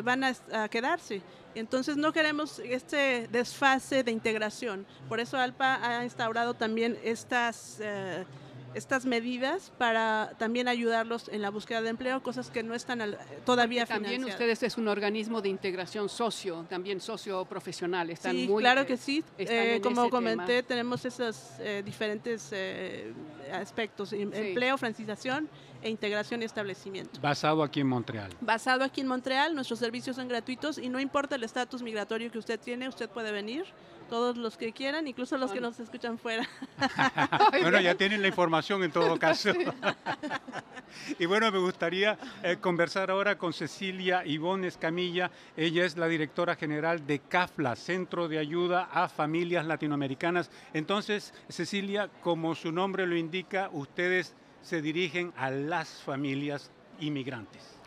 van 0.03 0.23
a, 0.23 0.69
quedarse. 0.69 1.21
Entonces 1.55 1.97
no 1.97 2.13
queremos 2.13 2.59
este 2.59 3.27
desfase 3.31 4.03
de 4.03 4.11
integración. 4.11 4.85
Por 5.07 5.19
eso 5.19 5.37
ALPA 5.37 5.79
ha 5.99 6.03
instaurado 6.03 6.53
también 6.53 6.97
estas... 7.03 7.79
Eh, 7.81 8.25
estas 8.73 9.05
medidas 9.05 9.71
para 9.77 10.33
también 10.37 10.67
ayudarlos 10.67 11.29
en 11.29 11.41
la 11.41 11.49
búsqueda 11.49 11.81
de 11.81 11.89
empleo, 11.89 12.21
cosas 12.21 12.49
que 12.49 12.63
no 12.63 12.75
están 12.75 13.15
todavía 13.45 13.85
También 13.85 14.23
ustedes 14.23 14.63
es 14.63 14.77
un 14.77 14.87
organismo 14.87 15.41
de 15.41 15.49
integración 15.49 16.09
socio, 16.09 16.65
también 16.69 17.01
socio 17.01 17.45
profesional. 17.45 18.09
Están 18.09 18.35
sí, 18.35 18.49
claro 18.57 18.85
que 18.85 18.97
sí. 18.97 19.23
Eh, 19.37 19.79
como 19.81 20.09
comenté, 20.09 20.63
tenemos 20.63 21.05
esos 21.05 21.53
eh, 21.59 21.81
diferentes 21.85 22.49
eh, 22.51 23.13
aspectos, 23.51 24.13
em, 24.13 24.31
empleo, 24.33 24.77
francización 24.77 25.49
e 25.81 25.89
integración 25.89 26.41
y 26.41 26.45
establecimiento. 26.45 27.19
Basado 27.21 27.63
aquí 27.63 27.81
en 27.81 27.87
Montreal. 27.87 28.35
Basado 28.41 28.83
aquí 28.83 29.01
en 29.01 29.07
Montreal, 29.07 29.55
nuestros 29.55 29.79
servicios 29.79 30.15
son 30.15 30.27
gratuitos 30.27 30.77
y 30.77 30.89
no 30.89 30.99
importa 30.99 31.35
el 31.35 31.43
estatus 31.43 31.81
migratorio 31.81 32.31
que 32.31 32.37
usted 32.37 32.59
tiene, 32.59 32.87
usted 32.87 33.09
puede 33.09 33.31
venir 33.31 33.65
todos 34.09 34.37
los 34.37 34.57
que 34.57 34.73
quieran, 34.73 35.07
incluso 35.07 35.37
los 35.37 35.51
que 35.51 35.61
nos 35.61 35.79
escuchan 35.79 36.17
fuera. 36.17 36.47
bueno, 37.61 37.79
ya 37.79 37.95
tienen 37.95 38.21
la 38.21 38.27
información 38.27 38.83
en 38.83 38.91
todo 38.91 39.17
caso. 39.19 39.51
y 41.19 41.25
bueno, 41.25 41.51
me 41.51 41.59
gustaría 41.59 42.17
eh, 42.43 42.57
conversar 42.59 43.11
ahora 43.11 43.37
con 43.37 43.53
Cecilia 43.53 44.25
Ivonne 44.25 44.67
Escamilla. 44.67 45.31
Ella 45.55 45.85
es 45.85 45.95
la 45.95 46.07
directora 46.07 46.55
general 46.55 47.05
de 47.05 47.19
CAFLA, 47.19 47.75
Centro 47.75 48.27
de 48.27 48.39
Ayuda 48.39 48.89
a 48.91 49.07
Familias 49.07 49.65
Latinoamericanas. 49.65 50.49
Entonces, 50.73 51.33
Cecilia, 51.47 52.09
como 52.21 52.55
su 52.55 52.71
nombre 52.71 53.05
lo 53.05 53.15
indica, 53.15 53.69
ustedes 53.71 54.35
se 54.61 54.81
dirigen 54.81 55.33
a 55.37 55.49
las 55.51 56.01
familias 56.01 56.69
inmigrantes 56.99 57.79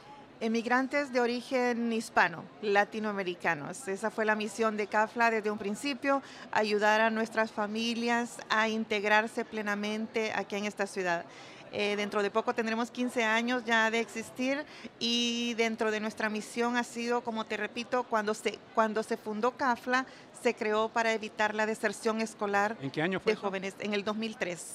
emigrantes 0.42 1.12
de 1.12 1.20
origen 1.20 1.92
hispano, 1.92 2.42
latinoamericanos. 2.62 3.86
Esa 3.86 4.10
fue 4.10 4.24
la 4.24 4.34
misión 4.34 4.76
de 4.76 4.88
CAFLA 4.88 5.30
desde 5.30 5.52
un 5.52 5.58
principio, 5.58 6.20
ayudar 6.50 7.00
a 7.00 7.10
nuestras 7.10 7.52
familias 7.52 8.38
a 8.50 8.68
integrarse 8.68 9.44
plenamente 9.44 10.32
aquí 10.34 10.56
en 10.56 10.64
esta 10.64 10.88
ciudad. 10.88 11.24
Eh, 11.70 11.94
dentro 11.94 12.24
de 12.24 12.30
poco 12.32 12.54
tendremos 12.54 12.90
15 12.90 13.22
años 13.22 13.64
ya 13.64 13.88
de 13.92 14.00
existir 14.00 14.64
y 14.98 15.54
dentro 15.54 15.92
de 15.92 16.00
nuestra 16.00 16.28
misión 16.28 16.76
ha 16.76 16.82
sido, 16.82 17.20
como 17.20 17.46
te 17.46 17.56
repito, 17.56 18.02
cuando 18.02 18.34
se, 18.34 18.58
cuando 18.74 19.04
se 19.04 19.16
fundó 19.16 19.52
CAFLA, 19.52 20.06
se 20.42 20.54
creó 20.54 20.88
para 20.88 21.12
evitar 21.12 21.54
la 21.54 21.66
deserción 21.66 22.20
escolar 22.20 22.76
¿En 22.82 22.90
qué 22.90 23.00
año 23.00 23.20
fue 23.20 23.34
de 23.34 23.36
jóvenes, 23.36 23.74
en 23.78 23.94
el 23.94 24.02
2003. 24.02 24.74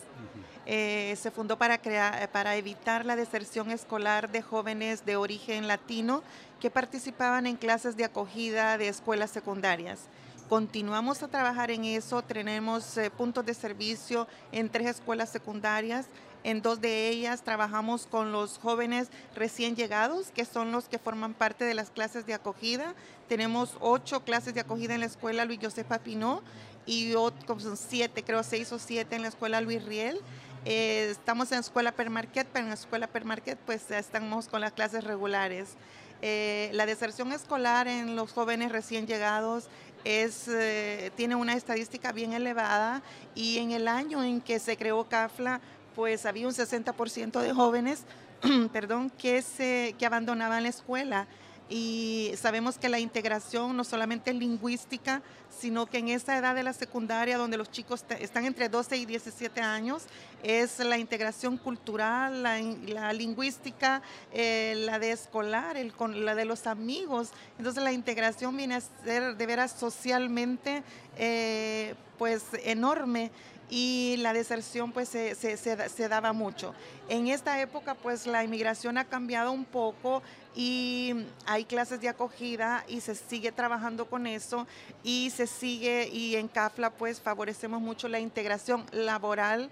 Eh, 0.70 1.16
se 1.16 1.32
fundó 1.32 1.58
para, 1.58 1.78
crear, 1.78 2.30
para 2.32 2.58
evitar 2.58 3.06
la 3.06 3.16
deserción 3.16 3.72
escolar 3.72 4.30
de 4.30 4.42
jóvenes 4.42 5.06
de 5.06 5.16
origen 5.16 5.66
latino 5.66 6.24
que 6.60 6.70
participaban 6.70 7.48
en 7.48 7.56
clases 7.56 7.96
de 7.96 8.04
acogida 8.04 8.78
de 8.78 8.90
escuelas 8.90 9.32
secundarias. 9.32 10.02
Continuamos 10.50 11.24
a 11.24 11.30
trabajar 11.30 11.72
en 11.72 11.86
eso, 11.86 12.22
tenemos 12.22 12.98
eh, 12.98 13.10
puntos 13.10 13.46
de 13.46 13.54
servicio 13.54 14.28
en 14.52 14.68
tres 14.70 14.88
escuelas 14.88 15.30
secundarias 15.30 16.08
En 16.44 16.62
dos 16.62 16.80
de 16.80 17.10
ellas 17.10 17.42
trabajamos 17.42 18.08
con 18.08 18.32
los 18.32 18.58
jóvenes 18.58 19.10
recién 19.36 19.76
llegados, 19.76 20.32
que 20.32 20.46
son 20.46 20.72
los 20.72 20.88
que 20.88 21.00
forman 21.00 21.34
parte 21.34 21.66
de 21.66 21.74
las 21.74 21.90
clases 21.90 22.26
de 22.26 22.34
acogida. 22.34 22.94
Tenemos 23.28 23.76
ocho 23.82 24.24
clases 24.24 24.54
de 24.54 24.62
acogida 24.62 24.94
en 24.94 25.02
la 25.02 25.08
escuela 25.08 25.44
Luis 25.44 25.60
Josefa 25.62 26.00
Pinó 26.00 26.42
y 26.86 27.16
otros, 27.16 27.68
siete, 27.90 28.24
creo 28.24 28.44
seis 28.44 28.72
o 28.72 28.80
siete 28.80 29.18
en 29.18 29.24
la 29.24 29.28
escuela 29.28 29.60
Luis 29.60 29.84
Riel. 29.84 30.22
Eh, 30.70 31.12
estamos 31.12 31.50
en 31.54 31.56
la 31.56 31.62
escuela 31.62 31.94
Permarket, 31.94 32.46
pero 32.52 32.64
en 32.64 32.68
la 32.68 32.74
escuela 32.76 33.08
Permarket 33.08 33.58
pues 33.66 33.90
estamos 33.90 34.50
con 34.50 34.60
las 34.60 34.74
clases 34.74 35.06
regulares. 35.06 35.78
Eh, 36.22 36.70
la 36.74 36.86
deserción 36.86 37.32
escolar 37.32 37.88
en 37.88 38.18
los 38.18 38.34
jóvenes 38.34 38.74
recién 38.74 39.08
llegados 39.08 39.70
es, 40.04 40.50
eh, 40.50 41.10
tiene 41.16 41.36
una 41.36 41.54
estadística 41.54 42.12
bien 42.12 42.34
elevada 42.34 43.02
y 43.34 43.60
en 43.60 43.72
el 43.72 43.88
año 43.88 44.22
en 44.26 44.42
que 44.42 44.60
se 44.60 44.76
creó 44.76 45.08
CAFLA, 45.08 45.62
pues 45.96 46.26
había 46.26 46.46
un 46.46 46.54
60% 46.54 47.40
de 47.40 47.54
jóvenes 47.54 48.04
perdón, 48.74 49.10
que, 49.10 49.42
se, 49.44 49.96
que 49.98 50.06
abandonaban 50.06 50.64
la 50.64 50.70
escuela 50.70 51.28
y 51.70 52.32
sabemos 52.38 52.78
que 52.78 52.88
la 52.88 53.00
integración 53.00 53.76
no 53.76 53.84
solamente 53.84 54.32
es 54.32 54.38
lingüística, 54.38 55.22
sino 55.50 55.86
que 55.86 55.98
en 55.98 56.08
esa 56.10 56.38
edad 56.38 56.56
de 56.56 56.64
la 56.64 56.72
secundaria, 56.72 57.38
donde 57.38 57.58
los 57.58 57.72
chicos 57.72 58.06
están 58.20 58.46
entre 58.46 58.70
12 58.70 58.98
y 58.98 59.06
17 59.06 59.60
años, 59.60 60.04
es 60.44 60.80
la 60.80 60.98
integración 60.98 61.58
cultural, 61.58 62.44
la, 62.44 63.14
lingüística, 63.14 64.02
eh, 64.32 64.76
la 64.86 65.00
de 65.00 65.12
escolar, 65.12 65.76
el, 65.76 65.94
con, 65.94 66.24
la 66.26 66.36
de 66.36 66.46
los 66.46 66.68
amigos. 66.68 67.32
Entonces 67.58 67.84
la 67.84 67.92
integración 67.92 68.56
viene 68.56 68.76
a 68.76 68.82
ser 68.82 69.36
de 69.36 69.46
veras 69.46 69.72
socialmente 69.72 70.84
eh, 71.18 71.96
pues 72.18 72.44
enorme 72.64 73.32
y 73.70 74.16
la 74.18 74.34
deserción 74.34 74.92
pues 74.92 75.10
se, 75.10 75.36
se, 75.36 75.58
se, 75.58 76.08
daba 76.08 76.34
mucho. 76.34 76.74
En 77.10 77.28
esta 77.28 77.60
época 77.62 77.96
pues 77.96 78.26
la 78.26 78.44
inmigración 78.44 78.98
ha 78.98 79.06
cambiado 79.06 79.52
un 79.52 79.66
poco 79.66 80.22
y 80.56 81.14
hay 81.46 81.66
clases 81.66 82.00
de 82.02 82.10
acogida 82.10 82.84
y 82.88 83.02
se 83.02 83.16
sigue 83.16 83.52
trabajando 83.52 84.06
con 84.06 84.26
eso 84.26 84.68
y 85.04 85.32
se 85.32 85.48
sigue 85.48 86.08
y 86.08 86.36
en 86.36 86.48
CAFLA 86.48 86.92
pues 86.92 87.20
favorecemos 87.20 87.82
mucho 87.82 88.08
la 88.08 88.20
integración 88.20 88.86
laboral 88.92 89.70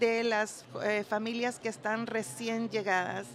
de 0.00 0.24
las 0.24 0.64
eh, 0.82 1.04
familias 1.08 1.58
que 1.58 1.68
están 1.68 2.06
recién 2.06 2.70
llegadas. 2.70 3.26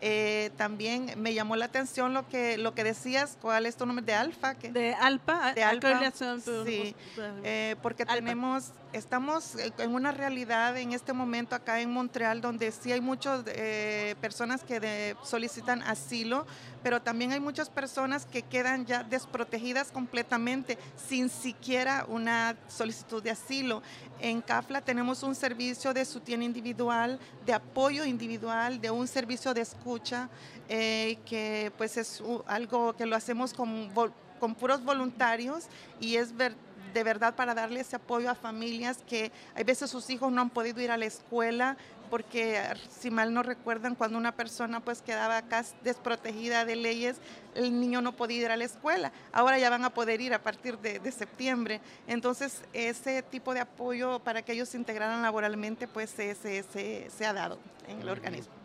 Eh, 0.00 0.50
también 0.56 1.14
me 1.16 1.32
llamó 1.32 1.56
la 1.56 1.64
atención 1.64 2.12
lo 2.12 2.28
que 2.28 2.58
lo 2.58 2.74
que 2.74 2.84
decías, 2.84 3.38
¿cuál 3.40 3.64
es 3.64 3.76
tu 3.76 3.86
nombre? 3.86 4.04
De 4.04 4.14
Alfa. 4.14 4.54
De 4.54 4.92
Alfa, 4.92 5.54
de 5.54 5.64
Alfa. 5.64 6.12
Sí, 6.66 6.94
eh, 7.16 7.76
porque 7.82 8.04
tenemos, 8.04 8.72
estamos 8.92 9.56
en 9.78 9.94
una 9.94 10.12
realidad 10.12 10.76
en 10.76 10.92
este 10.92 11.14
momento 11.14 11.54
acá 11.54 11.80
en 11.80 11.90
Montreal 11.90 12.42
donde 12.42 12.72
sí 12.72 12.92
hay 12.92 13.00
muchas 13.00 13.42
eh, 13.46 14.16
personas 14.20 14.62
que 14.62 15.16
solicitan 15.22 15.82
asilo, 15.82 16.46
pero 16.82 17.00
también 17.00 17.32
hay 17.32 17.40
muchas 17.40 17.70
personas 17.70 18.26
que 18.26 18.42
quedan 18.42 18.84
ya 18.84 19.02
desprotegidas 19.02 19.90
completamente 19.90 20.78
sin 21.08 21.30
siquiera 21.30 22.04
una 22.08 22.54
solicitud 22.68 23.22
de 23.22 23.30
asilo. 23.30 23.82
En 24.20 24.40
CAFLA 24.40 24.80
tenemos 24.80 25.22
un 25.22 25.34
servicio 25.34 25.92
de 25.92 26.04
sutién 26.04 26.42
individual, 26.42 27.18
de 27.44 27.52
apoyo 27.52 28.04
individual, 28.04 28.80
de 28.80 28.90
un 28.90 29.06
servicio 29.06 29.52
de 29.52 29.60
escucha, 29.96 30.28
eh, 30.68 31.18
que 31.24 31.72
pues 31.78 31.96
es 31.96 32.22
algo 32.46 32.94
que 32.94 33.06
lo 33.06 33.16
hacemos 33.16 33.54
con, 33.54 33.90
con 34.38 34.54
puros 34.54 34.84
voluntarios 34.84 35.64
y 36.00 36.16
es 36.16 36.34
de 36.36 37.02
verdad 37.02 37.34
para 37.34 37.54
darle 37.54 37.80
ese 37.80 37.96
apoyo 37.96 38.30
a 38.30 38.34
familias 38.34 38.98
que 39.08 39.32
hay 39.54 39.64
veces 39.64 39.90
sus 39.90 40.08
hijos 40.10 40.30
no 40.32 40.42
han 40.42 40.50
podido 40.50 40.80
ir 40.82 40.90
a 40.90 40.96
la 40.96 41.06
escuela 41.06 41.76
porque 42.10 42.62
si 42.90 43.10
mal 43.10 43.34
no 43.34 43.42
recuerdan, 43.42 43.96
cuando 43.96 44.16
una 44.18 44.32
persona 44.32 44.80
pues 44.80 45.02
quedaba 45.02 45.38
acá 45.38 45.64
desprotegida 45.82 46.64
de 46.64 46.76
leyes, 46.76 47.16
el 47.54 47.80
niño 47.80 48.00
no 48.00 48.12
podía 48.12 48.42
ir 48.42 48.50
a 48.52 48.56
la 48.56 48.64
escuela. 48.64 49.10
Ahora 49.32 49.58
ya 49.58 49.70
van 49.70 49.84
a 49.84 49.90
poder 49.90 50.20
ir 50.20 50.32
a 50.32 50.40
partir 50.40 50.78
de, 50.78 51.10
septiembre. 51.10 51.80
Entonces, 52.06 52.62
ese 52.72 53.22
tipo 53.22 53.54
de 53.54 53.60
apoyo 53.60 54.20
para 54.20 54.42
que 54.42 54.52
ellos 54.52 54.68
se 54.68 54.76
integraran 54.76 55.20
laboralmente, 55.20 55.88
pues 55.88 56.10
se, 56.10 56.36
se 56.36 57.26
ha 57.26 57.32
dado 57.32 57.58
en 57.88 58.00
el 58.00 58.08
organismo. 58.08 58.55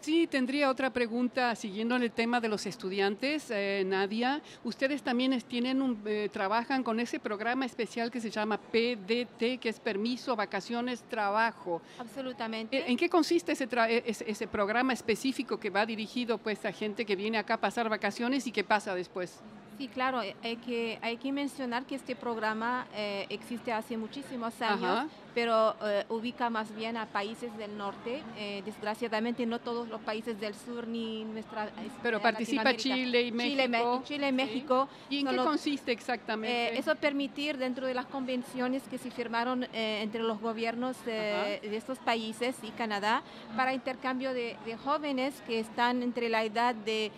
Sí, 0.00 0.26
tendría 0.26 0.70
otra 0.70 0.90
pregunta 0.90 1.54
siguiendo 1.54 1.96
en 1.96 2.02
el 2.02 2.10
tema 2.10 2.40
de 2.40 2.48
los 2.48 2.66
estudiantes, 2.66 3.50
eh, 3.50 3.84
Nadia. 3.86 4.40
Ustedes 4.64 5.02
también 5.02 5.38
tienen 5.42 5.82
un, 5.82 6.00
eh, 6.06 6.28
trabajan 6.32 6.82
con 6.82 7.00
ese 7.00 7.20
programa 7.20 7.66
especial 7.66 8.10
que 8.10 8.20
se 8.20 8.30
llama 8.30 8.58
PDT, 8.58 9.58
que 9.58 9.68
es 9.68 9.78
permiso, 9.78 10.34
vacaciones, 10.36 11.02
trabajo. 11.02 11.82
Absolutamente. 11.98 12.90
¿En 12.90 12.96
qué 12.96 13.08
consiste 13.08 13.52
ese, 13.52 13.68
e, 13.88 14.02
ese, 14.06 14.46
programa 14.46 14.92
específico 14.92 15.58
que 15.58 15.70
va 15.70 15.86
dirigido 15.86 16.38
pues 16.38 16.64
a 16.64 16.72
gente 16.72 17.04
que 17.04 17.16
viene 17.16 17.38
acá 17.38 17.54
a 17.54 17.60
pasar 17.60 17.88
vacaciones 17.88 18.46
y 18.46 18.52
qué 18.52 18.64
pasa 18.64 18.94
después? 18.94 19.40
Sí, 19.78 19.88
claro, 19.88 20.22
eh, 20.22 20.36
hay 20.42 20.56
que, 20.56 20.98
hay 21.02 21.16
que 21.16 21.32
mencionar 21.32 21.84
que 21.84 21.94
este 21.94 22.14
programa 22.14 22.86
existe 23.28 23.72
hace 23.72 23.96
muchísimos 23.96 24.60
años 24.60 25.10
pero 25.34 25.74
eh, 25.82 26.04
ubica 26.08 26.50
más 26.50 26.74
bien 26.74 26.96
a 26.96 27.06
países 27.06 27.56
del 27.56 27.76
norte. 27.76 28.22
Eh, 28.36 28.62
desgraciadamente 28.64 29.46
no 29.46 29.58
todos 29.58 29.88
los 29.88 30.00
países 30.00 30.38
del 30.40 30.54
sur 30.54 30.86
ni 30.86 31.24
nuestra... 31.24 31.70
Pero 32.02 32.20
participa 32.20 32.76
Chile 32.76 33.22
y 33.22 33.32
México. 33.32 34.02
Chile, 34.04 34.28
y 34.28 34.32
México. 34.32 34.88
¿Y 35.08 35.20
en 35.20 35.28
qué 35.28 35.36
consiste 35.36 35.92
exactamente? 35.92 36.74
Eh, 36.74 36.78
eso 36.78 36.94
permitir 36.96 37.56
dentro 37.56 37.86
de 37.86 37.94
las 37.94 38.06
convenciones 38.06 38.82
que 38.84 38.98
se 38.98 39.10
firmaron 39.10 39.66
entre 39.72 40.22
los 40.22 40.40
gobiernos 40.40 40.96
de 41.04 41.60
estos 41.76 41.98
países 41.98 42.56
y 42.62 42.70
Canadá 42.70 43.22
para 43.56 43.74
intercambio 43.74 44.32
de, 44.34 44.56
jóvenes 44.84 45.34
que 45.46 45.60
están 45.60 46.02
entre 46.02 46.28
la 46.28 46.44
edad 46.44 46.74
de 46.74 47.12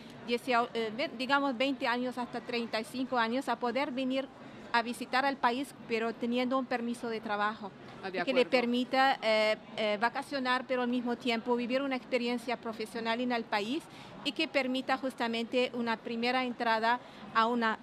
digamos 1.18 1.56
20 1.56 1.86
años 1.86 2.18
hasta 2.18 2.40
35 2.40 3.16
años 3.16 3.48
a 3.48 3.56
poder 3.56 3.92
venir 3.92 4.26
a 4.74 4.82
visitar 4.82 5.24
al 5.24 5.36
país, 5.36 5.72
pero 5.86 6.12
teniendo 6.12 6.58
un 6.58 6.66
permiso 6.66 7.08
de 7.08 7.20
trabajo. 7.20 7.70
Ah, 8.04 8.10
que 8.10 8.34
le 8.34 8.44
permita 8.44 9.18
eh, 9.22 9.56
eh, 9.78 9.96
vacacionar, 9.98 10.66
pero 10.66 10.82
al 10.82 10.88
mismo 10.88 11.16
tiempo 11.16 11.56
vivir 11.56 11.80
una 11.80 11.96
experiencia 11.96 12.58
profesional 12.58 13.18
en 13.22 13.32
el 13.32 13.44
país 13.44 13.82
y 14.24 14.32
que 14.32 14.46
permita 14.46 14.98
justamente 14.98 15.70
una 15.72 15.96
primera 15.96 16.44
entrada 16.44 17.00
a 17.34 17.46
una, 17.46 17.78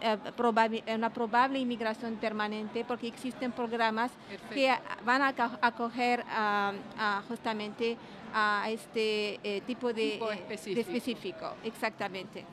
eh, 0.00 0.16
probable, 0.34 0.82
una 0.88 1.12
probable 1.12 1.58
inmigración 1.58 2.16
permanente, 2.16 2.86
porque 2.86 3.06
existen 3.06 3.52
programas 3.52 4.10
que 4.50 4.74
van 5.04 5.20
a 5.20 5.34
acoger 5.60 6.24
justamente 7.28 7.98
a 8.32 8.70
este 8.70 9.62
tipo 9.66 9.92
de, 9.92 10.18
de 10.48 10.80
específico. 10.80 11.52
Exactamente. 11.64 12.46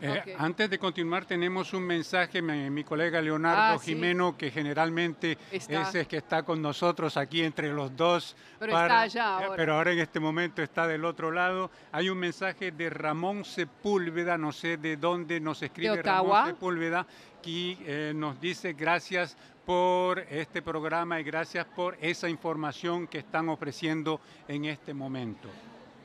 Eh, 0.00 0.36
antes 0.38 0.70
de 0.70 0.78
continuar, 0.78 1.24
tenemos 1.24 1.72
un 1.74 1.82
mensaje, 1.82 2.40
mi, 2.40 2.84
colega 2.84 3.20
Leonardo 3.20 3.76
ah, 3.76 3.78
Jimeno, 3.82 4.36
que 4.36 4.50
generalmente 4.50 5.36
es 5.50 5.68
el 5.68 6.06
que 6.06 6.18
está 6.18 6.42
con 6.44 6.62
nosotros 6.62 7.16
aquí 7.16 7.42
entre 7.42 7.72
los 7.72 7.96
dos. 7.96 8.36
Pero 8.58 8.72
está 8.72 9.00
allá 9.02 9.22
eh, 9.22 9.44
ahora. 9.44 9.56
Pero 9.56 9.74
ahora 9.74 9.92
en 9.92 9.98
este 9.98 10.20
momento 10.20 10.62
está 10.62 10.86
del 10.86 11.04
otro 11.04 11.30
lado. 11.30 11.70
Hay 11.92 12.10
un 12.10 12.18
mensaje 12.18 12.70
de 12.70 12.90
Ramón 12.90 13.44
Sepúlveda, 13.44 14.38
no 14.38 14.52
sé 14.52 14.76
de 14.76 14.96
dónde 14.96 15.40
nos 15.40 15.62
escribe 15.62 16.02
Ramón 16.02 16.46
Sepúlveda, 16.46 17.06
que 17.42 17.76
eh, 17.80 18.12
nos 18.14 18.40
dice 18.40 18.74
gracias 18.74 19.36
por 19.66 20.20
este 20.20 20.62
programa 20.62 21.20
y 21.20 21.24
gracias 21.24 21.66
por 21.66 21.98
esa 22.00 22.28
información 22.28 23.06
que 23.06 23.18
están 23.18 23.48
ofreciendo 23.48 24.20
en 24.46 24.64
este 24.64 24.94
momento. 24.94 25.48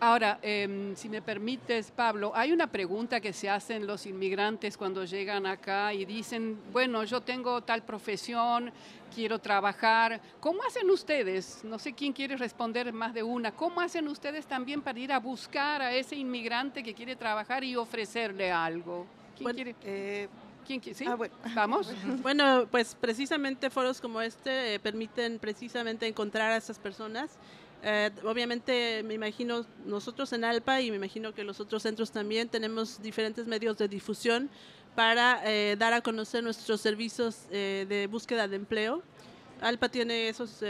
Ahora, 0.03 0.37
em, 0.41 0.93
si 0.97 1.07
me 1.07 1.21
permites, 1.21 1.89
Pablo, 1.89 2.33
hay 2.35 2.51
una 2.51 2.67
pregunta 2.67 3.21
que 3.21 3.31
se 3.31 3.49
hacen 3.49 3.87
los 3.87 4.05
inmigrantes 4.05 4.75
cuando 4.75 5.05
llegan 5.05 5.45
acá 5.45 5.93
y 5.93 6.03
dicen, 6.03 6.59
bueno, 6.73 7.05
yo 7.05 7.21
tengo 7.21 7.61
tal 7.61 7.83
profesión, 7.83 8.69
quiero 9.15 9.39
trabajar. 9.39 10.19
¿Cómo 10.41 10.61
hacen 10.63 10.89
ustedes? 10.89 11.61
No 11.63 11.79
sé 11.79 11.93
quién 11.93 12.11
quiere 12.11 12.35
responder 12.35 12.91
más 12.91 13.13
de 13.13 13.23
una. 13.23 13.53
¿Cómo 13.53 13.79
hacen 13.79 14.09
ustedes 14.09 14.45
también 14.45 14.81
para 14.81 14.99
ir 14.99 15.13
a 15.13 15.19
buscar 15.21 15.81
a 15.81 15.93
ese 15.93 16.17
inmigrante 16.17 16.83
que 16.83 16.93
quiere 16.93 17.15
trabajar 17.15 17.63
y 17.63 17.77
ofrecerle 17.77 18.51
algo? 18.51 19.05
¿Quién 19.37 19.53
quiere? 19.53 19.75
Eh, 19.85 20.27
¿Quién 20.67 20.81
quiere? 20.81 20.97
¿Sí? 20.97 21.05
Ah, 21.07 21.17
¿Vamos? 21.55 21.93
Bueno, 22.21 22.67
pues 22.69 22.97
precisamente 22.99 23.69
foros 23.69 24.01
como 24.01 24.19
este 24.19 24.73
eh, 24.73 24.79
permiten 24.81 25.39
precisamente 25.39 26.05
encontrar 26.05 26.51
a 26.51 26.57
esas 26.57 26.77
personas 26.77 27.37
eh, 27.84 28.12
obviamente 28.24 29.04
me 29.04 29.13
imagino 29.13 29.65
nosotros 29.86 30.32
en 30.32 30.46
ALPA 30.46 30.82
y 30.82 30.89
me 30.89 30.96
imagino 30.96 31.34
que 31.34 31.43
los 31.43 31.60
otros 31.60 31.84
centros 31.84 32.12
también 32.12 32.48
tenemos 32.48 33.02
diferentes 33.02 33.46
medios 33.46 33.78
de 33.78 33.89
difusión 33.89 34.50
para 34.96 35.41
eh, 35.43 35.76
dar 35.78 35.91
a 35.91 36.02
conocer 36.02 36.43
nuestros 36.43 36.80
servicios 36.80 37.46
eh, 37.52 37.86
de 37.89 38.08
búsqueda 38.08 38.48
de 38.48 38.56
empleo. 38.56 39.04
ALPA 39.62 39.89
tiene 39.89 40.30
esos, 40.30 40.62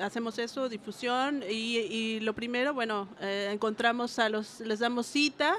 hacemos 0.00 0.38
eso, 0.38 0.68
difusión 0.68 1.42
y, 1.48 1.78
y, 1.78 2.20
lo 2.20 2.34
primero, 2.34 2.72
bueno, 2.72 3.08
encontramos 3.20 4.20
a 4.20 4.28
los, 4.28 4.60
les 4.60 4.78
damos 4.78 5.06
cita, 5.06 5.56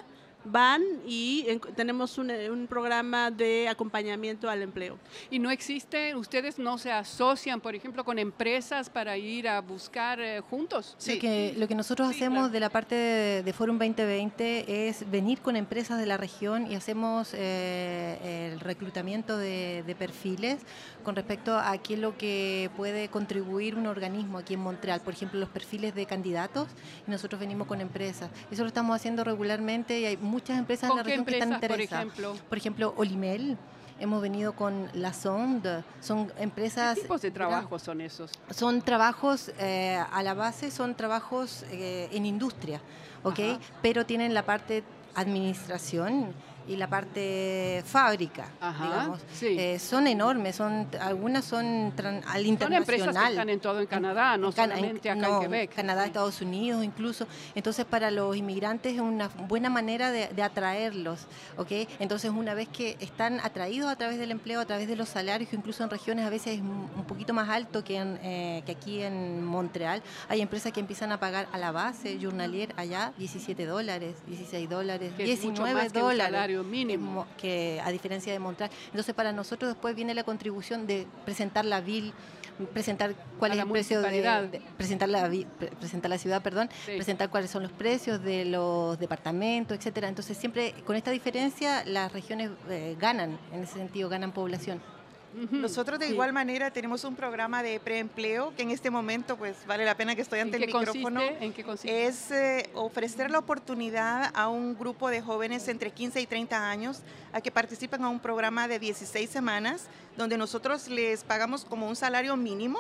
van 0.51 0.81
y 1.05 1.45
tenemos 1.75 2.17
un, 2.17 2.31
un, 2.31 2.67
programa 2.67 3.31
de 3.31 3.67
acompañamiento 3.67 4.49
al 4.49 4.61
empleo. 4.61 4.97
¿Y 5.29 5.39
no 5.39 5.51
existe, 5.51 6.15
ustedes 6.15 6.59
no 6.59 6.77
se 6.77 6.91
asocian, 6.91 7.61
por 7.61 7.75
ejemplo, 7.75 8.03
con 8.03 8.19
empresas 8.19 8.89
para 8.89 9.17
ir 9.17 9.47
a 9.47 9.61
buscar 9.61 10.19
eh, 10.19 10.41
juntos? 10.41 10.95
Sí, 10.97 11.15
lo 11.15 11.21
que, 11.21 11.53
lo 11.57 11.67
que 11.67 11.75
nosotros 11.75 12.09
hacemos 12.09 12.51
de 12.51 12.59
la 12.59 12.69
parte 12.69 12.95
de, 12.95 13.43
de, 13.43 13.53
Forum 13.53 13.77
2020 13.77 14.87
es 14.87 15.09
venir 15.09 15.39
con 15.39 15.55
empresas 15.55 15.99
de 15.99 16.05
la 16.05 16.17
región 16.17 16.71
y 16.71 16.75
hacemos 16.75 17.33
eh, 17.33 18.51
el 18.51 18.59
reclutamiento 18.59 19.37
de, 19.37 19.83
de, 19.85 19.95
perfiles 19.95 20.59
con 21.03 21.15
respecto 21.15 21.57
a 21.57 21.77
qué 21.77 21.95
es 21.95 21.99
lo 21.99 22.17
que 22.17 22.69
puede 22.77 23.09
contribuir 23.09 23.75
un 23.75 23.87
organismo 23.87 24.37
aquí 24.37 24.53
en 24.53 24.61
Montreal. 24.61 25.01
Por 25.01 25.13
ejemplo, 25.13 25.39
los 25.39 25.49
perfiles 25.49 25.95
de 25.95 26.05
candidatos 26.05 26.67
y 27.07 27.11
nosotros 27.11 27.39
venimos 27.39 27.67
con 27.67 27.81
empresas. 27.81 28.29
Eso 28.51 28.63
lo 28.63 28.67
estamos 28.67 28.95
haciendo 28.95 29.23
regularmente 29.23 29.99
y 29.99 30.05
hay 30.05 30.17
muchas 30.17 30.38
empresas 30.47 30.89
en 30.89 30.95
la 30.95 31.03
región 31.03 31.25
que 31.25 31.33
están 31.33 31.53
interesadas. 31.53 32.05
Por 32.05 32.13
ejemplo? 32.13 32.47
por 32.49 32.57
ejemplo, 32.57 32.93
Olimel. 32.97 33.57
Hemos 34.01 34.21
venido 34.21 34.53
con 34.53 34.87
La 34.93 35.11
Sonde, 35.11 35.83
son 35.99 36.31
empresas... 36.37 36.95
¿Qué 36.95 37.01
tipos 37.01 37.21
de 37.21 37.31
trabajos 37.31 37.81
son 37.81 37.99
esos? 37.99 38.31
Son 38.49 38.81
trabajos, 38.81 39.51
eh, 39.59 40.01
a 40.09 40.23
la 40.23 40.33
base 40.33 40.71
son 40.71 40.95
trabajos 40.95 41.65
eh, 41.69 42.07
en 42.13 42.25
industria, 42.25 42.79
¿ok? 43.23 43.39
Ajá. 43.39 43.59
Pero 43.81 44.05
tienen 44.05 44.33
la 44.33 44.45
parte 44.45 44.85
administración 45.15 46.33
y 46.69 46.75
la 46.75 46.87
parte 46.87 47.83
fábrica, 47.83 48.45
Ajá, 48.61 48.83
digamos. 48.85 49.19
Sí. 49.33 49.55
Eh, 49.57 49.79
son 49.79 50.05
enormes, 50.05 50.55
son 50.55 50.87
algunas 51.01 51.43
son 51.43 51.93
tran, 51.95 52.21
al 52.27 52.45
internacional. 52.45 52.85
Son 52.85 52.95
empresas 52.95 53.23
que 53.23 53.29
están 53.31 53.49
en 53.49 53.59
todo 53.59 53.79
en 53.81 53.87
Canadá, 53.87 54.37
no 54.37 54.47
en, 54.47 54.53
solamente 54.53 55.09
acá 55.09 55.27
no, 55.27 55.35
en 55.37 55.41
Quebec. 55.41 55.73
Canadá, 55.73 56.05
Estados 56.05 56.41
Unidos 56.41 56.83
incluso. 56.83 57.27
Entonces 57.55 57.85
para 57.85 58.11
los 58.11 58.37
inmigrantes 58.37 58.93
es 58.93 59.01
una 59.01 59.29
buena 59.47 59.71
manera 59.71 60.11
de, 60.11 60.27
de, 60.27 60.43
atraerlos, 60.43 61.25
¿ok? 61.57 61.71
Entonces 61.97 62.29
una 62.29 62.53
vez 62.53 62.67
que 62.67 62.97
están 62.99 63.39
atraídos 63.39 63.89
a 63.89 63.95
través 63.95 64.19
del 64.19 64.29
empleo, 64.29 64.59
a 64.59 64.65
través 64.65 64.87
de 64.87 64.95
los 64.95 65.09
salarios, 65.09 65.49
que 65.49 65.55
incluso 65.55 65.83
en 65.83 65.89
regiones 65.89 66.23
a 66.23 66.29
veces 66.29 66.53
es 66.53 66.59
un 66.59 67.05
poquito 67.07 67.33
más 67.33 67.49
alto 67.49 67.83
que, 67.83 67.97
en, 67.97 68.19
eh, 68.21 68.61
que 68.67 68.73
aquí 68.73 69.01
en 69.01 69.43
Montreal, 69.43 70.03
hay 70.27 70.41
empresas 70.41 70.71
que 70.71 70.79
empiezan 70.79 71.11
a 71.11 71.19
pagar 71.19 71.47
a 71.51 71.57
la 71.57 71.71
base, 71.71 72.19
journalier 72.21 72.73
allá, 72.77 73.11
17 73.17 73.65
dólares, 73.65 74.17
16 74.27 74.69
dólares, 74.69 75.13
que 75.17 75.23
19 75.23 75.89
dólares 75.89 76.58
mínimo. 76.63 77.27
Que, 77.37 77.81
a 77.83 77.91
diferencia 77.91 78.33
de 78.33 78.39
Montreal. 78.39 78.71
Entonces, 78.87 79.13
para 79.15 79.31
nosotros 79.31 79.71
después 79.71 79.95
viene 79.95 80.13
la 80.13 80.23
contribución 80.23 80.87
de 80.87 81.07
presentar 81.25 81.65
la 81.65 81.81
bill 81.81 82.13
presentar 82.73 83.15
cuál 83.37 83.53
es 83.53 83.59
el 83.59 83.69
precio 83.69 84.01
de, 84.01 84.21
de, 84.21 84.61
presentar 84.77 85.07
la 85.07 85.31
presentar 85.79 86.09
la 86.09 86.17
ciudad 86.17 86.41
perdón 86.41 86.69
sí. 86.85 86.91
presentar 86.95 87.29
cuáles 87.29 87.49
son 87.49 87.63
los 87.63 87.71
precios 87.71 88.21
de 88.21 88.43
los 88.43 88.99
departamentos 88.99 89.77
etcétera 89.77 90.09
entonces 90.09 90.37
siempre 90.37 90.73
con 90.85 90.97
esta 90.97 91.11
diferencia 91.11 91.85
las 91.85 92.11
regiones 92.11 92.51
eh, 92.69 92.97
ganan 92.99 93.39
en 93.53 93.63
ese 93.63 93.75
sentido 93.75 94.09
ganan 94.09 94.33
población 94.33 94.81
nosotros 95.51 95.99
de 95.99 96.07
sí. 96.07 96.13
igual 96.13 96.33
manera 96.33 96.71
tenemos 96.71 97.03
un 97.03 97.15
programa 97.15 97.61
de 97.61 97.79
preempleo 97.79 98.53
que 98.55 98.63
en 98.63 98.71
este 98.71 98.89
momento 98.89 99.37
pues 99.37 99.57
vale 99.67 99.85
la 99.85 99.95
pena 99.95 100.15
que 100.15 100.21
estoy 100.21 100.39
ante 100.39 100.57
el 100.57 100.65
micrófono. 100.65 101.21
Consiste? 101.21 101.45
¿En 101.45 101.53
qué 101.53 101.63
consiste? 101.63 102.05
Es 102.05 102.31
eh, 102.31 102.69
ofrecer 102.73 103.31
la 103.31 103.39
oportunidad 103.39 104.31
a 104.33 104.47
un 104.49 104.77
grupo 104.77 105.09
de 105.09 105.21
jóvenes 105.21 105.67
entre 105.67 105.91
15 105.91 106.21
y 106.21 106.25
30 106.25 106.69
años 106.69 107.01
a 107.31 107.41
que 107.41 107.51
participen 107.51 108.03
a 108.03 108.09
un 108.09 108.19
programa 108.19 108.67
de 108.67 108.79
16 108.79 109.29
semanas 109.29 109.87
donde 110.17 110.37
nosotros 110.37 110.87
les 110.87 111.23
pagamos 111.23 111.63
como 111.63 111.87
un 111.87 111.95
salario 111.95 112.35
mínimo 112.35 112.79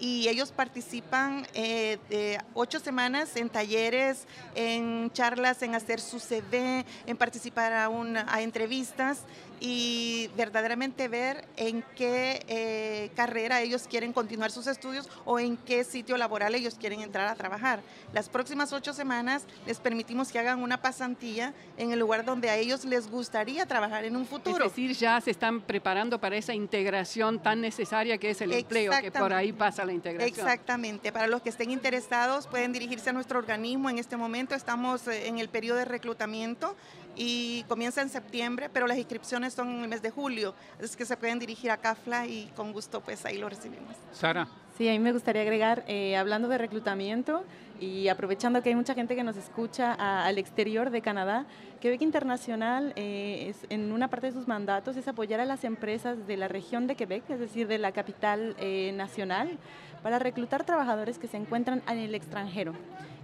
y 0.00 0.28
ellos 0.28 0.50
participan 0.50 1.46
eh, 1.52 1.98
de 2.08 2.40
ocho 2.54 2.80
semanas 2.80 3.36
en 3.36 3.50
talleres, 3.50 4.26
en 4.54 5.10
charlas, 5.12 5.62
en 5.62 5.74
hacer 5.74 6.00
su 6.00 6.18
CV, 6.18 6.86
en 7.06 7.16
participar 7.16 7.74
a, 7.74 7.90
una, 7.90 8.26
a 8.28 8.40
entrevistas 8.40 9.24
y 9.60 10.30
verdaderamente 10.36 11.08
ver 11.08 11.46
en 11.56 11.84
qué 11.94 12.44
eh, 12.48 13.10
carrera 13.14 13.60
ellos 13.60 13.86
quieren 13.88 14.12
continuar 14.12 14.50
sus 14.50 14.66
estudios 14.66 15.08
o 15.26 15.38
en 15.38 15.58
qué 15.58 15.84
sitio 15.84 16.16
laboral 16.16 16.54
ellos 16.54 16.76
quieren 16.80 17.00
entrar 17.00 17.28
a 17.28 17.34
trabajar. 17.34 17.82
Las 18.14 18.28
próximas 18.28 18.72
ocho 18.72 18.94
semanas 18.94 19.44
les 19.66 19.78
permitimos 19.78 20.32
que 20.32 20.38
hagan 20.38 20.62
una 20.62 20.80
pasantía 20.80 21.52
en 21.76 21.92
el 21.92 21.98
lugar 21.98 22.24
donde 22.24 22.48
a 22.48 22.56
ellos 22.56 22.84
les 22.86 23.10
gustaría 23.10 23.66
trabajar 23.66 24.04
en 24.04 24.16
un 24.16 24.26
futuro. 24.26 24.64
Es 24.64 24.72
decir, 24.72 24.92
ya 24.92 25.20
se 25.20 25.30
están 25.30 25.60
preparando 25.60 26.18
para 26.18 26.36
esa 26.36 26.54
integración 26.54 27.38
tan 27.38 27.60
necesaria 27.60 28.16
que 28.18 28.30
es 28.30 28.40
el 28.40 28.52
empleo, 28.52 28.92
que 29.00 29.12
por 29.12 29.32
ahí 29.32 29.52
pasa 29.52 29.84
la 29.84 29.92
integración. 29.92 30.38
Exactamente. 30.38 31.12
Para 31.12 31.26
los 31.26 31.42
que 31.42 31.50
estén 31.50 31.70
interesados 31.70 32.46
pueden 32.46 32.72
dirigirse 32.72 33.10
a 33.10 33.12
nuestro 33.12 33.38
organismo. 33.38 33.90
En 33.90 33.98
este 33.98 34.16
momento 34.16 34.54
estamos 34.54 35.06
eh, 35.06 35.28
en 35.28 35.38
el 35.38 35.48
periodo 35.48 35.78
de 35.78 35.84
reclutamiento 35.84 36.76
y 37.16 37.64
comienza 37.68 38.02
en 38.02 38.08
septiembre, 38.08 38.70
pero 38.72 38.86
las 38.86 38.98
inscripciones 38.98 39.54
son 39.54 39.68
en 39.70 39.82
el 39.82 39.88
mes 39.88 40.02
de 40.02 40.10
julio, 40.10 40.54
es 40.78 40.96
que 40.96 41.04
se 41.04 41.16
pueden 41.16 41.38
dirigir 41.38 41.70
a 41.70 41.76
CAFLA 41.76 42.26
y 42.26 42.50
con 42.56 42.72
gusto 42.72 43.00
pues 43.00 43.24
ahí 43.24 43.38
lo 43.38 43.48
recibimos. 43.48 43.96
Sara. 44.12 44.48
Sí, 44.76 44.88
a 44.88 44.92
mí 44.92 44.98
me 44.98 45.12
gustaría 45.12 45.42
agregar, 45.42 45.84
eh, 45.88 46.16
hablando 46.16 46.48
de 46.48 46.56
reclutamiento 46.56 47.44
y 47.80 48.08
aprovechando 48.08 48.62
que 48.62 48.70
hay 48.70 48.74
mucha 48.74 48.94
gente 48.94 49.14
que 49.14 49.22
nos 49.22 49.36
escucha 49.36 49.92
a, 49.92 50.24
al 50.24 50.38
exterior 50.38 50.90
de 50.90 51.02
Canadá, 51.02 51.44
Quebec 51.80 52.02
Internacional 52.02 52.92
eh, 52.96 53.46
es, 53.50 53.66
en 53.70 53.90
una 53.92 54.08
parte 54.08 54.28
de 54.28 54.32
sus 54.32 54.46
mandatos 54.46 54.96
es 54.96 55.08
apoyar 55.08 55.40
a 55.40 55.44
las 55.44 55.64
empresas 55.64 56.26
de 56.26 56.36
la 56.36 56.46
región 56.46 56.86
de 56.86 56.94
Quebec, 56.94 57.28
es 57.30 57.40
decir, 57.40 57.66
de 57.66 57.78
la 57.78 57.92
capital 57.92 58.54
eh, 58.58 58.92
nacional, 58.92 59.58
para 60.02 60.18
reclutar 60.18 60.64
trabajadores 60.64 61.18
que 61.18 61.26
se 61.26 61.36
encuentran 61.36 61.82
en 61.88 61.98
el 61.98 62.14
extranjero. 62.14 62.74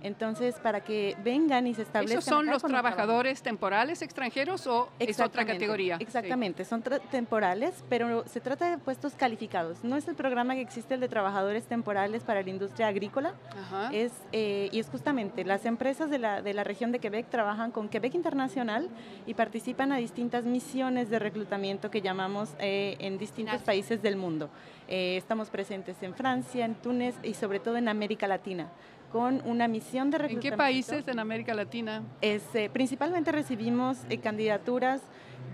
Entonces, 0.07 0.55
para 0.63 0.83
que 0.83 1.17
vengan 1.25 1.67
y 1.67 1.75
se 1.75 1.83
establezcan. 1.83 2.19
¿Esos 2.21 2.29
son 2.29 2.47
los 2.47 2.63
trabajadores 2.63 3.43
temporales 3.43 4.03
extranjeros 4.03 4.65
o 4.69 4.89
es 5.01 5.19
otra 5.19 5.45
categoría? 5.45 5.97
Exactamente, 5.99 6.63
sí. 6.63 6.71
son 6.71 6.83
temporales, 7.11 7.85
pero 7.89 8.25
se 8.29 8.41
trata 8.41 8.71
de 8.71 8.79
puestos 8.79 9.15
calificados. 9.15 9.83
No 9.83 9.97
es 9.97 10.07
el 10.07 10.15
programa 10.15 10.55
que 10.55 10.61
existe 10.61 10.95
el 10.95 11.01
de 11.01 11.09
trabajadores 11.09 11.67
temporales 11.67 12.23
para 12.23 12.41
la 12.43 12.51
industria 12.51 12.87
agrícola. 12.87 13.35
Ajá. 13.51 13.91
Es, 13.93 14.13
eh, 14.31 14.69
y 14.71 14.79
es 14.79 14.89
justamente 14.89 15.45
las 15.45 15.67
empresas 15.67 16.09
de 16.09 16.21
la, 16.21 16.41
de 16.41 16.55
la 16.55 16.63
región 16.63 16.93
de 16.93 17.01
Quebec 17.01 17.29
trabajan 17.29 17.73
con 17.73 17.89
Quebec 17.89 18.15
Internacional 18.15 18.89
y 19.27 19.35
participan 19.35 19.91
a 19.91 19.97
distintas 19.97 20.45
misiones 20.45 21.11
de 21.11 21.19
reclutamiento 21.19 21.91
que 21.91 22.01
llamamos 22.01 22.51
eh, 22.61 22.97
en 23.01 23.19
distintos 23.19 23.55
Gracias. 23.55 23.67
países 23.67 24.03
del 24.03 24.15
mundo. 24.15 24.51
Eh, 24.87 25.17
estamos 25.17 25.51
presentes 25.51 26.01
en 26.05 26.15
Francia, 26.15 26.65
en 26.65 26.77
Túnez 26.77 27.17
y 27.25 27.35
sobre 27.35 27.59
todo 27.59 27.77
en 27.77 27.89
América 27.89 28.29
Latina 28.29 28.69
con 29.13 29.43
una 29.45 29.69
misión 29.69 30.11
de 30.11 30.19
reclutamiento. 30.19 30.47
¿En 30.47 30.53
qué 30.53 30.57
países 30.57 31.09
en 31.09 31.19
América 31.19 31.55
Latina? 31.55 32.03
Es, 32.21 32.43
eh, 32.55 32.71
principalmente 32.73 33.33
recibimos 33.33 33.99
eh, 34.09 34.19
candidaturas 34.19 35.03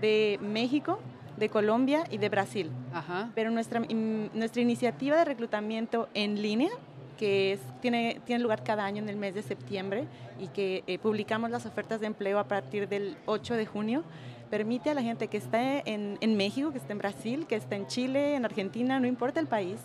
de 0.01 0.39
México, 0.41 0.99
de 1.37 1.49
Colombia 1.49 2.03
y 2.09 2.17
de 2.17 2.29
Brasil. 2.29 2.71
Ajá. 2.93 3.31
Pero 3.35 3.51
nuestra, 3.51 3.81
in, 3.87 4.29
nuestra 4.33 4.61
iniciativa 4.61 5.17
de 5.17 5.25
reclutamiento 5.25 6.09
en 6.13 6.41
línea, 6.41 6.69
que 7.17 7.53
es, 7.53 7.59
tiene, 7.81 8.19
tiene 8.25 8.41
lugar 8.41 8.63
cada 8.63 8.85
año 8.85 9.01
en 9.01 9.09
el 9.09 9.15
mes 9.15 9.33
de 9.33 9.43
septiembre 9.43 10.05
y 10.39 10.47
que 10.47 10.83
eh, 10.87 10.97
publicamos 10.99 11.49
las 11.49 11.65
ofertas 11.65 12.01
de 12.01 12.07
empleo 12.07 12.39
a 12.39 12.47
partir 12.47 12.87
del 12.87 13.17
8 13.25 13.55
de 13.55 13.65
junio, 13.65 14.03
permite 14.49 14.89
a 14.89 14.93
la 14.93 15.01
gente 15.01 15.27
que 15.27 15.37
está 15.37 15.79
en, 15.79 16.17
en 16.21 16.37
México, 16.37 16.71
que 16.71 16.77
está 16.77 16.91
en 16.91 16.99
Brasil, 16.99 17.45
que 17.47 17.55
está 17.55 17.75
en 17.75 17.87
Chile, 17.87 18.35
en 18.35 18.45
Argentina, 18.45 18.99
no 18.99 19.07
importa 19.07 19.39
el 19.39 19.47
país, 19.47 19.79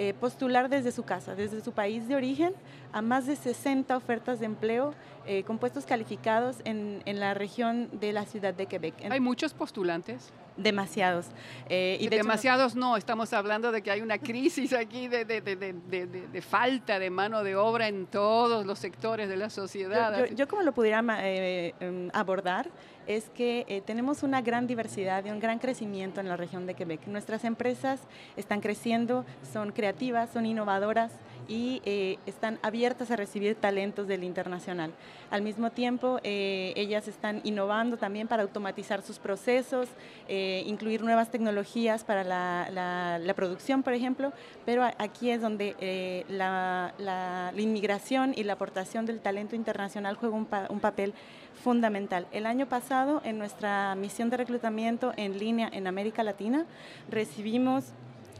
eh, 0.00 0.14
postular 0.14 0.68
desde 0.68 0.92
su 0.92 1.02
casa, 1.02 1.34
desde 1.34 1.60
su 1.60 1.72
país 1.72 2.06
de 2.06 2.14
origen, 2.14 2.54
a 2.92 3.02
más 3.02 3.26
de 3.26 3.34
60 3.34 3.96
ofertas 3.96 4.38
de 4.38 4.46
empleo 4.46 4.94
eh, 5.26 5.42
con 5.42 5.58
puestos 5.58 5.86
calificados 5.86 6.58
en, 6.64 7.02
en, 7.04 7.18
la 7.18 7.34
región 7.34 7.88
de 7.92 8.12
la 8.12 8.24
ciudad 8.24 8.54
de 8.54 8.66
Quebec. 8.66 8.94
¿Hay 9.10 9.18
muchos 9.18 9.54
postulantes? 9.54 10.32
Demasiados. 10.58 11.26
Eh, 11.68 11.96
y 12.00 12.08
de 12.08 12.16
Demasiados 12.18 12.72
hecho, 12.72 12.80
no, 12.80 12.96
estamos 12.96 13.32
hablando 13.32 13.72
de 13.72 13.80
que 13.80 13.90
hay 13.90 14.00
una 14.00 14.18
crisis 14.18 14.72
aquí 14.72 15.08
de, 15.08 15.24
de, 15.24 15.40
de, 15.40 15.56
de, 15.56 16.42
falta 16.42 16.98
de 16.98 17.10
mano 17.10 17.42
de 17.42 17.56
obra 17.56 17.88
en 17.88 18.06
todos 18.06 18.66
los 18.66 18.78
sectores 18.78 19.28
de 19.28 19.36
la 19.36 19.48
sociedad. 19.48 20.18
Yo, 20.18 20.26
yo, 20.26 20.34
yo 20.34 20.48
como 20.48 20.62
lo 20.62 20.72
pudiera 20.72 21.02
eh, 21.20 21.72
abordar 22.12 22.68
es 23.08 23.30
que 23.30 23.64
eh, 23.68 23.80
tenemos 23.80 24.22
una 24.22 24.42
gran 24.42 24.66
diversidad 24.66 25.24
y 25.24 25.30
un 25.30 25.40
gran 25.40 25.58
crecimiento 25.58 26.20
en 26.20 26.28
la 26.28 26.36
región 26.36 26.66
de 26.66 26.74
Quebec. 26.74 27.06
Nuestras 27.06 27.42
empresas 27.44 28.00
están 28.36 28.60
creciendo, 28.60 29.24
son 29.50 29.72
creativas, 29.72 30.30
son 30.30 30.44
innovadoras 30.44 31.10
y 31.48 31.82
eh, 31.84 32.18
están 32.26 32.58
abiertas 32.62 33.10
a 33.10 33.16
recibir 33.16 33.56
talentos 33.56 34.06
del 34.06 34.22
internacional. 34.22 34.92
Al 35.30 35.42
mismo 35.42 35.70
tiempo, 35.70 36.20
eh, 36.22 36.72
ellas 36.76 37.08
están 37.08 37.40
innovando 37.44 37.96
también 37.96 38.28
para 38.28 38.42
automatizar 38.42 39.02
sus 39.02 39.18
procesos, 39.18 39.88
eh, 40.28 40.62
incluir 40.66 41.02
nuevas 41.02 41.30
tecnologías 41.30 42.04
para 42.04 42.24
la, 42.24 42.68
la, 42.70 43.18
la, 43.18 43.34
producción, 43.34 43.82
por 43.82 43.92
ejemplo, 43.92 44.32
pero 44.64 44.84
aquí 44.98 45.30
es 45.30 45.42
donde 45.42 45.76
eh, 45.80 46.24
la, 46.28 47.52
inmigración 47.56 48.32
y 48.36 48.44
la 48.44 48.54
aportación 48.54 49.04
del 49.06 49.20
talento 49.20 49.56
internacional 49.56 50.16
juega 50.16 50.36
un 50.36 50.80
papel 50.80 51.14
fundamental. 51.62 52.26
El 52.32 52.46
año 52.46 52.66
pasado, 52.68 53.20
en 53.24 53.38
nuestra 53.38 53.94
misión 53.94 54.30
de 54.30 54.36
reclutamiento 54.36 55.12
en 55.16 55.38
línea 55.38 55.68
en 55.72 55.86
América 55.86 56.22
Latina, 56.22 56.64
recibimos 57.10 57.92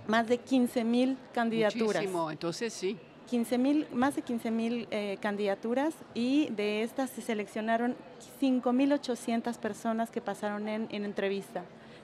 más 0.09 0.27
de 0.27 0.39
15 0.39 0.83
mil 0.83 1.17
candidaturas. 1.33 2.03
Muchísimo, 2.03 2.31
entonces 2.31 2.73
sí. 2.73 2.99
15 3.31 3.59
más 3.93 4.17
de 4.17 4.23
15 4.23 4.51
mil 4.51 4.89
eh, 4.91 5.19
candidaturas 5.21 5.95
y 6.15 6.49
de 6.49 6.83
estas 6.83 7.11
se 7.11 7.21
seleccionaron 7.21 7.95
5.800 8.41 9.59
personas 9.59 10.11
que 10.11 10.23
pasaron 10.23 10.67
en, 10.67 10.89
en 10.91 11.05
entrevista. 11.05 11.63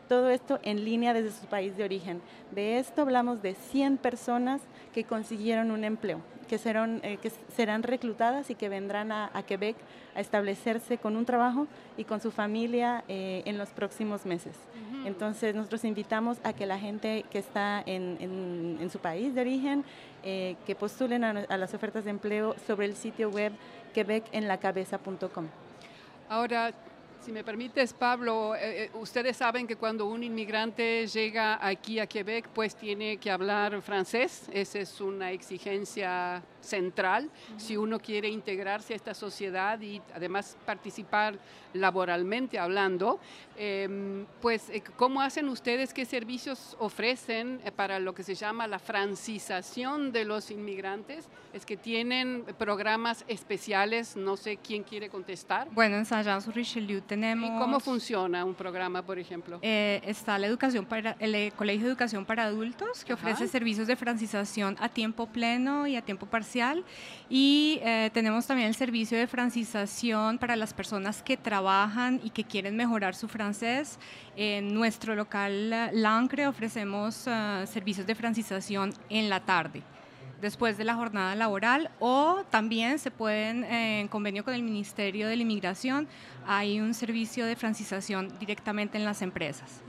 Todo 0.09 0.29
esto 0.29 0.61
en 0.63 0.85
línea 0.85 1.15
desde 1.15 1.33
su 1.33 1.47
país 1.47 1.79
de 1.79 1.85
origen. 1.85 2.21
De 2.51 2.79
esto 2.79 3.01
hablamos 3.01 3.41
de 3.41 3.55
100 3.55 3.97
personas 3.97 4.61
que 4.93 5.05
consiguieron 5.05 5.71
un 5.71 5.83
empleo, 5.83 6.21
que 6.47 6.59
serán, 6.59 7.01
eh, 7.03 7.17
que 7.23 7.33
serán 7.57 7.83
reclutadas 7.83 8.51
y 8.51 8.55
que 8.55 8.69
vendrán 8.69 9.11
a, 9.11 9.31
Quebec 9.47 9.77
a 10.15 10.21
establecerse 10.21 10.99
con 10.99 11.17
un 11.17 11.25
trabajo 11.25 11.67
y 11.97 12.05
con 12.05 12.21
su 12.21 12.31
familia 12.31 13.03
eh, 13.09 13.43
en 13.47 13.57
los 13.57 13.71
próximos 13.71 14.27
meses. 14.27 14.57
Entonces 15.05 15.55
nosotros 15.55 15.85
invitamos 15.85 16.39
a 16.45 16.53
que 16.53 16.67
la 16.67 16.79
gente 16.79 17.25
que 17.31 17.39
está 17.39 17.83
en, 17.85 18.89
su 18.91 18.99
país 18.99 19.35
de 19.35 19.41
origen, 19.41 19.85
eh, 20.23 20.57
que 20.67 20.75
postulen 20.75 21.25
a, 21.25 21.45
a, 21.49 21.57
las 21.57 21.75
ofertas 21.75 22.05
de 22.05 22.11
empleo 22.11 22.55
sobre 22.67 22.87
el 22.87 22.97
sitio 22.97 23.31
web 23.31 23.53
quebecenlacabeza.com. 23.93 25.49
Ahora, 26.29 26.73
si 27.25 27.33
me 27.33 27.43
permites, 27.43 27.95
Pablo, 27.95 28.55
eh, 28.55 28.85
eh, 28.85 28.91
ustedes 28.95 29.39
saben 29.39 29.67
que 29.67 29.77
cuando 29.77 30.05
un 30.05 30.23
inmigrante 30.23 31.07
llega 31.07 31.59
aquí 31.67 31.99
a 31.99 32.07
Quebec, 32.07 32.49
pues 32.49 32.77
tiene 32.77 33.17
que 33.17 33.31
hablar 33.31 33.81
francés. 33.81 34.47
Esa 34.53 34.81
es 34.81 35.01
una 35.01 35.31
exigencia 35.31 36.43
central 36.61 37.31
si 37.57 37.77
uno 37.77 37.99
quiere 37.99 38.29
integrarse 38.29 38.95
a 38.95 38.97
esta 38.97 39.15
sociedad 39.15 39.81
y 39.81 40.01
además 40.15 40.57
participar 40.67 41.39
laboralmente 41.73 42.59
hablando. 42.59 43.21
Em, 43.57 44.27
pues, 44.41 44.69
eh, 44.71 44.83
¿cómo 44.97 45.21
hacen 45.21 45.49
ustedes? 45.49 45.95
¿Qué 45.95 46.05
servicios 46.05 46.77
ofrecen 46.79 47.61
para 47.77 47.99
lo 47.99 48.15
que 48.15 48.23
se 48.23 48.35
llama 48.35 48.67
la 48.67 48.79
francización 48.79 50.13
de 50.13 50.25
los 50.25 50.51
inmigrantes? 50.51 51.29
Es 51.53 51.65
que 51.65 51.77
tienen 51.77 52.45
programas 52.59 53.25
especiales, 53.29 54.17
no 54.17 54.37
sé 54.37 54.57
quién 54.57 54.83
quiere 54.83 55.09
contestar. 55.09 55.69
Bueno, 55.71 55.97
en 55.97 56.05
Saint-Jean-sur-Richelieu 56.05 57.01
tenemos... 57.15 57.51
¿Y 57.51 57.59
cómo 57.59 57.79
funciona 57.79 58.45
un 58.45 58.55
programa, 58.55 59.03
por 59.03 59.19
ejemplo? 59.19 59.61
Eh, 59.63 60.01
está 60.05 60.37
la 60.37 60.49
educación 60.49 60.85
para, 60.85 61.17
el 61.21 61.35
eh, 61.35 61.53
Colegio 61.57 61.85
de 61.85 61.91
Educación 61.91 62.25
para 62.25 62.45
Adultos, 62.45 63.05
que 63.05 63.13
ofrece 63.13 63.47
servicios 63.47 63.87
de 63.87 63.95
francización 63.95 64.77
a 64.81 64.89
tiempo 64.89 65.27
pleno 65.27 65.87
y 65.87 65.95
a 65.97 66.03
tiempo 66.03 66.27
parcial. 66.27 66.85
Y 67.31 67.79
eh, 67.83 68.11
tenemos 68.13 68.47
también 68.47 68.69
el 68.69 68.75
servicio 68.75 69.17
de 69.17 69.29
francización 69.29 70.39
para 70.39 70.57
las 70.57 70.75
personas 70.75 71.23
que 71.23 71.37
trabajan 71.37 72.21
y 72.25 72.31
que 72.31 72.43
quieren 72.43 72.77
mejorar 72.77 73.15
su 73.15 73.29
francés. 73.29 73.99
En 74.37 74.75
nuestro 74.75 75.15
local 75.15 75.71
Lancre 75.93 76.49
ofrecemos 76.49 77.15
servicios 77.15 78.07
de 78.07 78.15
francización 78.17 78.93
en 79.09 79.29
la 79.29 79.41
tarde 79.41 79.83
después 80.45 80.77
de 80.77 80.85
la 80.85 80.95
jornada 80.95 81.35
laboral 81.35 81.91
o 82.01 82.45
también 82.51 82.99
se 82.99 83.11
pueden, 83.11 83.65
en 83.65 84.09
convenio 84.09 84.45
con 84.45 84.53
el 84.53 84.63
Ministerio 84.63 85.27
de 85.27 85.37
la 85.37 85.43
Inmigración, 85.43 86.07
hay 86.47 86.81
un 86.81 86.93
servicio 86.93 87.47
de 87.47 87.57
francización 87.57 88.29
directamente 88.39 88.99
en 88.99 89.07
las 89.07 89.23
empresas. 89.23 89.83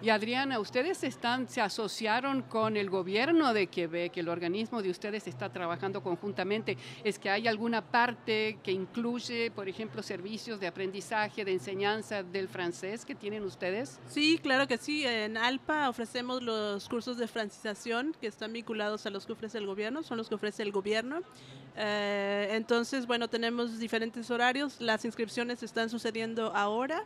Y 0.00 0.10
Adriana, 0.10 0.60
ustedes 0.60 1.02
están, 1.02 1.48
se 1.48 1.60
asociaron 1.60 2.42
con 2.42 2.76
el 2.76 2.88
gobierno 2.88 3.52
de 3.52 3.66
Quebec, 3.66 4.16
el 4.16 4.28
organismo 4.28 4.80
de 4.80 4.90
ustedes 4.90 5.26
está 5.26 5.50
trabajando 5.52 6.00
conjuntamente. 6.02 6.78
¿Es 7.02 7.18
que 7.18 7.28
hay 7.28 7.48
alguna 7.48 7.82
parte 7.82 8.58
que 8.62 8.70
incluye, 8.70 9.50
por 9.50 9.68
ejemplo, 9.68 10.04
servicios 10.04 10.60
de 10.60 10.68
aprendizaje, 10.68 11.44
de 11.44 11.52
enseñanza 11.52 12.22
del 12.22 12.48
francés 12.48 13.04
que 13.04 13.16
tienen 13.16 13.42
ustedes? 13.42 13.98
Sí, 14.06 14.38
claro 14.40 14.68
que 14.68 14.78
sí. 14.78 15.04
En 15.04 15.36
ALPA 15.36 15.88
ofrecemos 15.88 16.44
los 16.44 16.88
cursos 16.88 17.18
de 17.18 17.26
francización 17.26 18.14
que 18.20 18.28
están 18.28 18.52
vinculados 18.52 19.06
a 19.06 19.10
los 19.10 19.26
que 19.26 19.32
ofrece 19.32 19.58
el 19.58 19.66
gobierno, 19.66 19.79
son 20.02 20.18
los 20.18 20.28
que 20.28 20.34
ofrece 20.34 20.62
el 20.62 20.72
gobierno. 20.72 21.22
Eh, 21.76 22.48
entonces, 22.52 23.06
bueno, 23.06 23.28
tenemos 23.28 23.78
diferentes 23.78 24.30
horarios. 24.30 24.80
Las 24.80 25.04
inscripciones 25.04 25.62
están 25.62 25.88
sucediendo 25.88 26.54
ahora 26.54 27.04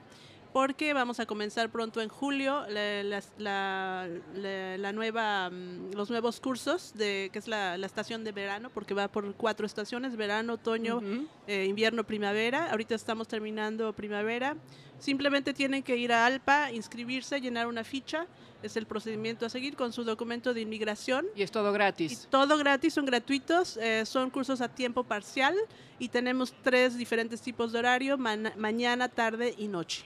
porque 0.53 0.93
vamos 0.95 1.19
a 1.19 1.27
comenzar 1.27 1.69
pronto 1.71 2.01
en 2.01 2.09
julio 2.09 2.65
la, 2.69 4.07
nueva, 4.95 5.51
mm, 5.51 5.95
los 5.95 6.11
nuevos 6.11 6.39
cursos 6.39 6.93
de 6.95 7.29
que 7.33 7.41
es 7.41 7.49
la, 7.49 7.75
estación 7.75 8.23
de 8.23 8.31
verano, 8.31 8.71
porque 8.73 8.95
va 8.95 9.09
por 9.09 9.35
cuatro 9.35 9.67
estaciones, 9.67 10.17
verano, 10.17 10.53
otoño, 10.53 11.01
eh, 11.49 11.67
invierno, 11.69 12.05
primavera. 12.05 12.71
Ahorita 12.71 12.95
estamos 12.95 13.27
terminando 13.27 13.93
primavera. 13.95 14.57
Simplemente 15.01 15.55
tienen 15.55 15.83
que 15.83 15.97
ir 15.97 16.13
a 16.13 16.25
Alpa, 16.25 16.71
inscribirse, 16.71 17.41
llenar 17.41 17.67
una 17.67 17.83
ficha 17.83 18.29
es 18.65 18.77
el 18.77 18.87
procedimiento 18.87 19.47
a 19.47 19.51
seguir 19.51 19.77
con 19.77 19.93
su 19.93 20.05
documento 20.05 20.55
de 20.55 20.63
inmigración. 20.63 21.27
Y 21.37 21.43
es 21.43 21.51
todo 21.51 21.73
gratis. 21.73 22.27
todo 22.31 22.57
gratis, 22.57 22.95
son 22.95 23.05
gratuitos, 23.05 23.77
eh, 23.77 24.07
son 24.07 24.31
cursos 24.31 24.61
a 24.61 24.69
tiempo 24.69 25.05
parcial 25.05 25.55
y 25.99 26.09
tenemos 26.09 26.53
tres 26.63 26.97
diferentes 26.97 27.41
tipos 27.41 27.73
de 27.73 27.79
horario, 27.79 28.19
mañana, 28.19 29.09
tarde 29.09 29.55
y 29.57 29.69
noche. 29.69 30.05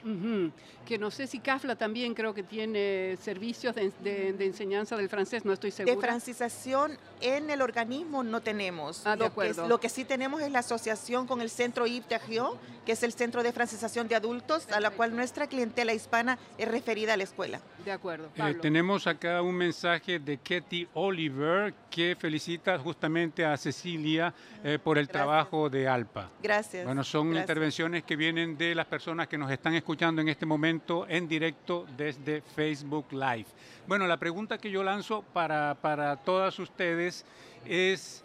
Que 0.85 0.97
no 0.97 1.11
sé 1.11 1.27
si 1.27 1.39
CAFLA 1.39 1.75
también 1.75 2.13
creo 2.13 2.33
que 2.33 2.43
tiene 2.43 3.17
servicios 3.21 3.75
de, 3.75 4.35
enseñanza 4.39 4.95
del 4.97 5.09
francés, 5.09 5.45
no 5.45 5.53
estoy 5.53 5.71
segura. 5.71 5.95
De 5.95 6.01
francización 6.01 6.97
en 7.21 7.49
el 7.49 7.61
organismo 7.61 8.23
no 8.23 8.41
tenemos. 8.41 9.01
Ah, 9.05 9.11
de 9.11 9.17
lo, 9.19 9.25
acuerdo. 9.25 9.63
Que, 9.63 9.69
lo 9.69 9.79
que 9.79 9.89
sí 9.89 10.05
tenemos 10.05 10.41
es 10.41 10.51
la 10.51 10.59
asociación 10.59 11.27
con 11.27 11.41
el 11.41 11.49
centro 11.49 11.87
IPTAGIO, 11.87 12.57
que 12.85 12.91
es 12.91 13.03
el 13.03 13.13
centro 13.13 13.43
de 13.43 13.51
francización 13.51 14.07
de 14.07 14.15
adultos, 14.15 14.67
a 14.71 14.79
la 14.79 14.91
cual 14.91 15.15
nuestra 15.15 15.47
clientela 15.47 15.93
hispana 15.93 16.37
es 16.57 16.67
referida 16.67 17.13
a 17.13 17.17
la 17.17 17.23
escuela. 17.23 17.61
De 17.83 17.91
acuerdo. 17.91 18.29
Eh, 18.35 18.48
tenemos 18.55 19.07
acá 19.07 19.41
un 19.41 19.55
mensaje 19.55 20.19
de 20.19 20.37
Katy 20.37 20.87
Oliver 20.93 21.73
que 21.89 22.15
felicita 22.17 22.77
justamente 22.79 23.45
a 23.45 23.57
Cecilia 23.57 24.33
eh, 24.63 24.79
por 24.81 24.97
el 24.97 25.07
trabajo 25.07 25.69
de 25.69 25.87
ALPA. 25.87 26.29
Gracias. 26.41 26.85
Bueno, 26.85 27.03
son 27.03 27.35
intervenciones 27.35 28.03
que 28.03 28.15
vienen 28.15 28.57
de 28.57 28.75
las 28.75 28.85
personas 28.85 29.27
que 29.27 29.37
nos 29.37 29.51
están 29.51 29.73
escuchando 29.75 30.21
en 30.21 30.29
este 30.29 30.45
momento 30.45 31.05
en 31.07 31.27
directo 31.27 31.85
desde 31.97 32.41
Facebook 32.41 33.07
Live. 33.11 33.47
Bueno, 33.87 34.07
la 34.07 34.17
pregunta 34.17 34.57
que 34.57 34.71
yo 34.71 34.83
lanzo 34.83 35.21
para, 35.33 35.75
para 35.75 36.15
todas 36.17 36.57
ustedes 36.59 37.25
es... 37.65 38.23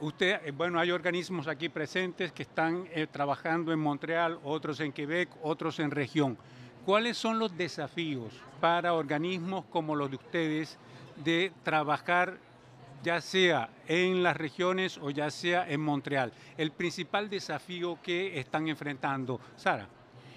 Usted, 0.00 0.40
eh, 0.44 0.52
bueno, 0.52 0.80
hay 0.80 0.90
organismos 0.90 1.48
aquí 1.48 1.68
presentes 1.68 2.32
que 2.32 2.44
están 2.44 2.86
trabajando 3.12 3.72
en 3.72 3.78
Montreal, 3.78 4.38
otros 4.42 4.80
en 4.80 4.90
Quebec, 4.92 5.28
otros 5.42 5.80
en 5.80 5.90
región. 5.90 6.38
¿Cuáles 6.86 7.18
son 7.18 7.40
los 7.40 7.58
desafíos 7.58 8.32
para 8.60 8.94
organismos 8.94 9.64
como 9.64 9.96
los 9.96 10.08
de 10.08 10.18
ustedes 10.18 10.78
de 11.24 11.52
trabajar 11.64 12.38
ya 13.02 13.20
sea 13.20 13.70
en 13.88 14.22
las 14.22 14.36
regiones 14.36 14.96
o 14.98 15.10
ya 15.10 15.28
sea 15.30 15.68
en 15.68 15.80
Montreal? 15.80 16.32
El 16.56 16.70
principal 16.70 17.28
desafío 17.28 17.98
que 18.00 18.38
están 18.38 18.68
enfrentando. 18.68 19.40
Sara. 19.56 19.88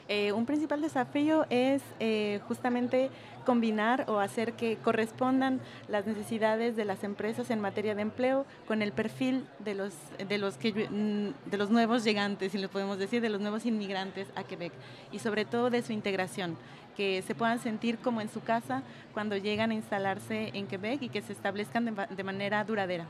Eh, 0.07 0.31
un 0.31 0.47
principal 0.47 0.81
desafío 0.81 1.45
es 1.51 1.83
eh, 1.99 2.39
justamente 2.47 3.12
combinar 3.49 4.05
o 4.07 4.19
hacer 4.19 4.53
que 4.53 4.77
correspondan 4.77 5.59
las 5.88 6.05
necesidades 6.05 6.75
de 6.75 6.85
las 6.85 7.03
empresas 7.03 7.49
en 7.49 7.59
materia 7.59 7.95
de 7.95 8.03
empleo 8.03 8.45
con 8.67 8.83
el 8.83 8.91
perfil 8.91 9.43
de 9.57 9.73
los, 9.73 9.91
de 10.19 10.38
los, 10.38 10.55
que, 10.57 10.71
mm, 10.71 11.49
de 11.49 11.57
los 11.57 11.71
nuevos 11.71 12.03
llegantes, 12.03 12.51
si 12.51 12.59
lo 12.59 12.69
podemos 12.69 12.99
decir, 12.99 13.23
de 13.23 13.29
los 13.29 13.41
nuevos 13.41 13.65
inmigrantes 13.65 14.27
a 14.35 14.43
Quebec 14.43 14.71
y 15.12 15.17
sobre 15.17 15.45
todo 15.45 15.71
de 15.71 15.81
su 15.81 15.93
integración 15.93 16.57
que 16.95 17.23
se 17.23 17.33
puedan 17.33 17.57
sentir 17.57 17.97
como 17.97 18.21
en 18.21 18.29
su 18.29 18.43
casa 18.43 18.83
cuando 19.15 19.35
llegan 19.35 19.71
a 19.71 19.73
instalarse 19.73 20.51
en 20.53 20.67
Quebec 20.67 21.01
y 21.01 21.09
que 21.09 21.23
se 21.23 21.33
establezcan 21.33 21.95
de 22.07 22.23
manera 22.23 22.63
duradera. 22.63 23.07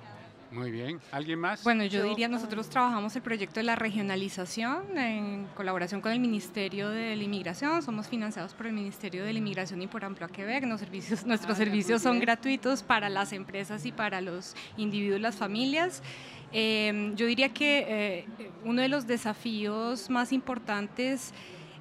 Muy 0.52 0.72
bien. 0.72 1.00
¿Alguien 1.12 1.40
más? 1.40 1.64
Bueno, 1.64 1.86
yo, 1.86 2.04
diría, 2.04 2.28
nosotros 2.28 2.70
trabajamos 2.70 3.16
el 3.16 3.22
proyecto 3.22 3.60
de 3.60 3.64
la 3.64 3.76
regionalización 3.76 4.98
en 4.98 5.46
colaboración 5.56 6.02
con 6.02 6.12
el 6.12 6.20
Ministerio 6.20 6.90
de 6.90 7.16
la 7.16 7.24
Inmigración. 7.24 7.84
Somos 7.84 8.08
financiados 8.08 8.56
por 8.56 8.66
el 8.66 8.74
Ministerio 8.74 9.24
de 9.24 9.34
la 9.34 9.40
Inmigración 9.40 9.82
y 9.82 9.88
por 9.88 10.04
Amplia 10.04 10.28
Quebec. 10.28 10.66
servicios, 10.78 11.24
nuestros 11.26 11.54
ah, 11.54 11.58
servicios 11.58 12.02
son 12.02 12.20
gratuitos 12.20 12.82
para 12.82 13.10
las 13.10 13.32
empresas 13.32 13.86
y 13.86 13.92
para 13.92 14.22
los 14.22 14.56
individuos, 14.76 15.22
las 15.22 15.36
familias. 15.36 16.02
Em, 16.52 17.16
yo 17.16 17.28
diría 17.28 17.50
que 17.50 17.86
eh, 17.88 18.50
uno 18.66 18.82
de 18.82 18.90
los 18.90 19.06
desafíos 19.06 20.10
más 20.10 20.34
importantes 20.34 21.32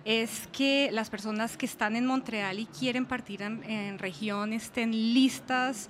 es 0.04 0.46
que 0.52 0.90
las 0.92 1.08
personas 1.08 1.56
que 1.56 1.64
están 1.64 1.96
en 1.96 2.04
Montreal 2.04 2.58
y 2.58 2.66
quieren 2.66 3.06
partir 3.06 3.40
en, 3.40 3.64
en 3.64 3.98
región 3.98 4.52
estén 4.52 4.92
listas 4.92 5.88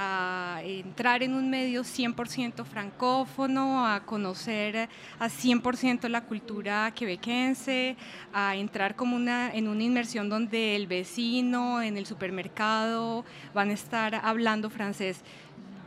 a 0.00 0.60
entrar 0.62 1.24
en 1.24 1.34
un 1.34 1.50
medio 1.50 1.82
100% 1.82 2.64
francófono, 2.64 3.84
a 3.84 4.04
conocer 4.06 4.88
a 5.18 5.28
100% 5.28 6.08
la 6.08 6.20
cultura 6.20 6.92
quebequense, 6.94 7.96
a 8.32 8.54
entrar 8.54 8.94
como 8.94 9.16
una, 9.16 9.52
en 9.52 9.66
una 9.66 9.82
inmersión 9.82 10.28
donde 10.28 10.76
el 10.76 10.86
vecino, 10.86 11.82
en 11.82 11.96
el 11.96 12.06
supermercado, 12.06 13.24
van 13.54 13.70
a 13.70 13.72
estar 13.72 14.14
hablando 14.14 14.70
francés 14.70 15.24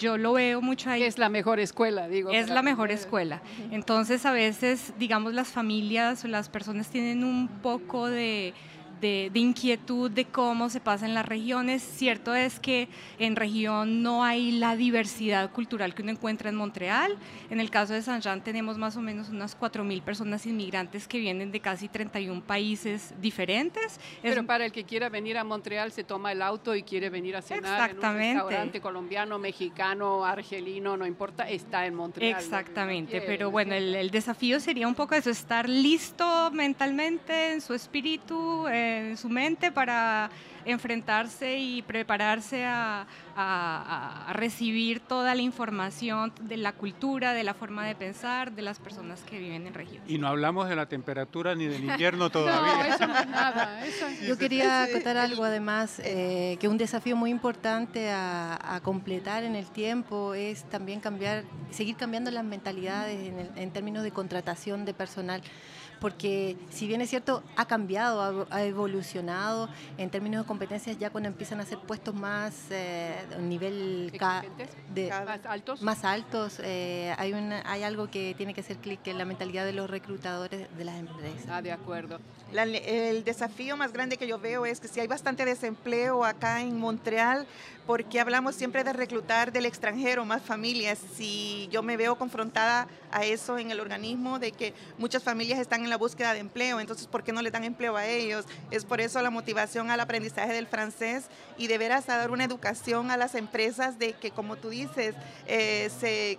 yo 0.02 0.17
lo 0.17 0.34
veo 0.34 0.62
mucho 0.62 0.89
ahí. 0.89 1.04
Es 1.04 1.19
la 1.19 1.30
mejor 1.30 1.60
escuela, 1.60 2.08
digo. 2.08 2.32
Es 2.32 2.50
la 2.50 2.63
mejor 2.63 2.91
escuela. 2.91 3.39
Entonces, 3.69 4.26
a 4.26 4.32
veces, 4.32 4.93
digamos, 4.97 5.34
las 5.36 5.50
familias 5.50 6.26
o 6.26 6.28
las 6.28 6.50
personas 6.50 6.89
tienen 6.89 7.24
un 7.24 7.47
poco 7.47 8.08
de 8.08 8.56
de, 9.01 9.31
inquietud 9.33 10.09
de 10.11 10.25
cómo 10.25 10.69
se 10.69 10.79
pasa 10.79 11.05
en 11.05 11.13
las 11.13 11.25
regiones. 11.25 11.81
Cierto 11.81 12.35
es 12.35 12.59
que 12.59 12.87
en 13.19 13.35
región 13.35 14.03
no 14.03 14.23
hay 14.23 14.51
la 14.51 14.75
diversidad 14.75 15.51
cultural 15.51 15.93
que 15.93 16.03
uno 16.03 16.11
encuentra 16.11 16.49
en 16.49 16.55
Montreal. 16.55 17.17
En 17.49 17.59
el 17.59 17.69
caso 17.69 17.93
de 17.93 18.01
San 18.01 18.21
Jean 18.21 18.43
tenemos 18.43 18.77
más 18.77 18.95
o 18.95 19.01
menos 19.01 19.30
unas 19.30 19.59
4.000 19.59 20.01
personas 20.01 20.45
inmigrantes 20.45 21.07
que 21.07 21.19
vienen 21.19 21.51
de 21.51 21.59
casi 21.59 21.89
31 21.89 22.41
países 22.41 23.13
diferentes. 23.19 23.99
Pero 24.21 24.45
para 24.45 24.65
el 24.65 24.71
que 24.71 24.84
quiera 24.84 25.09
venir 25.09 25.38
a 25.38 25.43
Montreal 25.43 25.91
se 25.91 26.03
toma 26.03 26.32
el 26.32 26.41
auto 26.41 26.76
y 26.76 26.84
quiere 26.84 27.09
venir 27.09 27.36
a 27.36 27.41
cenar 27.41 27.89
Exactamente. 27.89 28.23
en 28.23 28.32
un 28.32 28.43
restaurante 28.43 28.82
colombiano, 28.82 29.39
mexicano, 29.39 30.23
argelino, 30.26 30.95
no 30.95 31.05
importa, 31.05 31.49
está 31.49 31.86
en 31.86 31.95
Montreal. 31.95 32.39
Exactamente, 32.39 33.21
pero 33.21 33.49
bueno, 33.49 33.73
el, 33.73 33.95
el, 33.95 34.11
desafío 34.11 34.59
sería 34.59 34.88
un 34.88 34.95
poco 34.95 35.15
eso, 35.15 35.30
estar 35.30 35.67
listo 35.67 36.51
mentalmente, 36.51 37.53
en 37.53 37.61
su 37.61 37.73
espíritu, 37.73 38.67
en 38.97 39.17
su 39.17 39.29
mente 39.29 39.71
para 39.71 40.29
enfrentarse 40.65 41.57
y 41.57 41.81
prepararse 41.81 42.65
a, 42.65 43.07
recibir 44.33 44.99
toda 44.99 45.33
la 45.33 45.41
información 45.41 46.31
de 46.41 46.57
la 46.57 46.73
cultura, 46.73 47.33
de 47.33 47.43
la 47.43 47.53
forma 47.53 47.85
de 47.85 47.95
pensar 47.95 48.51
de 48.51 48.61
las 48.61 48.77
personas 48.77 49.21
que 49.21 49.39
viven 49.39 49.65
en 49.65 49.73
región. 49.73 50.03
Y 50.07 50.17
no 50.17 50.27
hablamos 50.27 50.69
de 50.69 50.75
la 50.75 50.87
temperatura 50.87 51.55
ni 51.55 51.65
del 51.65 51.83
invierno 51.83 52.29
todavía. 52.31 52.87
no, 52.87 52.95
eso 52.95 53.07
no 53.07 53.17
es 53.17 53.27
nada. 53.27 53.79
Yo 54.27 54.37
quería 54.37 54.83
acotar 54.83 55.17
algo 55.17 55.43
además, 55.43 55.99
eh, 56.03 56.57
que 56.59 56.67
un 56.67 56.77
desafío 56.77 57.15
muy 57.15 57.31
importante 57.31 58.11
a, 58.11 58.79
completar 58.83 59.43
en 59.43 59.55
el 59.55 59.65
tiempo 59.71 60.33
es 60.33 60.63
también 60.65 60.99
cambiar, 60.99 61.43
seguir 61.71 61.95
cambiando 61.95 62.31
las 62.31 62.43
mentalidades 62.43 63.31
en 63.55 63.71
términos 63.71 64.03
de 64.03 64.11
contratación 64.11 64.85
de 64.85 64.93
personal 64.93 65.41
porque 66.02 66.58
si 66.72 66.88
bien 66.88 66.99
es 66.99 67.12
cierto, 67.12 67.43
ha 67.56 67.66
cambiado, 67.66 68.47
ha, 68.49 68.64
evolucionado 68.64 69.70
en 69.99 70.10
términos 70.10 70.43
de 70.43 70.47
competencias 70.47 70.97
ya 70.97 71.12
cuando 71.12 71.30
empiezan 71.30 71.62
a 71.62 71.66
ser 71.66 71.78
puestos 71.78 72.16
más 72.16 72.56
eh, 72.72 73.16
nivel 73.39 74.12
de, 74.12 75.10
más 75.26 75.45
altos, 75.45 75.82
más 75.84 76.04
altos 76.04 76.60
eh, 76.64 77.14
hay, 77.20 77.34
una, 77.34 77.62
hay 77.66 77.84
algo 77.84 78.10
que 78.10 78.34
tiene 78.36 78.56
que 78.56 78.62
hacer 78.62 78.78
clic 78.78 79.06
en 79.06 79.20
la 79.20 79.26
mentalidad 79.26 79.64
de 79.64 79.74
los 79.74 79.89
reclutadores 79.89 80.76
de 80.76 80.84
las 80.84 80.95
empresas. 80.95 81.45
Ah, 81.47 81.62
de 81.62 81.72
acuerdo. 81.72 82.20
el 82.52 83.24
desafío 83.24 83.78
más 83.78 83.93
grande 83.93 84.18
que 84.18 84.28
yo 84.28 84.39
veo 84.39 84.66
es 84.66 84.80
que 84.80 84.88
si 84.88 84.99
hay 84.99 85.08
bastante 85.08 85.45
desempleo 85.45 86.26
acá 86.26 86.62
en 86.62 86.80
Montreal, 86.80 87.45
porque 87.86 88.19
hablamos 88.19 88.55
siempre 88.55 88.84
de 88.84 88.93
reclutar 88.93 89.51
del 89.51 89.65
extranjero, 89.65 90.25
más 90.25 90.41
familias. 90.41 90.99
Si 91.15 91.67
yo 91.71 91.84
me 91.84 91.97
veo 91.97 92.17
confrontada 92.17 92.88
a 93.11 93.25
eso 93.25 93.57
en 93.57 93.71
el 93.71 93.79
organismo, 93.79 94.39
de 94.39 94.51
que 94.51 94.73
muchas 94.97 95.23
familias 95.23 95.59
están 95.59 95.84
en 95.84 95.89
la 95.89 95.97
búsqueda 95.97 96.34
de 96.34 96.39
empleo, 96.39 96.79
entonces 96.79 97.07
¿por 97.07 97.23
qué 97.23 97.32
no 97.32 97.41
le 97.41 97.51
dan 97.51 97.63
empleo 97.63 97.97
a 97.97 98.05
ellos? 98.05 98.45
Es 98.69 98.86
por 98.86 99.01
eso 99.01 99.21
la 99.21 99.29
motivación 99.29 99.91
al 99.91 99.99
aprendizaje 99.99 100.53
del 100.53 100.67
francés 100.67 101.25
y 101.57 101.67
de 101.67 101.77
veras 101.77 102.07
a 102.09 102.17
dar 102.17 102.32
una 102.32 102.43
educación 102.43 103.11
a 103.11 103.17
las 103.17 103.36
empresas 103.36 103.97
de 103.99 104.13
que, 104.13 104.32
como 104.32 104.55
tú 104.55 104.69
dices, 104.69 105.15
eh, 105.47 105.89
se 105.99 106.38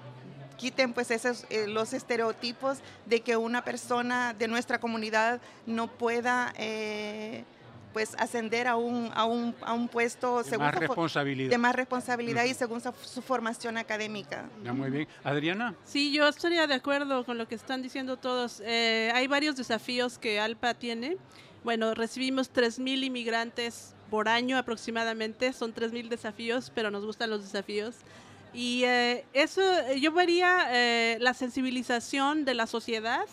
quiten 0.57 0.93
pues 0.93 1.11
esos 1.11 1.45
eh, 1.51 1.66
los 1.66 1.93
estereotipos 1.93 2.78
de 3.07 3.20
que 3.20 3.36
una 3.36 3.64
persona 3.64 4.32
de 4.32 4.47
nuestra 4.47 4.78
comunidad 4.78 5.40
no 5.66 5.88
pueda 5.88 6.53
eh, 6.57 7.45
pues 7.93 8.14
ascender 8.18 8.66
a 8.66 8.76
un, 8.76 9.11
a 9.14 9.24
un, 9.24 9.55
a 9.62 9.72
un 9.74 9.88
puesto 9.88 10.43
de 10.43 10.59
más 10.59 10.74
responsabilidad. 10.74 11.51
de 11.51 11.59
más 11.59 11.74
responsabilidad 11.74 12.45
y 12.45 12.55
según 12.55 12.80
su, 12.80 13.22
formación 13.22 13.76
académica. 13.76 14.49
Ya, 14.64 14.72
muy 14.72 14.90
bien. 14.90 15.09
Adriana. 15.22 15.74
Sí, 15.84 16.12
yo 16.12 16.26
estaría 16.28 16.66
de 16.66 16.74
acuerdo 16.74 17.24
con 17.24 17.38
lo 17.38 17.47
que 17.47 17.55
están 17.55 17.82
diciendo 17.82 18.16
todos. 18.16 18.62
Eh, 18.64 19.11
hay 19.14 19.26
varios 19.26 19.57
desafíos 19.57 20.18
que 20.18 20.40
ALPA 20.40 20.74
tiene. 20.74 21.16
Bueno, 21.64 21.95
recibimos 21.95 22.53
3.000 22.53 23.05
inmigrantes 23.05 23.95
por 24.11 24.28
año 24.28 24.59
aproximadamente. 24.59 25.53
Son 25.53 25.74
3.000 25.74 26.09
desafíos, 26.09 26.72
pero 26.74 26.90
nos 26.90 27.05
gustan 27.05 27.30
los 27.30 27.43
desafíos. 27.43 27.97
Y 28.53 28.84
eh, 28.84 29.24
eso, 29.32 29.62
yo 29.97 30.12
vería 30.12 30.68
eh, 30.70 31.16
la 31.20 31.34
sensibilización 31.34 32.45
de 32.45 32.55
la 32.55 32.66
sociedad 32.66 33.24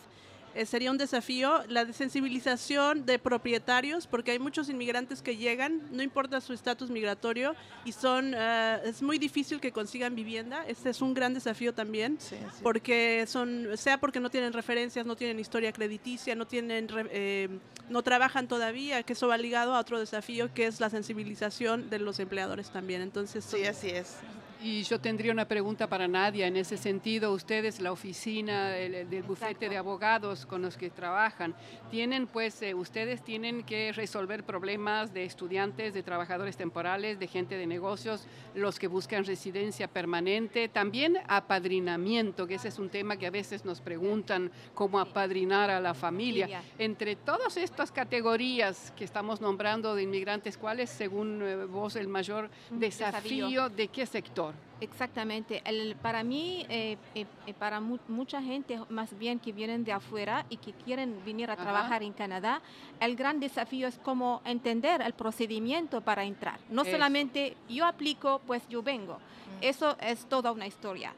eh, 0.60 0.66
sería 0.66 0.92
un 0.92 0.98
desafío 0.98 1.64
la 1.70 1.86
desensibilización 1.86 3.06
de 3.06 3.18
propietarios, 3.18 4.08
porque 4.08 4.32
hay 4.32 4.40
muchos 4.40 4.70
inmigrantes 4.70 5.22
que 5.22 5.38
llegan, 5.38 5.82
no 5.92 6.04
importa 6.04 6.42
su 6.42 6.52
estatus 6.52 6.90
migratorio, 6.90 7.56
y 7.86 7.94
son 7.94 8.34
eh, 8.36 8.82
es 8.84 9.02
muy 9.02 9.18
difícil 9.18 9.62
que 9.62 9.72
consigan 9.72 10.16
vivienda. 10.16 10.66
Este 10.68 10.90
es 10.90 11.02
un 11.02 11.14
gran 11.14 11.34
desafío 11.34 11.74
también, 11.74 12.18
porque 12.62 13.24
son 13.26 13.70
sea 13.76 14.00
porque 14.00 14.20
no 14.20 14.30
tienen 14.30 14.52
referencias, 14.52 15.06
no 15.06 15.16
tienen 15.16 15.40
historia 15.40 15.72
crediticia, 15.72 16.36
no 16.36 16.46
tienen 16.46 16.88
eh, 17.12 17.48
no 17.90 18.04
trabajan 18.04 18.50
todavía, 18.50 19.04
que 19.04 19.14
eso 19.14 19.30
va 19.30 19.38
ligado 19.38 19.74
a 19.76 19.80
otro 19.80 19.98
desafío 19.98 20.54
que 20.54 20.68
es 20.68 20.82
la 20.82 20.90
sensibilización 20.90 21.90
de 21.90 22.00
los 22.00 22.20
empleadores 22.20 22.70
también. 22.70 23.02
Entonces, 23.02 23.46
sí, 23.46 23.66
así 23.66 23.90
es. 23.90 24.18
Y 24.62 24.84
yo 24.84 25.00
tendría 25.00 25.32
una 25.32 25.48
pregunta 25.48 25.88
para 25.88 26.06
Nadia 26.10 26.46
en 26.48 26.58
ese 26.58 26.76
sentido. 26.76 27.32
Ustedes, 27.32 27.80
la 27.80 27.94
oficina 27.94 28.72
del, 28.72 29.24
bufete 29.24 29.70
de 29.70 29.78
abogados 29.78 30.46
con 30.46 30.62
los 30.62 30.76
que 30.76 30.90
trabajan, 30.90 31.56
tienen 31.90 32.28
pues, 32.28 32.62
eh, 32.62 32.74
ustedes 32.74 33.24
tienen 33.24 33.64
que 33.64 33.94
resolver 33.94 34.44
problemas 34.44 35.14
de 35.14 35.24
estudiantes, 35.24 35.94
de 35.94 36.04
trabajadores 36.04 36.58
temporales, 36.58 37.20
de 37.20 37.28
gente 37.28 37.56
de 37.56 37.68
negocios, 37.68 38.28
los 38.54 38.80
que 38.80 38.88
buscan 38.88 39.24
residencia 39.24 39.88
permanente, 39.88 40.68
también 40.68 41.20
apadrinamiento, 41.30 42.46
que 42.46 42.56
ese 42.56 42.68
es 42.68 42.80
un 42.80 42.90
tema 42.90 43.16
que 43.16 43.28
a 43.28 43.32
veces 43.32 43.64
nos 43.64 43.80
preguntan 43.80 44.52
cómo 44.74 45.00
apadrinar 45.00 45.70
a 45.70 45.80
la 45.80 45.94
familia. 45.94 46.62
Entre 46.78 47.16
todas 47.16 47.56
estas 47.56 47.94
categorías 47.94 48.92
que 48.98 49.06
estamos 49.06 49.40
nombrando 49.40 49.96
de 49.96 50.04
inmigrantes, 50.04 50.58
¿cuál 50.58 50.82
es, 50.82 50.90
según 50.90 51.42
eh, 51.44 51.64
vos, 51.64 51.96
el 51.96 52.10
mayor 52.10 52.50
desafío 52.72 53.70
de 53.70 53.88
qué 53.88 54.06
sector? 54.06 54.49
Exactamente. 54.82 55.62
El, 55.66 55.96
para 55.96 56.24
mí, 56.24 56.66
eh, 56.70 56.98
eh, 57.16 57.26
eh, 57.46 57.54
para 57.54 57.80
mucha 57.80 58.42
gente, 58.42 58.80
más 58.90 59.18
bien 59.18 59.40
que 59.40 59.52
vienen 59.52 59.84
de 59.84 59.92
afuera 59.92 60.46
y 60.50 60.58
que 60.58 60.74
quieren 60.74 61.24
venir 61.26 61.52
a 61.52 61.58
trabajar 61.58 62.04
en 62.04 62.14
Canadá, 62.14 62.62
el 63.00 63.16
gran 63.16 63.40
desafío 63.40 63.88
es 63.88 63.98
cómo 63.98 64.42
entender 64.46 65.02
el 65.02 65.14
procedimiento 65.14 66.02
para 66.02 66.24
entrar. 66.24 66.60
No 66.70 66.86
solamente 66.86 67.58
yo 67.68 67.86
aplico, 67.86 68.42
pues 68.48 68.68
yo 68.70 68.82
vengo. 68.82 69.16
Mm. 69.16 69.64
Eso 69.64 69.98
es 70.00 70.26
toda 70.26 70.52
una 70.52 70.68
historia. 70.68 71.14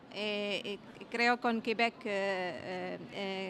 creo 1.11 1.39
con 1.41 1.61
Quebec 1.61 1.93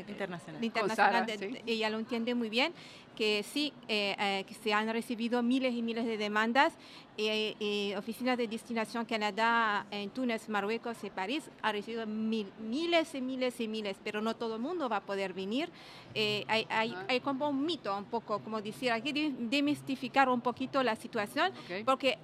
Internacional, 0.07 0.63
internacional 0.63 1.25
ella 1.65 1.89
lo 1.89 1.99
entiende 1.99 2.33
muy 2.33 2.49
bien 2.49 2.73
que 3.15 3.43
sí, 3.43 3.73
eh, 3.87 4.15
eh, 4.19 4.43
que 4.47 4.53
se 4.53 4.73
han 4.73 4.91
recibido 4.91 5.43
miles 5.43 5.73
y 5.73 5.81
miles 5.81 6.05
de 6.05 6.17
demandas. 6.17 6.73
y 7.17 7.93
Oficina 7.97 8.35
de 8.35 8.47
Destinación 8.47 9.05
Canadá 9.05 9.85
en 9.91 10.09
Túnez, 10.09 10.49
Marruecos 10.49 10.97
y 11.03 11.09
París 11.11 11.51
ha 11.61 11.71
recibido 11.71 12.07
miles 12.07 13.13
y 13.13 13.21
miles 13.21 13.59
y 13.59 13.67
miles, 13.67 13.97
pero 14.03 14.21
no 14.21 14.35
todo 14.35 14.55
el 14.55 14.61
mundo 14.61 14.89
va 14.89 14.97
a 14.97 15.01
poder 15.01 15.33
venir. 15.33 15.69
Eh, 16.15 16.45
hay, 16.47 16.65
hay, 16.69 16.95
hay, 17.07 17.19
como 17.19 17.49
un 17.49 17.63
mito, 17.63 17.95
un 17.95 18.05
poco, 18.05 18.39
como 18.39 18.59
decir, 18.61 18.91
hay 18.91 19.03
que 19.03 19.33
demistificar 19.37 20.29
un 20.29 20.41
poquito 20.41 20.81
la 20.81 20.95
situación, 20.95 21.51
porque 21.85 22.17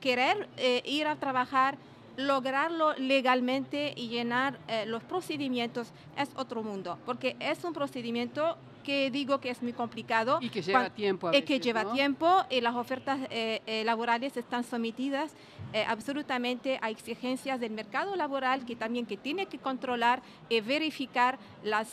querer 0.00 0.48
ir 0.84 1.06
a 1.06 1.16
trabajar 1.16 1.76
lograrlo 2.16 2.94
legalmente 2.94 3.92
y 3.96 4.08
llenar 4.08 4.58
los 4.86 5.02
procedimientos 5.04 5.92
es 6.16 6.30
otro 6.36 6.62
mundo, 6.62 6.98
porque 7.04 7.36
es 7.38 7.62
un 7.64 7.74
procedimiento 7.74 8.56
que 8.88 9.10
digo 9.10 9.38
que 9.38 9.50
es 9.50 9.62
muy 9.62 9.74
complicado. 9.74 10.38
Y 10.40 10.48
que 10.48 10.62
lleva 10.62 10.88
tiempo. 10.88 11.30
y 11.30 11.42
que 11.42 11.60
lleva 11.60 11.92
tiempo 11.92 12.46
y 12.48 12.62
las 12.62 12.74
ofertas 12.74 13.20
eh, 13.28 13.60
eh, 13.66 13.84
laborales 13.84 14.34
están 14.38 14.64
sometidas 14.64 15.34
eh, 15.74 15.84
absolutamente 15.86 16.78
a 16.80 16.88
exigencias 16.88 17.60
del 17.60 17.72
mercado 17.72 18.16
laboral 18.16 18.64
que 18.64 18.76
también 18.76 19.04
que 19.04 19.18
tiene 19.18 19.44
que 19.44 19.58
controlar 19.58 20.22
y 20.48 20.62
verificar 20.62 21.38
las 21.62 21.88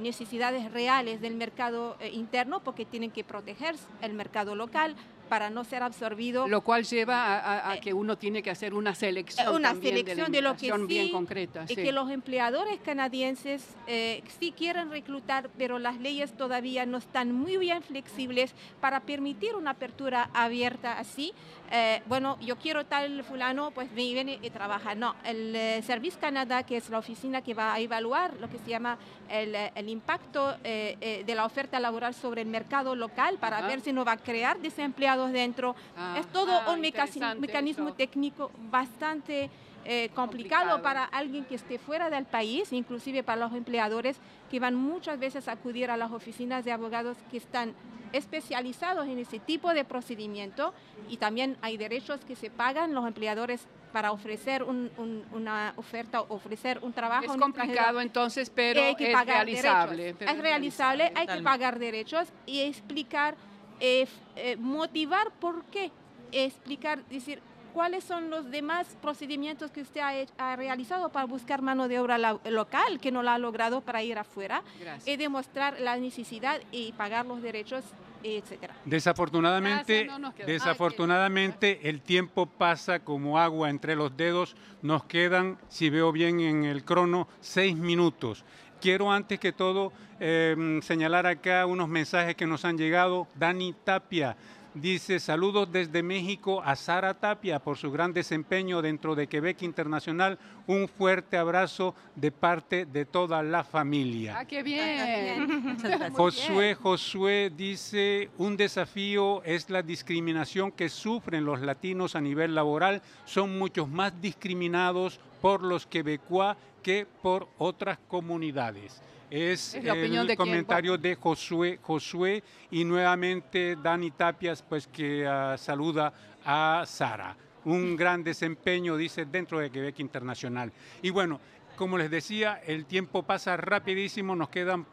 necesidades 0.00 0.70
reales 0.70 1.20
del 1.20 1.34
mercado 1.34 1.96
interno 2.12 2.60
porque 2.60 2.84
tienen 2.84 3.10
que 3.10 3.24
proteger 3.24 3.74
el 4.00 4.12
mercado 4.12 4.54
local, 4.54 4.94
para 5.28 5.50
no 5.50 5.64
ser 5.64 5.82
absorbido. 5.82 6.48
Lo 6.48 6.62
cual 6.62 6.84
lleva 6.84 7.70
a, 7.70 7.80
que 7.80 7.92
uno 7.92 8.16
tiene 8.16 8.42
que 8.42 8.50
hacer 8.50 8.74
una 8.74 8.94
selección. 8.94 9.54
Una 9.54 9.74
selección 9.74 10.32
de, 10.32 10.42
lo 10.42 10.56
que 10.56 10.72
sí, 10.72 10.86
bien 10.86 11.10
concreta. 11.10 11.64
Y 11.68 11.76
que 11.76 11.92
los 11.92 12.10
empleadores 12.10 12.78
canadienses 12.84 13.64
sí 13.86 14.52
quieren 14.56 14.90
reclutar, 14.90 15.50
pero 15.58 15.78
las 15.78 15.98
leyes 15.98 16.32
todavía 16.36 16.86
no 16.86 16.98
están 16.98 17.32
muy 17.32 17.56
bien 17.56 17.82
flexibles 17.82 18.54
para 18.80 19.00
permitir 19.00 19.54
una 19.54 19.72
apertura 19.72 20.30
abierta 20.32 20.98
así. 20.98 21.32
Eh, 21.70 22.02
bueno, 22.06 22.38
yo 22.40 22.56
quiero 22.56 22.86
tal 22.86 23.24
fulano, 23.24 23.70
pues 23.70 23.92
viene 23.94 24.38
y 24.42 24.50
trabaja. 24.50 24.94
No, 24.94 25.14
el 25.24 25.54
eh, 25.54 25.82
Service 25.82 26.18
Canada, 26.18 26.62
que 26.62 26.76
es 26.76 26.90
la 26.90 26.98
oficina 26.98 27.42
que 27.42 27.54
va 27.54 27.74
a 27.74 27.80
evaluar 27.80 28.34
lo 28.40 28.48
que 28.48 28.58
se 28.58 28.70
llama 28.70 28.98
el, 29.28 29.54
eh, 29.54 29.72
el 29.74 29.88
impacto 29.88 30.56
de 30.62 31.34
la 31.34 31.44
oferta 31.44 31.80
laboral 31.80 32.14
sobre 32.14 32.42
el 32.42 32.48
mercado 32.48 32.94
local 32.94 33.38
para 33.38 33.62
ver 33.62 33.80
si 33.80 33.92
no 33.92 34.04
va 34.04 34.12
a 34.12 34.16
crear 34.16 34.58
desempleados 34.58 35.32
dentro. 35.32 35.74
Ah, 35.96 36.16
es 36.18 36.26
todo 36.28 36.52
ah, 36.52 36.72
un 36.72 36.80
mecanismo 36.80 37.88
eso. 37.88 37.94
técnico 37.94 38.50
bastante 38.70 39.50
eh, 39.88 40.10
complicado, 40.14 40.70
Complicado. 40.72 40.82
para 40.82 41.04
alguien 41.04 41.44
que 41.44 41.54
esté 41.54 41.78
fuera 41.78 42.10
del 42.10 42.24
país, 42.24 42.72
inclusive 42.72 43.22
para 43.22 43.40
los 43.40 43.54
empleadores 43.54 44.16
que 44.50 44.60
van 44.60 44.74
muchas 44.74 45.18
veces 45.18 45.48
a 45.48 45.52
acudir 45.52 45.90
a 45.90 45.96
las 45.96 46.10
oficinas 46.12 46.64
de 46.64 46.72
abogados 46.72 47.16
que 47.30 47.36
están 47.36 47.72
especializados 48.12 49.06
en 49.08 49.18
ese 49.18 49.38
tipo 49.38 49.72
de 49.74 49.84
procedimiento 49.84 50.72
y 51.08 51.16
también 51.18 51.56
hay 51.62 51.76
derechos 51.76 52.20
que 52.24 52.34
se 52.36 52.50
pagan 52.50 52.94
los 52.94 53.06
empleadores 53.06 53.66
para 53.92 54.12
ofrecer 54.12 54.62
un- 54.62 54.90
un- 54.98 55.24
una 55.32 55.72
oferta, 55.76 56.20
ofrecer 56.22 56.78
un 56.82 56.92
trabajo. 56.92 57.24
Es 57.32 57.40
complicado 57.40 58.00
entonces, 58.00 58.50
pero 58.50 58.82
hay 58.82 58.94
que 58.96 59.08
es 59.08 59.12
pagar 59.12 59.44
realizable. 59.46 59.96
derechos. 59.96 60.18
pero 60.18 60.30
Es 60.32 60.38
realizable, 60.38 61.12
hay 61.14 61.26
que 61.26 61.42
pagar 61.42 61.78
derechos 61.78 62.28
y 62.46 62.60
explicar, 62.60 63.36
eh, 63.80 64.06
eh, 64.36 64.56
motivar 64.56 65.30
por 65.40 65.64
qué, 65.66 65.90
explicar, 66.32 67.04
decir 67.06 67.40
cuáles 67.76 68.04
son 68.04 68.30
los 68.30 68.50
demás 68.50 68.86
procedimientos 69.02 69.70
que 69.70 69.82
usted 69.82 70.00
ha, 70.00 70.14
hecho- 70.16 70.32
ha 70.38 70.56
realizado 70.56 71.10
para 71.10 71.26
buscar 71.26 71.60
mano 71.60 71.88
de 71.88 71.98
obra 72.00 72.16
la- 72.16 72.40
local 72.48 72.98
que 73.02 73.12
no 73.12 73.22
la 73.22 73.34
ha 73.34 73.38
logrado 73.38 73.82
para 73.82 74.02
ir 74.02 74.16
afuera 74.18 74.62
Gracias. 74.80 75.06
y 75.06 75.18
demostrar 75.18 75.78
la 75.80 75.98
necesidad 75.98 76.58
y 76.72 76.92
pagar 76.92 77.26
los 77.26 77.42
derechos, 77.42 77.84
etcétera. 78.22 78.74
Desafortunadamente, 78.86 80.04
Gracias, 80.04 80.20
no 80.20 80.32
desafortunadamente 80.46 81.88
el 81.90 82.00
tiempo 82.00 82.46
pasa 82.46 83.00
como 83.00 83.38
agua 83.38 83.68
entre 83.68 83.94
los 83.94 84.16
dedos. 84.16 84.56
Nos 84.80 85.04
quedan, 85.04 85.58
si 85.68 85.90
veo 85.90 86.12
bien 86.12 86.40
en 86.40 86.64
el 86.64 86.82
crono, 86.82 87.28
seis 87.40 87.76
minutos. 87.76 88.42
Quiero 88.80 89.12
antes 89.12 89.38
que 89.38 89.52
todo 89.52 89.92
eh, 90.18 90.80
señalar 90.82 91.26
acá 91.26 91.66
unos 91.66 91.88
mensajes 91.88 92.34
que 92.36 92.46
nos 92.46 92.64
han 92.64 92.78
llegado. 92.78 93.26
Dani 93.34 93.74
Tapia 93.84 94.34
dice 94.76 95.18
saludos 95.20 95.72
desde 95.72 96.02
México 96.02 96.62
a 96.62 96.76
Sara 96.76 97.14
Tapia 97.14 97.58
por 97.58 97.78
su 97.78 97.90
gran 97.90 98.12
desempeño 98.12 98.82
dentro 98.82 99.14
de 99.14 99.26
Quebec 99.26 99.62
Internacional. 99.62 100.38
Un 100.66 100.86
fuerte 100.88 101.36
abrazo 101.36 101.94
de 102.14 102.30
parte 102.30 102.84
de 102.84 103.04
toda 103.06 103.42
la 103.42 103.64
familia. 103.64 104.38
Ah, 104.38 104.44
qué 104.44 104.62
bien. 104.62 105.76
Gracias. 105.82 106.12
Josué, 106.12 106.74
Josué 106.74 107.52
dice, 107.56 108.28
un 108.36 108.56
desafío 108.56 109.42
es 109.44 109.70
la 109.70 109.82
discriminación 109.82 110.70
que 110.72 110.88
sufren 110.88 111.44
los 111.44 111.60
latinos 111.60 112.14
a 112.14 112.20
nivel 112.20 112.54
laboral. 112.54 113.00
Son 113.24 113.58
muchos 113.58 113.88
más 113.88 114.20
discriminados 114.20 115.20
por 115.40 115.62
los 115.62 115.86
quebecuá 115.86 116.56
que 116.82 117.06
por 117.22 117.48
otras 117.58 117.98
comunidades. 118.08 119.00
Es, 119.36 119.74
Es 119.74 119.84
la 119.84 119.92
opinión 119.92 120.22
el 120.22 120.28
de 120.28 120.36
quién, 120.36 120.48
comentario 120.48 120.96
de 120.96 121.14
Josué, 121.14 121.78
Josué 121.82 122.42
y 122.70 122.84
nuevamente 122.84 123.76
Dani 123.76 124.10
Tapias, 124.10 124.62
pues 124.62 124.86
que 124.86 125.26
ah, 125.26 125.56
saluda 125.58 126.12
a 126.44 126.84
Sara. 126.86 127.36
Un 127.64 127.96
gran 127.98 128.24
desempeño, 128.24 128.96
dice, 128.96 129.26
dentro 129.26 129.58
de 129.58 129.70
Quebec 129.70 130.00
Internacional. 130.00 130.72
Y 131.02 131.10
bueno, 131.10 131.38
como 131.76 131.98
les 131.98 132.10
decía, 132.10 132.62
el 132.66 132.86
tiempo 132.86 133.24
pasa 133.24 133.58
rapidísimo, 133.58 134.34
nos 134.34 134.48
quedan 134.48 134.86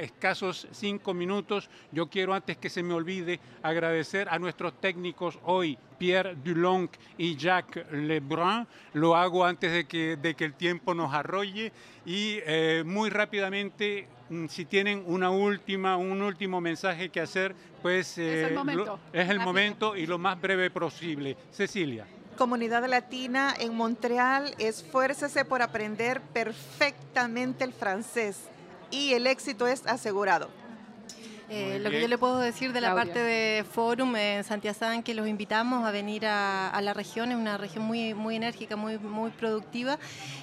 escasos 0.00 0.68
cinco 0.72 1.14
minutos. 1.14 1.68
Yo 1.92 2.08
quiero, 2.08 2.34
antes 2.34 2.56
que 2.56 2.68
se 2.68 2.82
me 2.82 2.94
olvide, 2.94 3.40
agradecer 3.62 4.28
a 4.30 4.38
nuestros 4.38 4.80
técnicos 4.80 5.38
hoy, 5.44 5.78
Pierre 5.98 6.36
Dulong 6.36 6.88
y 7.16 7.36
Jacques 7.36 7.90
Lebrun. 7.92 8.66
Lo 8.94 9.16
hago 9.16 9.44
antes 9.44 9.72
de 9.72 9.84
que, 9.86 10.16
de 10.16 10.34
que 10.34 10.44
el 10.44 10.54
tiempo 10.54 10.94
nos 10.94 11.12
arrolle. 11.12 11.72
Y 12.06 12.38
eh, 12.46 12.82
muy 12.86 13.10
rápidamente, 13.10 14.06
mm, 14.30 14.46
si 14.46 14.64
tienen 14.64 15.02
una 15.06 15.30
última, 15.30 15.96
un 15.96 16.22
último 16.22 16.60
mensaje 16.60 17.08
que 17.08 17.20
hacer, 17.20 17.54
pues 17.82 18.18
el 18.18 18.24
eh, 18.26 18.50
lo- 18.50 18.58
momento. 18.58 19.00
es 19.12 19.28
el 19.28 19.40
momento 19.40 19.96
y 19.96 20.06
lo 20.06 20.18
más 20.18 20.40
breve 20.40 20.70
posible. 20.70 21.36
Cecilia. 21.50 22.06
Comunidad 22.36 22.88
Latina 22.88 23.52
en 23.58 23.74
Montreal, 23.74 24.54
esfuércese 24.58 25.44
por 25.44 25.60
aprender 25.60 26.20
perfectamente 26.20 27.64
el 27.64 27.72
francés 27.72 28.48
y 28.90 29.12
el 29.12 29.26
éxito 29.26 29.66
es 29.66 29.86
asegurado. 29.86 30.48
Eh, 31.50 31.78
lo 31.82 31.88
que 31.88 32.02
yo 32.02 32.08
le 32.08 32.18
puedo 32.18 32.38
decir 32.40 32.74
de 32.74 32.82
la 32.82 32.92
Claudia. 32.92 33.04
parte 33.04 33.20
de 33.26 33.64
Forum 33.64 34.14
en 34.16 34.44
Santiazán, 34.44 35.02
que 35.02 35.14
los 35.14 35.26
invitamos 35.26 35.82
a 35.86 35.90
venir 35.90 36.26
a, 36.26 36.68
a 36.68 36.82
la 36.82 36.92
región, 36.92 37.30
es 37.30 37.38
una 37.38 37.56
región 37.56 37.84
muy, 37.84 38.12
muy 38.12 38.36
enérgica, 38.36 38.76
muy, 38.76 38.98
muy 38.98 39.30
productiva. 39.30 39.98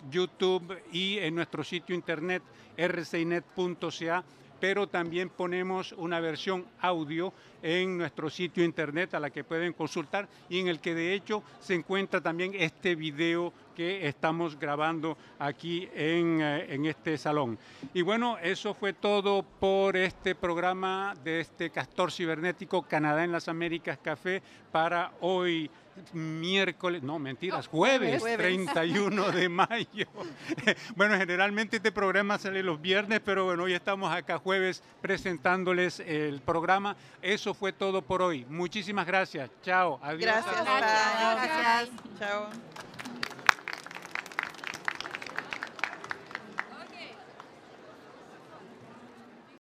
YouTube 0.10 0.78
y 0.92 1.18
en 1.20 1.36
nuestro 1.36 1.64
sitio 1.64 1.96
internet 1.96 2.44
rcinet.ca. 2.78 4.24
pero 4.60 4.88
también 4.88 5.30
ponemos 5.30 5.92
una 5.94 6.20
versión 6.22 6.66
audio 6.80 7.34
en 7.62 7.98
nuestro 7.98 8.30
sitio 8.30 8.64
internet 8.64 9.14
a 9.14 9.20
la 9.20 9.30
que 9.30 9.44
pueden 9.44 9.74
consultar 9.74 10.28
y 10.50 10.60
en 10.60 10.70
el 10.70 10.80
que 10.80 10.96
de 10.96 11.14
hecho 11.14 11.44
se 11.60 11.74
encuentra 11.74 12.22
también 12.22 12.54
este 12.56 12.96
video 12.96 13.52
que 13.76 14.08
estamos 14.08 14.58
grabando 14.58 15.18
aquí 15.40 15.90
en, 15.94 16.40
eh, 16.42 16.74
en, 16.74 16.86
este 16.86 17.18
salón. 17.18 17.58
Y 17.94 18.04
bueno, 18.04 18.38
eso 18.38 18.74
fue 18.74 18.94
todo 18.94 19.44
por 19.44 19.98
este 19.98 20.36
programa 20.36 21.14
de 21.24 21.42
este 21.42 21.70
Castor 21.70 22.12
Cibernético 22.12 22.84
Canadá 22.84 23.24
en 23.24 23.32
las 23.32 23.48
Américas 23.48 23.98
Café 24.02 24.42
para 24.72 25.12
hoy 25.22 25.70
miércoles, 26.14 27.04
no, 27.04 27.20
mentiras, 27.20 27.68
jueves, 27.68 28.22
jueves, 28.22 28.38
31 28.38 29.32
de 29.32 29.50
mayo. 29.50 30.08
bueno, 30.96 31.18
generalmente 31.18 31.78
este 31.78 31.92
programa 31.92 32.38
sale 32.38 32.64
los 32.64 32.82
viernes, 32.82 33.22
pero 33.24 33.46
bueno, 33.46 33.64
hoy 33.64 33.74
estamos 33.74 34.14
acá 34.14 34.38
jueves 34.38 34.84
presentándoles 35.02 36.00
el 36.00 36.42
programa. 36.42 36.96
Eso 37.22 37.54
fue 37.54 37.74
todo 37.74 38.02
por 38.02 38.22
hoy. 38.22 38.46
Muchísimas 38.50 39.06
gracias. 39.06 39.50
Chao. 39.62 40.00
Adiós. 40.02 40.22
Gracias. 40.22 40.66
Gracias. 40.66 41.36
gracias. 41.36 41.90
Chao. 42.20 42.50